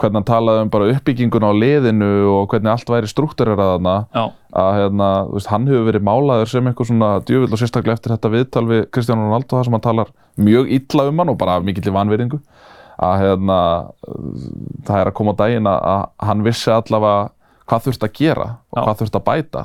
hvernig 0.01 0.19
hann 0.19 0.27
talaði 0.29 0.65
um 0.65 0.71
bara 0.73 0.89
uppbyggingun 0.93 1.45
á 1.47 1.53
liðinu 1.53 2.11
og 2.33 2.47
hvernig 2.51 2.73
allt 2.73 2.91
væri 2.91 3.11
struktúrerað 3.11 3.75
þarna. 3.75 3.95
Já, 4.15 4.25
að 4.63 4.71
hérna, 4.79 5.11
þú 5.29 5.37
veist, 5.39 5.51
hann 5.53 5.69
hefur 5.71 5.87
verið 5.89 6.07
málaður 6.09 6.51
sem 6.53 6.71
einhver 6.71 6.89
svona 6.89 7.11
djöfull 7.29 7.51
og 7.53 7.61
sérstaklega 7.61 7.99
eftir 7.99 8.15
þetta 8.15 8.33
viðtal 8.33 8.65
við 8.71 8.83
Kristján 8.95 9.23
Ronaldo 9.23 9.59
þar 9.59 9.69
sem 9.69 9.77
hann 9.77 9.85
talar 9.87 10.15
mjög 10.41 10.73
illa 10.79 11.07
um 11.11 11.23
hann 11.23 11.33
og 11.35 11.39
bara 11.41 11.59
mikill 11.65 11.87
í 11.89 11.95
vanveringu 11.95 12.41
að 13.03 13.15
hérna, 13.23 13.59
það 14.87 14.99
er 14.99 15.11
að 15.11 15.17
koma 15.19 15.35
á 15.35 15.41
daginn 15.43 15.69
að, 15.71 16.09
hann 16.23 16.45
vissi 16.47 16.73
allavega 16.73 17.31
hvað 17.71 17.87
þurft 17.87 18.07
að 18.07 18.17
gera 18.19 18.49
og 18.53 18.79
Já. 18.79 18.83
hvað 18.83 18.99
þurft 19.03 19.21
að 19.21 19.25
bæta. 19.29 19.65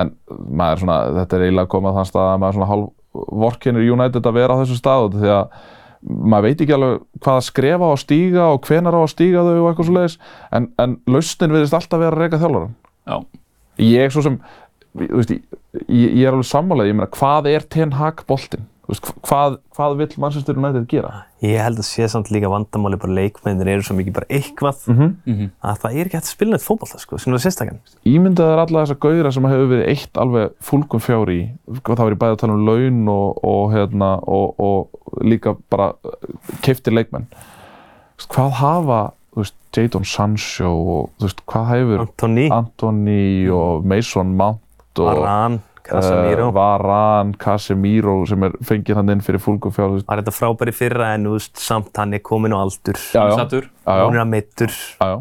En 0.00 0.14
maður 0.30 0.84
svona, 0.84 0.96
þetta 1.18 1.36
er 1.36 1.44
eiginlega 1.46 1.72
komið 1.74 1.90
að 1.90 2.00
þann 2.00 2.10
stað 2.10 2.30
að 2.30 2.40
maður 2.42 2.58
svona 2.58 2.70
hálf 2.70 2.88
vorkinir 3.42 3.86
United 3.90 4.26
að 4.26 4.36
vera 4.38 4.54
á 4.54 4.60
þessu 4.62 4.78
stað 4.78 5.06
út 5.08 5.16
af 5.16 5.22
því 5.24 5.32
að 5.34 5.68
maður 6.00 6.46
veit 6.48 6.64
ekki 6.64 6.76
alveg 6.76 7.02
hvað 7.20 7.38
að 7.40 7.46
skrefa 7.50 7.88
á 7.88 7.90
að 7.90 8.02
stíga 8.04 8.46
og 8.54 8.64
hvenar 8.68 8.96
á 8.96 9.00
að 9.02 9.12
stíga 9.12 9.44
þau 9.44 9.56
og 9.58 9.68
eitthvað 9.68 9.88
svo 9.90 9.96
leiðis 9.98 10.16
en, 10.56 10.68
en 10.80 10.96
lausnin 11.10 11.54
viðist 11.54 11.76
alltaf 11.76 12.00
vera 12.00 12.16
að 12.16 12.22
reyka 12.24 12.40
þjálfaran 12.40 12.74
já, 13.10 13.16
ég 13.84 14.14
svo 14.14 14.24
sem 14.24 14.38
þú 14.96 15.20
veist, 15.20 15.34
ég, 15.34 16.06
ég 16.08 16.24
er 16.24 16.32
alveg 16.32 16.48
sammálaði, 16.50 16.92
ég 16.94 16.98
meina 17.00 17.12
hvað 17.18 17.50
er 17.52 17.66
Ten 17.76 17.96
Hag 17.98 18.24
boltinn 18.28 18.64
veist, 18.92 19.10
hvað, 19.26 19.58
hvað 19.76 19.96
vill 20.00 20.16
Manchester 20.22 20.58
United 20.58 20.86
gera? 20.90 21.12
Ég 21.44 21.60
held 21.62 21.80
að 21.80 21.86
sé 21.88 22.08
samt 22.12 22.30
líka 22.34 22.50
vandamáli 22.52 22.98
bara 23.00 23.16
leikmennir 23.16 23.70
eru 23.74 23.86
svo 23.86 23.96
mikið 23.98 24.16
bara 24.18 24.28
eitthvað. 24.30 24.82
Mhm. 24.90 25.50
að 25.62 25.78
það 25.84 25.94
er 25.94 26.10
ekki 26.10 26.18
hægt 26.18 26.28
að 26.28 26.34
spila 26.34 26.50
neitt 26.56 26.66
fótbolta 26.66 27.00
sko, 27.00 27.18
sem 27.18 27.34
er 27.34 27.44
sérstakann. 27.44 27.80
ímyndaður 28.04 28.64
alla 28.64 28.84
þessa 28.84 28.98
gauðra 29.00 29.32
sem 29.32 29.48
hefur 29.50 29.70
verið 29.74 29.88
eitt 29.88 30.20
alveg 30.20 30.50
fúlgum 30.60 31.00
fjári 31.00 31.38
í 31.40 31.80
það 31.84 32.06
verið 32.08 32.20
bæði 32.20 32.36
að 32.36 32.42
tala 32.44 32.58
um 32.58 32.66
laun 32.66 33.08
og, 33.08 33.40
og, 33.44 33.64
hérna, 33.72 34.10
og, 34.26 34.54
og 34.58 35.24
líka 35.24 35.56
bara 35.70 35.94
keiftir 36.62 36.92
leikmenn. 36.92 37.26
Þú 37.30 38.20
veist, 38.20 38.34
hvað 38.34 38.52
hafa 38.60 39.00
Jadon 39.76 40.04
Sancho 40.04 40.70
og 40.70 41.30
hvað 41.46 41.66
hefur 41.70 42.02
Antoni, 42.04 42.46
Anthony 42.50 43.48
og 43.54 43.86
Mason 43.86 44.32
Mount 44.36 44.98
og 44.98 45.10
Aran, 45.12 45.60
Casemiro. 45.90 46.48
uh, 46.48 46.54
Varane, 46.56 47.34
Casemiro 47.40 48.14
sem 48.30 48.46
er 48.48 48.54
fengið 48.64 49.00
hann 49.00 49.12
inn 49.16 49.24
fyrir 49.26 49.42
fúlgum 49.42 49.74
fjári 49.74 50.04
var 50.06 50.22
þetta 50.22 50.34
frábæri 50.36 50.74
fyrra 50.76 51.12
en 51.16 51.26
veist, 51.34 51.56
samt 51.60 51.96
hann 52.00 52.14
er 52.16 52.22
komin 52.24 52.54
á 52.54 52.58
aldur. 52.62 52.96
já, 52.96 53.24
já, 53.28 53.36
sattur. 53.42 53.68
já, 53.84 53.92
já. 53.98 54.04
Hún 54.06 54.16
er 54.16 54.24
að 54.24 54.32
meittur. 54.36 54.72
Já, 55.00 55.10
já. 55.14 55.18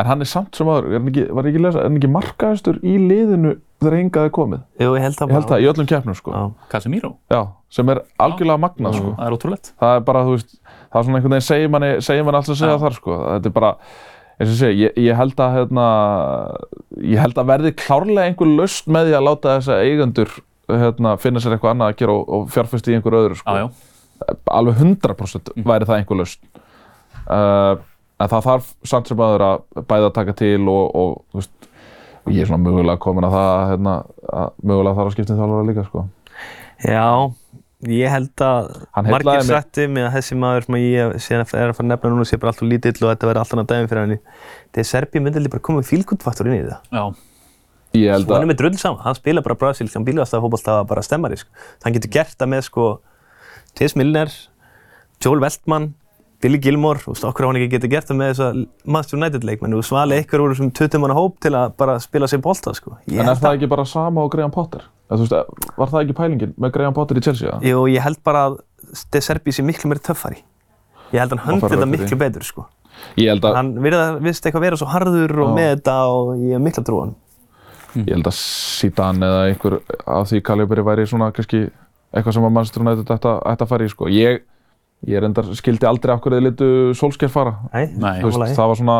En 0.00 0.06
hann 0.06 0.22
er 0.22 0.28
samt 0.30 0.54
sem 0.56 0.68
aður, 0.70 0.86
er 0.86 1.00
hann 1.00 1.08
ekki, 1.10 1.24
var 1.34 1.46
ekki, 1.50 1.60
lesa, 1.60 1.80
er 1.82 1.88
hann 1.90 1.96
ekki 1.98 2.08
markaðistur 2.14 2.76
í 2.86 2.92
liðinu 3.00 3.56
þegar 3.82 3.96
hingaði 3.98 4.30
komið? 4.36 4.60
Jú, 4.80 4.92
ég 4.96 5.02
held 5.02 5.16
það 5.18 5.28
Ég 5.32 5.34
held 5.36 5.48
það, 5.50 5.60
í 5.64 5.66
öllum 5.72 5.88
keppnum, 5.90 6.16
sko. 6.16 6.30
Já. 6.36 6.68
Casemiro. 6.70 7.10
Já, 7.32 7.40
sem 7.74 7.90
er 7.90 8.00
algjörlega 8.22 8.62
magnað, 8.62 8.96
sko. 9.00 9.10
Það 9.18 9.26
er 9.26 9.36
ótrúlegt. 9.36 9.72
Það 9.82 9.96
er 9.98 10.04
bara, 10.06 10.22
þú 10.28 10.36
veist, 10.36 10.54
það 10.62 11.00
er 11.00 11.06
svona 11.08 11.18
einhvern 11.20 11.34
veginn 11.34 11.46
segir 11.48 11.72
manni, 11.74 11.90
segir 12.06 12.24
manni 12.28 12.40
allt 12.40 12.48
sem 12.52 12.58
segja 12.60 12.76
Já. 12.76 12.80
þar, 12.84 12.96
sko. 13.00 13.18
Þetta 13.26 13.50
er 13.50 13.56
bara, 13.58 13.72
eins 14.40 14.48
og 14.48 14.54
ég 14.54 14.60
segi, 14.62 14.84
ég, 14.86 14.96
ég 15.04 15.18
held 15.18 15.42
að, 15.44 15.56
hérna, 15.58 15.86
ég 17.04 17.20
held 17.20 17.40
að 17.42 17.50
verði 17.50 17.74
klárlega 17.76 18.30
einhver 18.30 18.50
lausn 18.56 18.94
með 18.96 19.10
því 19.10 19.18
að 19.18 19.26
láta 19.28 19.54
þessa 19.58 19.78
eigendur, 19.84 20.32
hérna, 20.70 21.14
finna 21.20 21.42
sér 21.44 21.56
eitthvað 21.56 21.74
annað 21.74 21.92
að 21.92 22.00
gera 22.00 22.16
og, 22.16 22.24
og 22.38 22.50
fjárfesti 22.54 22.94
í 22.94 22.98
einhver 22.98 23.18
öðru, 23.20 23.38
sko 23.40 23.56
Já, 23.58 23.66
já. 23.66 24.34
alveg 24.56 24.80
100% 24.80 25.52
væri 25.68 25.88
það 25.88 26.00
einhver 26.00 26.20
lausn 26.22 26.50
uh, 27.26 27.74
en 28.20 28.28
það 28.30 28.46
þarf 28.48 28.70
samt 28.92 29.10
sem 29.10 29.22
aður 29.24 29.46
að 29.46 29.84
bæða 29.88 30.10
að 30.10 30.16
taka 30.18 30.36
til 30.40 30.62
og, 30.68 30.82
og 31.00 31.12
þú 31.32 31.40
veist, 31.40 31.68
ég 32.30 32.42
er 32.44 32.50
svona 32.50 32.64
mögulega 32.64 33.00
komin 33.02 33.26
að 33.28 33.36
það 33.36 33.52
hérna, 33.74 33.94
að 34.40 34.50
mögulega 34.60 34.98
þarf 34.98 35.10
að 35.10 35.14
skipta 35.16 35.34
um 35.34 35.40
þjálfara 35.40 35.68
líka 35.70 35.86
sko. 35.88 36.02
Já, 36.84 37.06
ég 37.88 38.12
held 38.12 38.42
að 38.44 38.68
Hann 38.96 39.08
margir 39.08 39.44
sætti 39.48 39.86
með 39.88 40.08
að 40.08 40.16
þessi 40.18 40.36
maður 40.36 40.66
sem 40.66 40.76
ég 40.80 41.14
að 41.14 41.30
er 41.32 41.42
að 41.42 41.50
fara 41.50 41.72
að 41.72 41.88
nefna 41.88 42.10
núna 42.12 42.26
sé 42.28 42.38
bara 42.40 42.52
alltaf 42.52 42.68
lítill 42.68 42.98
og 43.00 43.08
þetta 43.08 43.28
verði 43.30 43.42
alltaf 43.42 43.56
annað 43.56 43.70
daginn 43.70 43.90
fyrir 43.90 44.02
henni. 44.04 44.18
Þegar 44.74 44.88
Serbíu 44.90 45.22
myndi 45.24 45.42
líka 45.42 45.54
bara 45.54 45.64
koma 45.68 45.80
með 45.80 45.90
fílgundfaktor 45.90 46.50
inn 46.50 46.58
í 46.58 46.64
það. 46.66 46.90
Já, 46.92 47.04
ég 47.96 48.14
held 48.14 48.26
Svo 48.26 48.36
hann 48.36 48.44
að 48.44 48.46
er 48.46 48.50
með 48.52 48.60
drull 48.60 48.80
saman, 48.82 49.02
hann 49.06 49.16
spila 49.16 49.44
bara 49.46 49.58
Brasil, 49.62 49.88
hann 49.94 50.06
bílast 50.08 50.36
að 50.36 50.44
fótbolta 50.44 50.76
bara 50.90 51.06
stemmari. 51.06 51.40
Sko. 51.40 51.64
Hann 51.86 51.96
getur 51.96 52.12
gert 52.18 52.36
það 52.36 52.52
með 52.52 52.66
sko 52.68 52.90
Tis 53.78 53.96
Milner, 53.96 54.34
Joel 55.24 55.40
Veltman, 55.40 55.92
Billy 56.40 56.58
Gilmore, 56.62 56.98
þú 57.02 57.12
veist, 57.12 57.24
okkur 57.28 57.44
á 57.44 57.48
hann 57.50 57.58
ekki 57.60 57.72
getur 57.74 57.90
gert 57.92 58.08
það 58.08 58.16
með 58.20 58.30
þessa 58.30 58.46
Manchester 58.88 59.18
United 59.18 59.42
leikmenn 59.44 59.74
og 59.76 59.84
svali 59.84 60.16
ykkur 60.22 60.40
úr 60.44 60.54
þessum 60.54 60.70
20 60.78 61.02
manna 61.02 61.16
hóp 61.18 61.34
til 61.44 61.52
að 61.58 61.74
bara 61.76 61.98
spila 62.00 62.28
sér 62.32 62.40
bolta, 62.44 62.72
sko. 62.76 62.94
Ég 63.12 63.20
en 63.20 63.28
er 63.28 63.36
það 63.42 63.58
ekki 63.58 63.68
bara 63.68 63.84
sama 63.84 64.24
á 64.24 64.26
Graham 64.32 64.54
Potter 64.54 64.86
Eða, 65.10 65.18
veist, 65.20 65.74
var 65.76 65.90
það 65.92 66.04
ekki 66.06 66.16
pælingin 66.16 66.52
með 66.56 66.72
Graham 66.76 66.94
Potter 66.96 67.18
í 67.20 67.22
Chelsea 67.26 67.48
eða? 67.50 67.60
Jú, 67.66 67.82
ég 67.92 68.04
held 68.06 68.20
bara 68.24 68.44
að 68.48 68.60
De 69.12 69.20
Serbi 69.22 69.52
sé 69.54 69.62
miklu 69.62 69.86
meiri 69.90 70.00
töffari. 70.02 70.40
Ég 71.12 71.20
held 71.20 71.34
að 71.34 71.42
hann 71.44 71.58
höndli 71.60 71.68
þetta 71.74 71.88
miklu 71.90 72.16
betur, 72.18 72.42
sko. 72.46 72.64
ég 73.20 73.28
held 73.30 73.44
að, 73.44 73.54
Hann 73.58 73.68
virðist 73.84 74.46
eitthvað 74.48 74.64
vera 74.64 74.78
svo 74.80 74.88
harður 74.90 75.34
og 75.44 75.50
Já. 75.50 75.54
með 75.58 75.68
þetta 75.74 75.96
og 76.14 76.32
ég 76.40 76.56
hef 76.56 76.64
mikla 76.64 76.84
trú 76.88 76.96
á 76.98 77.02
hann. 77.04 77.14
ég 78.00 78.10
held 78.14 78.30
að 78.30 78.36
Zidane 78.40 79.26
eða 79.28 79.44
einhver 79.50 79.76
af 80.06 80.28
því 80.30 80.40
kalibri 80.46 80.82
væri 80.86 81.06
svona 81.10 81.30
kannski 81.36 81.62
eitthvað 82.14 82.34
sem 82.36 82.46
að 82.48 82.54
Manchester 82.56 82.84
United 82.86 83.12
að, 83.14 83.40
ætti 83.52 83.66
að 83.66 83.70
fara 83.74 83.86
í 83.86 83.92
sko. 83.92 84.08
ég, 84.14 84.42
ég 85.08 85.22
reyndar 85.22 85.46
skildi 85.56 85.86
aldrei 85.88 86.12
af 86.12 86.20
hverju 86.20 86.36
þið 86.36 86.44
litu 86.44 86.66
Solskjær 86.98 87.30
fara 87.32 87.52
Nei, 87.72 88.18
veist, 88.20 88.42
það 88.52 88.66
var 88.68 88.76
svona, 88.76 88.96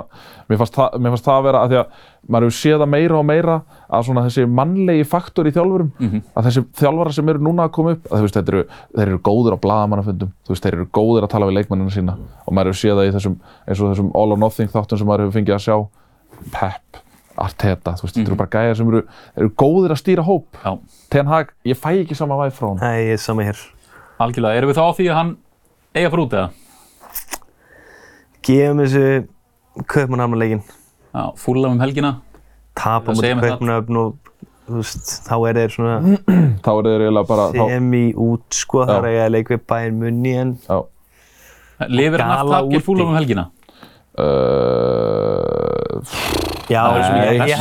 mér 0.49 0.61
fannst 0.63 0.79
það, 0.79 0.95
mér 0.97 1.13
fannst 1.13 1.27
það 1.27 1.37
að 1.41 1.45
vera 1.45 1.61
að 1.61 1.73
því 1.75 1.79
að 1.81 2.07
maður 2.31 2.47
hefur 2.47 2.57
séð 2.57 2.79
það 2.81 2.91
meira 2.95 3.19
og 3.19 3.27
meira 3.29 3.57
að 3.91 4.07
svona 4.09 4.23
þessi 4.25 4.47
mannlegi 4.61 5.05
faktor 5.11 5.51
í 5.51 5.53
þjálfurum 5.57 5.91
að 6.33 6.49
þessi 6.49 6.63
þjálfarar 6.81 7.17
sem 7.19 7.33
eru 7.35 7.45
núna 7.45 7.67
að 7.69 7.75
koma 7.77 7.93
upp 7.97 8.09
að 8.09 8.17
þú 8.17 8.25
veist, 8.27 8.39
þeir 8.41 8.55
eru, 8.55 8.65
þeir 8.97 9.07
eru 9.11 9.21
góðir 9.29 9.57
á 9.61 9.63
blaðamannafundum 9.67 10.33
þú 10.47 10.55
veist, 10.55 10.65
þeir 10.65 10.79
eru 10.79 10.89
góðir 11.01 11.27
að 11.29 11.33
tala 11.35 11.51
við 11.51 11.59
leikmennina 11.59 11.93
sína 11.93 12.17
og 12.47 12.57
maður 12.57 12.73
hefur 12.73 12.81
séð 12.81 12.97
það 13.01 13.11
í 13.11 13.15
þessum, 13.19 13.37
eins 13.67 13.81
og 13.85 13.93
þessum 13.93 14.11
all 14.17 14.33
or 14.33 14.41
nothing 14.41 14.73
þáttum 14.73 15.01
sem 15.03 15.11
maður 15.11 15.27
hefur 15.27 15.37
fengið 15.37 15.57
að 15.59 15.65
sjá 15.67 15.77
Pep, 16.55 17.01
Arteta, 17.41 17.93
þú 18.01 18.07
veist, 18.07 18.17
þetta 18.17 18.31
eru 18.33 18.39
bara 18.41 18.53
gæjar 18.57 18.79
sem 18.81 18.89
eru, 18.95 19.03
eru 19.37 19.53
góðir 19.61 19.93
að 19.93 20.01
stýra 20.01 20.25
hóp 20.25 20.57
já. 20.65 20.73
Ten 21.13 21.29
Hag, 21.29 21.53
ég 21.69 21.77
fæ 21.77 21.91
ekki 22.01 22.17
sama 22.17 22.39
væð 22.41 22.55
frá 22.57 22.69
hann 22.71 22.81
Nei, 22.81 23.11
ég 23.11 23.19
er 23.19 23.21
sama 23.21 23.45
hér. 23.45 23.61
Algjörlega. 24.21 24.61
Erum 24.61 24.71
við 24.73 24.77
þá 24.81 24.85
á 24.85 24.93
því 24.97 25.07
að 25.11 25.19
hann 25.21 25.31
eiga 25.95 26.07
að 26.09 26.13
fara 26.15 26.25
út 26.27 26.35
eða? 26.39 26.49
Gefum 28.47 28.79
þessu 28.85 29.05
kaupmannhamnarleikin. 29.91 30.63
Já, 31.15 31.23
fúllega 31.41 31.75
um 31.75 31.81
helgina. 31.83 32.13
Tapa 32.79 33.11
Það 33.13 33.19
mútið 33.19 33.33
það. 33.35 33.43
kaupmannöfn 33.51 33.99
og 34.01 34.09
þú 34.71 34.79
veist, 34.79 35.11
þá 35.27 35.35
er 35.51 35.59
þeir 35.61 35.73
svona 35.75 35.97
þá 36.65 36.71
eru 36.79 36.89
þeir 36.93 37.03
eiginlega 37.05 37.29
bara 37.33 37.47
þá, 37.51 37.63
semi 37.75 38.03
út, 38.15 38.45
sko, 38.55 38.85
þar 38.89 39.09
er 39.09 39.17
ég 39.17 39.23
að 39.27 39.33
leik 39.35 39.49
við 39.51 39.63
bæinn 39.73 39.99
munni 40.01 40.35
en 40.45 40.53
já, 40.69 40.77
Lifir 41.91 42.21
hann 42.23 42.35
aftur 42.55 42.69
úti. 42.71 42.83
fúllega 42.87 43.09
um 43.11 43.17
helgina? 43.19 43.45
uh, 44.21 46.01
Já, 46.71 46.83
Það 46.87 46.95
er 46.95 47.03
nei, 47.11 47.39
nei, 47.41 47.49
ég- 47.51 47.59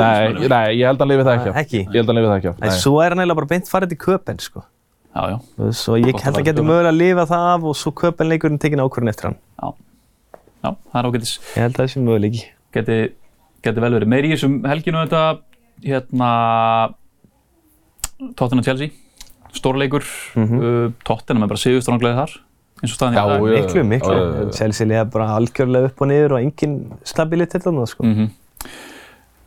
nei, 0.00 0.48
nei, 0.50 0.66
ég 0.80 0.86
held 0.88 0.98
að 0.98 1.04
hann 1.04 1.10
lifi 1.12 1.24
það 1.28 1.34
ekki. 1.38 1.50
Ekki? 1.62 1.80
Ég 1.86 1.96
held 2.00 2.08
að 2.08 2.10
hann 2.10 2.18
lifi 2.18 2.30
það 2.30 2.38
ekki 2.40 2.70
svo 2.82 2.94
er 3.04 3.08
hann 3.14 3.20
eiginlega 3.22 3.38
bara 3.40 3.50
beint 3.52 3.70
farið 3.70 3.88
til 3.94 4.00
köpen, 4.02 4.40
sko. 4.42 4.64
Já, 5.10 5.22
já. 5.32 5.38
Svo 5.74 5.96
ég 5.98 6.20
held 6.22 6.36
að 6.38 6.44
geta 6.46 6.62
mögulega 6.62 6.92
að 6.92 6.98
lifa 7.00 7.24
það 7.26 7.46
af 7.54 7.64
og 7.70 7.76
svo 7.76 7.90
köpenleikurinn 7.98 8.60
tekin 8.62 8.78
ákvörðin 8.84 9.10
eftir 9.10 9.26
hann. 9.30 9.38
Já, 9.58 9.68
já 10.64 10.70
það 10.92 10.98
er 11.00 11.08
ágætis. 11.10 11.32
Ég 11.56 11.62
held 11.64 11.74
að 11.74 11.82
það 11.82 11.90
sé 11.94 12.02
möguleiki. 12.06 12.42
Geti, 12.76 12.98
geti 13.66 13.80
vel 13.84 13.92
verið. 13.98 14.08
Meir 14.12 14.28
í 14.28 14.30
þessum 14.36 14.60
helginu 14.70 15.02
þetta, 15.02 15.22
hérna, 15.82 16.30
Tottenham 18.36 18.62
Chelsea, 18.64 18.90
stórleikur, 19.56 20.04
mm 20.36 20.44
Mhm. 20.46 20.60
uh, 20.62 20.92
Tottenham 21.04 21.42
er 21.42 21.48
bara 21.48 21.58
sigurstranglega 21.58 22.14
þar, 22.20 22.36
eins 22.82 22.92
og 22.92 22.96
staðan 22.98 23.12
í 23.12 23.16
dag. 23.16 23.40
já. 23.40 23.62
Miklu, 23.66 23.84
miklu. 23.84 24.52
Chelsea 24.54 24.86
liða 24.86 25.10
bara 25.10 25.26
algjörlega 25.38 25.84
upp 25.90 26.00
og 26.02 26.08
niður 26.08 26.32
og 26.36 26.40
engin 26.44 26.92
stabilitet 27.04 27.62
þarna, 27.64 27.86
sko. 27.88 28.04
Mm 28.04 28.30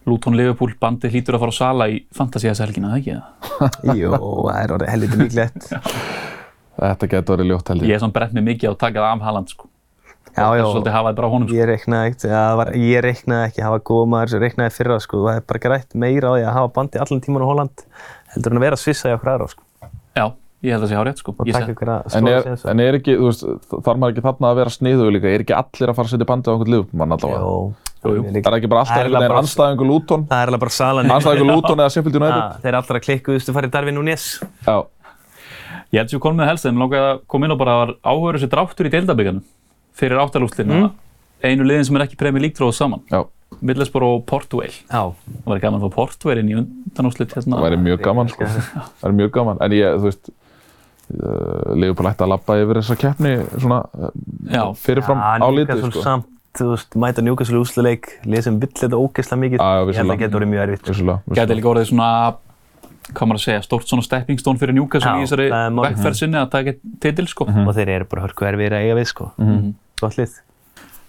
Luton 0.09 0.37
Liverpool 0.37 0.73
bandi 0.81 1.11
hlýtur 1.13 1.37
að 1.37 1.45
fara 1.45 1.55
á 1.55 1.59
sala 1.59 1.89
í 1.91 1.99
Fantasí 2.15 2.49
þessa 2.49 2.67
helgina, 2.67 2.93
það 2.93 3.01
ekki 3.01 3.17
það? 3.17 3.93
Jú, 4.01 4.13
það 4.17 4.57
er 4.59 4.73
orðið 4.77 4.91
helviti 4.93 5.21
líklegt. 5.21 5.69
Þetta 6.73 7.09
getur 7.13 7.37
verið 7.37 7.51
ljótt 7.51 7.69
held 7.71 7.85
Ég 7.85 7.91
ég. 7.91 7.95
er 7.95 8.03
svona 8.03 8.17
brett 8.17 8.33
mig 8.35 8.47
mikið 8.49 8.69
á 8.69 8.73
að 8.73 8.81
taka 8.83 8.99
það 9.03 9.11
af 9.13 9.25
Haaland, 9.27 9.53
sko. 9.53 9.69
Já, 10.33 10.47
já. 10.57 10.63
Það 10.65 10.93
honum, 11.29 11.47
sko. 11.47 11.57
Ég 11.59 11.67
reiknaði 11.69 12.13
það 12.23 12.61
ég 12.81 13.03
reiknaði 13.05 13.49
ekki 13.49 13.61
að 13.61 13.67
hafa 13.69 13.81
góð 13.89 14.05
maður 14.09 14.31
sem 14.33 14.41
reiknaði 14.41 14.73
fyrra 14.73 14.95
sko, 15.03 15.19
þú 15.21 15.29
hefði 15.29 15.43
bara 15.51 15.61
grætt 15.67 15.97
meira 16.03 16.31
á 16.31 16.33
því 16.33 16.45
að 16.47 16.55
hafa 16.57 16.71
bandi 16.79 17.01
allan 17.03 17.21
tíman 17.21 17.45
á 17.45 17.47
Holland 17.51 17.83
heldur 18.33 18.55
en 18.55 18.57
að 18.59 18.65
vera 18.65 18.79
að 18.79 18.81
svissa 18.81 19.11
í 19.11 19.17
okkur 19.17 19.31
aðra 19.35 19.49
sko, 19.51 19.67
Já, 20.17 20.25
ég 20.65 20.73
held 20.73 20.79
að 20.79 20.87
það 20.87 20.89
sé 20.89 20.97
hárið, 20.97 21.21
sko. 21.21 21.35
Ég 21.45 21.59
að 21.93 22.17
En 22.17 22.31
er, 22.33 22.49
en 22.73 22.83
er 22.87 22.97
ekki, 22.97 23.17
þú 23.19 23.29
veist, 23.29 23.45
þarf 23.75 24.01
maður 24.01 24.15
ekki 24.15 24.25
þarna 24.25 24.49
að 24.49 24.59
vera 24.63 24.73
sniðugur 24.73 25.15
líka? 25.17 25.29
Er 25.29 25.45
ekki 25.45 25.57
allir 25.59 25.93
að 25.93 25.99
fara 25.99 26.09
að 26.09 26.15
setja 26.15 26.29
bandið 26.33 26.49
á 26.49 26.53
einhvern 26.55 26.73
liðumann 26.73 27.15
allavega? 27.17 27.92
Jú, 28.03 28.13
jú. 28.17 28.23
Líka- 28.33 28.43
Það 28.43 28.53
er 28.53 28.57
ekki 28.59 28.69
bara 28.73 28.81
alltaf 28.83 28.97
er 28.97 29.05
einhvern 29.07 29.23
veginn 29.23 29.41
anstæðingur 29.43 29.87
Luton, 29.89 30.25
Það 30.27 30.41
er 30.43 30.51
alveg 30.51 30.59
bara 30.65 30.75
salan 30.77 31.11
anstæðingur 31.17 31.49
Luton 31.55 31.79
eða 31.83 31.93
Sheffield 31.95 32.17
United? 32.19 32.41
Ah, 32.43 32.57
Þeir 32.63 32.77
allra 32.81 32.99
klikkuðustu 33.07 33.55
farið 33.55 33.71
Darvin 33.77 33.95
Núñez 33.99 34.25
Já, 34.67 34.75
Ég 35.93 35.99
held 36.01 36.09
sem 36.09 36.17
við 36.17 36.23
komum 36.25 36.39
með 36.41 36.47
helst, 36.49 36.65
en 36.65 36.79
langaði 36.81 37.05
að 37.13 37.19
koma 37.29 37.45
inn 37.47 37.53
á 37.53 37.57
bara 37.61 37.73
að 37.73 37.81
var 37.83 37.91
áhugur 38.11 38.37
þessi 38.39 38.49
dráttur 38.49 38.87
í 38.89 38.91
deildabíkarnum 38.93 39.43
fyrir 39.93 40.17
áttalústlina. 40.23 40.91
Einu 41.45 41.67
liðin 41.69 41.85
sem 41.85 41.97
er 41.99 42.05
ekki 42.07 42.17
premjör 42.17 42.41
líktróð 42.47 42.71
saman. 42.73 43.01
já, 43.13 43.19
Middlesbrough 43.61 44.15
og 44.17 44.23
Portugal. 44.25 44.71
Já, 44.89 45.13
Það 45.13 45.51
var 45.51 45.59
gaman 45.61 45.81
að 45.81 45.85
fá 45.85 45.93
Portugal 45.93 46.37
inn 46.41 46.49
í 46.49 46.55
undanúslit 46.57 47.35
hérna. 47.37 47.59
það 47.59 47.67
væri 47.67 47.77
mjög 47.83 48.01
gaman, 48.07 48.31
sko. 48.33 48.47
Það 48.49 49.03
væri 49.05 49.17
mjög 49.21 49.31
gaman, 49.37 49.61
en 49.61 49.71
ég, 49.77 49.99
þú 50.01 50.07
veist, 50.09 50.31
uh, 51.13 51.75
Leopold 51.77 52.09
ætti 52.09 52.25
að 52.25 52.31
labba 52.33 52.57
yfir 52.63 52.79
þessa 52.81 52.97
keppni 53.03 53.33
svona 53.59 53.79
uh, 53.93 54.09
Já. 54.49 54.63
fyrirfram 54.73 55.21
hann 55.21 55.45
á 55.45 55.47
líka 55.53 55.75
litið, 55.77 55.83
svo 55.85 55.91
sko. 55.93 56.03
samt 56.07 56.25
þú 56.57 56.69
veist, 56.73 56.95
mæta 56.99 57.23
Newcastle 57.25 57.59
úsluleik, 57.61 58.09
liðsum 58.29 58.59
vill 58.61 58.71
þetta 58.77 58.99
ógeðslega 58.99 59.41
mikið. 59.43 59.59
Já, 59.63 59.83
Ég 59.83 59.99
held 59.99 60.05
að 60.05 60.13
það 60.13 60.23
getur 60.23 60.39
orðið 60.39 60.51
mjög 60.53 60.63
erfitt. 60.67 60.93
sko. 60.93 61.17
Gæti 61.33 61.57
líka 61.57 61.71
orðið 61.73 61.89
svona, 61.89 62.09
hvað 63.09 63.27
maður 63.27 63.41
að 63.41 63.45
segja, 63.47 63.65
stórt 63.67 63.87
svona 63.89 64.03
stepping 64.03 64.39
stone 64.39 64.59
fyrir 64.61 64.73
Newcastle 64.77 65.11
Já, 65.11 65.17
í 65.17 65.27
þessari 65.27 65.47
er 65.49 65.77
vekkferð 65.81 66.19
sinni 66.19 66.37
að 66.37 66.49
taka 66.53 66.73
titil, 67.01 67.27
sko. 67.27 67.47
Og 67.49 67.75
þeir 67.75 67.89
eru 67.97 68.05
bara 68.05 68.25
hörku 68.27 68.45
erfið 68.45 68.73
að 68.77 68.83
eiga 68.83 68.97
við, 69.01 69.07
sko. 69.07 69.31
Mhm. 69.37 69.73
Gott 70.01 70.17
lið. 70.17 70.41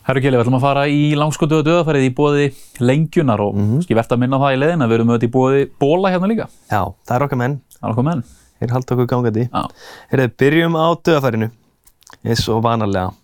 Herru 0.05 0.21
Kjeli, 0.21 0.37
við 0.37 0.45
ætlum 0.45 0.59
að 0.59 0.65
fara 0.67 0.81
í 0.93 1.05
langskotu 1.17 1.57
og 1.63 1.65
döðafærið 1.65 2.03
í 2.05 2.13
bóði 2.13 2.49
lengjunar 2.85 3.41
og 3.41 3.55
mm 3.57 3.69
-hmm. 3.71 3.95
verðt 3.97 4.13
að 4.13 4.19
minna 4.21 4.37
það 4.37 4.53
í 4.53 4.59
leiðin 4.61 4.85
að 4.85 4.91
við 4.91 4.95
erum 4.99 5.13
auðvitað 5.15 5.29
í 5.29 5.33
bóði 5.33 5.61
bóla 5.81 6.11
hérna 6.13 6.29
líka. 6.29 6.47
Já, 6.69 6.83
það 7.09 7.17
er 7.17 7.25
okkar 7.25 7.41
menn. 7.41 7.61
Það 7.81 7.89
er 7.89 7.93
okkur 7.95 8.05
menn. 8.05 8.23
Þeir 8.61 8.75
halda 8.75 8.95
okkur 8.95 9.07
gangandi. 9.07 9.49
Já. 9.49 9.63
Heyrðu, 10.13 10.29
byrjum 10.37 10.77
á 10.77 10.87
döðafærinu. 11.01 11.49
Eins 12.25 12.49
og 12.53 12.63
vanalega. 12.63 13.15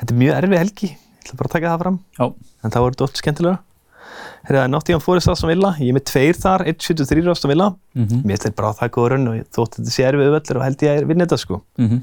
Þetta 0.00 0.10
er 0.10 0.18
mjög 0.18 0.34
erfið 0.42 0.58
helgi. 0.58 0.90
Ég 1.22 1.28
ætla 1.28 1.38
bara 1.38 1.48
að 1.48 1.54
taka 1.56 1.70
það 1.72 1.82
fram. 1.84 1.98
Já, 2.18 2.26
En 2.62 2.70
það 2.74 2.82
voru 2.84 2.94
þetta 2.96 3.04
oft 3.08 3.20
skemmtilega. 3.22 3.58
Er 4.50 4.68
Nottingham 4.68 5.00
Forest 5.02 5.28
Aston 5.30 5.48
Villa. 5.52 5.70
Ég 5.78 5.92
er 5.92 5.96
með 5.96 6.04
tveir 6.10 6.34
þar, 6.38 6.64
1.73 6.66 7.30
Aston 7.30 7.52
Villa. 7.52 7.68
mhm, 7.94 8.22
Mér 8.26 8.34
finnst 8.34 8.46
þetta 8.48 8.58
bara 8.58 8.72
það 8.74 8.90
góða 8.96 9.10
raun 9.12 9.28
og 9.30 9.36
þótt 9.54 9.76
þetta 9.78 9.92
sé 9.94 10.06
erfið 10.08 10.32
völlur 10.34 10.58
og 10.58 10.64
held 10.66 10.82
ég 10.82 10.96
að 11.02 11.06
vinna 11.12 11.26
þetta 11.26 11.38
sko. 11.38 11.60
mhm, 11.78 12.00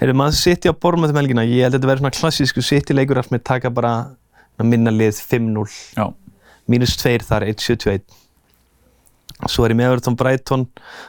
Heyrðu, 0.00 0.14
maður 0.18 0.34
sitt 0.38 0.64
í 0.66 0.70
á 0.70 0.74
bormað 0.74 1.10
um 1.10 1.18
helgina. 1.20 1.42
Ég 1.46 1.62
held 1.66 1.74
að 1.74 1.78
þetta 1.80 1.90
verður 1.90 2.02
svona 2.04 2.18
klassísku 2.18 2.62
sitt 2.62 2.90
í 2.90 2.94
leikur 2.94 3.18
að 3.18 3.30
með 3.34 3.42
taka 3.44 3.70
bara 3.70 3.92
minna 4.62 4.90
lið 4.90 5.18
5-0. 5.18 5.94
já, 5.96 6.06
Mínus 6.68 6.96
2 6.96 7.18
þar, 7.26 7.42
1.71. 7.50 8.02
Svo 9.50 9.64
er 9.66 9.70
ég 9.74 9.76
með 9.76 9.90
Everton 9.90 10.16
Brighton 10.16 10.62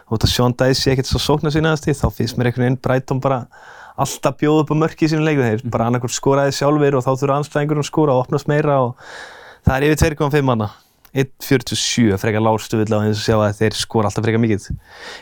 og 0.09 0.17
þetta 0.17 0.27
Sean 0.31 0.53
Dice 0.57 0.91
ekkert 0.91 1.07
svo 1.07 1.19
sóknar 1.21 1.53
sínaðast 1.53 1.85
þá 1.87 2.09
finnst 2.11 2.37
mér 2.37 2.49
einhvern 2.49 2.65
veginn 2.65 2.81
Brighton 2.81 3.19
bara 3.23 3.45
alltaf 3.95 4.37
bjóð 4.41 4.61
upp 4.63 4.73
á 4.73 4.75
mörki 4.81 5.07
í 5.07 5.11
sínum 5.11 5.25
leiku 5.27 5.43
þeir 5.45 5.61
bara 5.71 5.87
annarkur 5.89 6.11
skoraði 6.13 6.55
sjálfur 6.57 6.97
og 6.99 7.05
þá 7.05 7.11
þurfa 7.21 7.37
anstæðingur 7.41 7.81
að 7.81 7.87
skora 7.89 8.15
og 8.15 8.25
opnast 8.25 8.49
meira 8.51 8.79
og 8.83 8.97
það 9.65 9.75
er 9.77 9.87
yfir 9.93 10.15
2,5 10.17 10.43
manna. 10.49 10.71
1.47 11.15 12.17
frekar 12.19 12.43
lágstuðl 12.43 12.91
á 12.91 12.99
eins 13.05 13.21
og 13.21 13.23
sjá 13.23 13.37
að 13.39 13.61
þeir 13.61 13.77
skora 13.79 14.09
alltaf 14.09 14.25
frekar 14.25 14.41
mikið. 14.43 14.65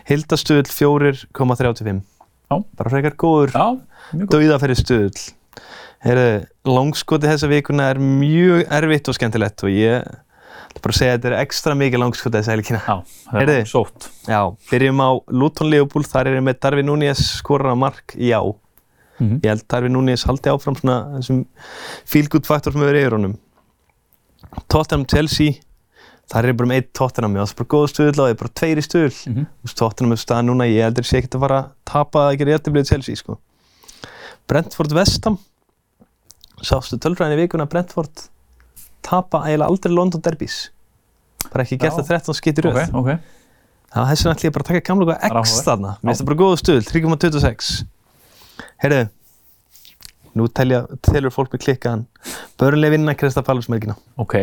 Hildastuðl 0.10 0.66
4,35 0.74 2.02
Já. 2.50 2.58
bara 2.78 2.90
frekar 2.90 3.14
góður 3.18 3.54
já, 3.54 3.68
mjög 4.14 4.26
góð. 4.28 4.34
dauða 4.34 4.58
fyrir 4.62 4.80
stuðl 4.82 5.22
Heyrðu, 6.04 6.32
langskoti 6.68 7.30
þessa 7.30 7.48
vikuna 7.48 7.86
er 7.94 8.00
mjög 8.04 8.66
erfitt 8.76 9.08
og 9.08 9.16
skemmtilegt 9.16 9.64
og 9.64 9.72
ég 9.72 10.10
bara 10.84 10.96
segja 10.98 11.14
að 11.14 11.20
þetta 11.22 11.30
er 11.30 11.36
ekstra 11.46 11.76
mikið 11.80 12.02
langskoti 12.02 12.40
þessa 12.40 12.56
helgina. 12.58 12.82
Já, 12.84 12.96
það 13.30 13.52
er 13.54 13.70
sótt. 13.70 14.08
Já, 14.28 14.40
byrjum 14.72 15.00
á 15.00 15.10
Luton 15.32 15.70
Liverpool, 15.72 16.04
þar 16.10 16.32
er 16.32 16.40
ég 16.40 16.44
með 16.44 16.60
Darvin 16.66 16.90
Núñez 16.90 17.22
skorar 17.38 17.72
á 17.72 17.78
mark, 17.80 18.16
já. 18.18 18.42
Mhm. 19.24 19.40
Ég 19.44 19.50
held 19.54 19.64
Darvin 19.72 19.94
Núñez 19.96 20.26
haldi 20.28 20.52
áfram 20.52 20.76
svona 20.80 20.98
þessum 21.18 21.46
feel-good 22.06 22.46
faktor 22.50 22.74
sem 22.76 22.82
hefur 22.82 23.00
yfir 23.00 23.16
honum. 23.18 23.38
Tottenham 24.70 25.06
Chelsea, 25.10 25.56
þar 26.32 26.50
er 26.50 26.54
bara 26.60 26.70
með 26.70 26.82
eitt 26.82 26.92
Tottenham, 26.94 27.34
já, 27.38 27.44
það 27.46 27.54
er 27.54 27.60
bara 27.62 27.72
góð 27.74 27.88
stuðl 27.94 28.10
og 28.14 28.20
það 28.20 28.34
er 28.34 28.40
bara 28.42 28.54
tveir 28.60 28.78
í 28.82 28.86
stuðl. 28.88 29.18
Mhm. 29.34 29.46
Þú 29.48 29.68
veist, 29.68 29.78
Tottenham 29.80 30.12
er 30.12 30.22
stað 30.22 30.44
núna, 30.50 30.68
ég 30.70 30.84
heldur 30.88 31.08
sé 31.08 31.18
ekkert 31.22 31.38
að 31.40 31.44
fara 31.48 31.60
að 31.64 31.70
tapa 31.86 32.20
að 32.30 32.38
gera 32.40 32.58
jættiblið 32.58 32.88
Chelsea, 32.90 33.16
sko. 33.16 33.38
Brentford 34.48 34.92
Vestham, 34.92 35.38
sástu 36.62 36.98
tölfræðin 37.00 37.38
í 37.40 37.48
vikuna 37.48 37.66
Brentford 37.70 38.28
tapa 39.04 39.44
eiginlega 39.48 39.70
aldrei 39.70 39.94
London 39.94 40.22
derbys. 40.22 40.70
Bara 41.52 41.64
ekki 41.66 41.78
gert 41.80 41.94
það 41.98 42.08
13 42.08 42.34
skipti 42.38 42.64
röð. 42.64 42.78
Ok, 42.90 42.94
ok. 42.96 43.20
Já, 43.94 44.06
þess 44.10 44.24
vegna 44.24 44.36
ætlum 44.36 44.48
ég 44.50 44.54
bara 44.56 44.64
að 44.64 44.70
taka 44.72 44.82
gamla 44.88 45.06
Það 45.06 45.24
eitthvað 45.28 45.44
X 45.44 45.62
þarna. 45.68 45.90
Mér 46.02 46.10
finnst 46.10 46.22
það 46.22 46.30
bara 46.30 46.40
góða 46.42 46.58
stuð, 46.62 46.82
3,26. 46.90 47.84
Heyrðu, 48.84 49.08
nú 50.38 50.48
telja, 50.50 50.84
telur 51.06 51.34
fólk 51.34 51.54
með 51.56 51.64
klikkaðan. 51.68 52.06
Börnlega 52.60 52.96
vinna 52.98 53.16
Krista 53.18 53.44
Pálfsmerkina. 53.46 53.96
Ok, 54.18 54.38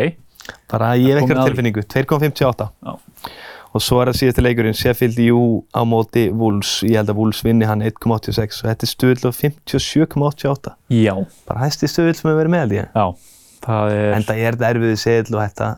Bara 0.70 0.94
ég 0.98 1.18
hef 1.20 1.28
því. 1.28 1.44
tilfinningu, 1.46 1.82
2,58. 1.86 2.70
Já. 2.82 2.94
Og 3.70 3.82
svo 3.84 4.00
er 4.02 4.08
það 4.10 4.16
síðasti 4.18 4.42
leikurinn, 4.42 4.74
Sheffield 4.74 5.18
U 5.30 5.42
á 5.70 5.86
móti 5.86 6.24
Wolves. 6.34 6.80
Ég 6.82 6.96
held 6.98 7.12
að 7.12 7.18
Wolves 7.20 7.42
vinni 7.46 7.68
hann 7.68 7.84
1,86 7.86 8.64
og 8.64 8.70
þetta 8.72 8.82
er 8.82 8.90
stuðl 8.90 9.28
á 9.30 9.32
57,88. 9.36 10.72
já, 10.90 11.14
Bara 11.46 11.60
hæsti 11.68 11.86
stuðl 11.86 12.16
sem 12.18 12.30
hefur 12.30 12.40
verið 12.40 12.50
með 12.50 12.64
held 12.64 12.74
ég. 12.80 12.88
já. 12.94 13.06
Það 13.60 13.92
er, 13.94 14.12
Enda 14.16 14.34
er 14.40 14.56
þetta 14.56 14.70
erfiðið 14.74 14.98
seðl 15.04 15.36
og 15.36 15.42
þetta, 15.44 15.68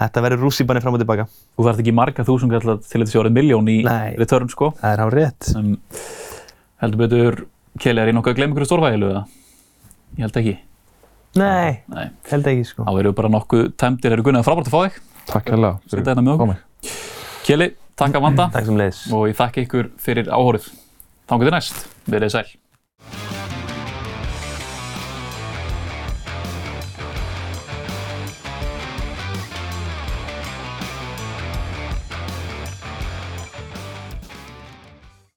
þetta 0.00 0.22
verður 0.24 0.44
rússibanni 0.46 0.80
fram 0.84 0.94
og 0.96 1.00
tilbaka. 1.02 1.26
þú 1.58 1.66
þarf 1.68 1.80
ekki 1.84 1.94
marga 1.98 2.24
þúsund 2.24 2.54
kallar 2.54 2.78
til 2.80 3.00
að 3.02 3.04
þetta 3.04 3.10
sé 3.12 3.20
orðið 3.20 3.36
miljón 3.36 3.68
í 3.68 3.76
Nei. 3.84 4.14
return, 4.16 4.48
sko. 4.48 4.70
Það 4.80 4.92
er 4.94 5.02
á 5.04 5.06
rétt. 5.12 5.50
En 5.58 5.76
heldur 6.82 6.98
betur, 7.04 7.46
Kjeli, 7.80 8.00
er 8.04 8.10
ég 8.12 8.14
nokkuð 8.14 8.32
að 8.34 8.38
glemja 8.38 8.54
ykkur 8.54 8.68
stórvægilu 8.68 9.08
eða? 9.10 9.22
Ég 10.14 10.22
held 10.26 10.36
ekki. 10.40 10.56
Nei, 11.34 11.70
Nei. 11.90 12.04
held 12.30 12.46
ekki 12.46 12.66
sko. 12.68 12.84
Þá 12.86 12.92
erum 13.00 13.10
við 13.10 13.16
bara 13.18 13.30
nokkuð 13.34 13.64
tæmdir, 13.80 14.12
eru 14.14 14.22
gunnið 14.22 14.44
frábært 14.46 14.68
að 14.70 14.74
fá 14.76 14.80
þig. 14.84 15.00
Takk 15.26 15.48
hérna 15.50 16.22
með 16.22 16.34
okkur. 16.34 16.44
komið. 16.44 16.92
Kjeli, 17.44 17.68
takk 17.98 18.14
að 18.14 18.22
vanda 18.28 18.46
Takk 18.54 18.66
sem 18.68 18.78
leiðis. 18.78 19.00
og 19.12 19.26
ég 19.28 19.36
þakka 19.40 19.64
ykkur 19.64 19.90
fyrir 19.98 20.30
áhórið. 20.30 20.68
Þá 21.28 21.34
getur 21.40 21.56
næst. 21.56 21.82
Verið 22.06 22.30
sæl. 22.36 22.46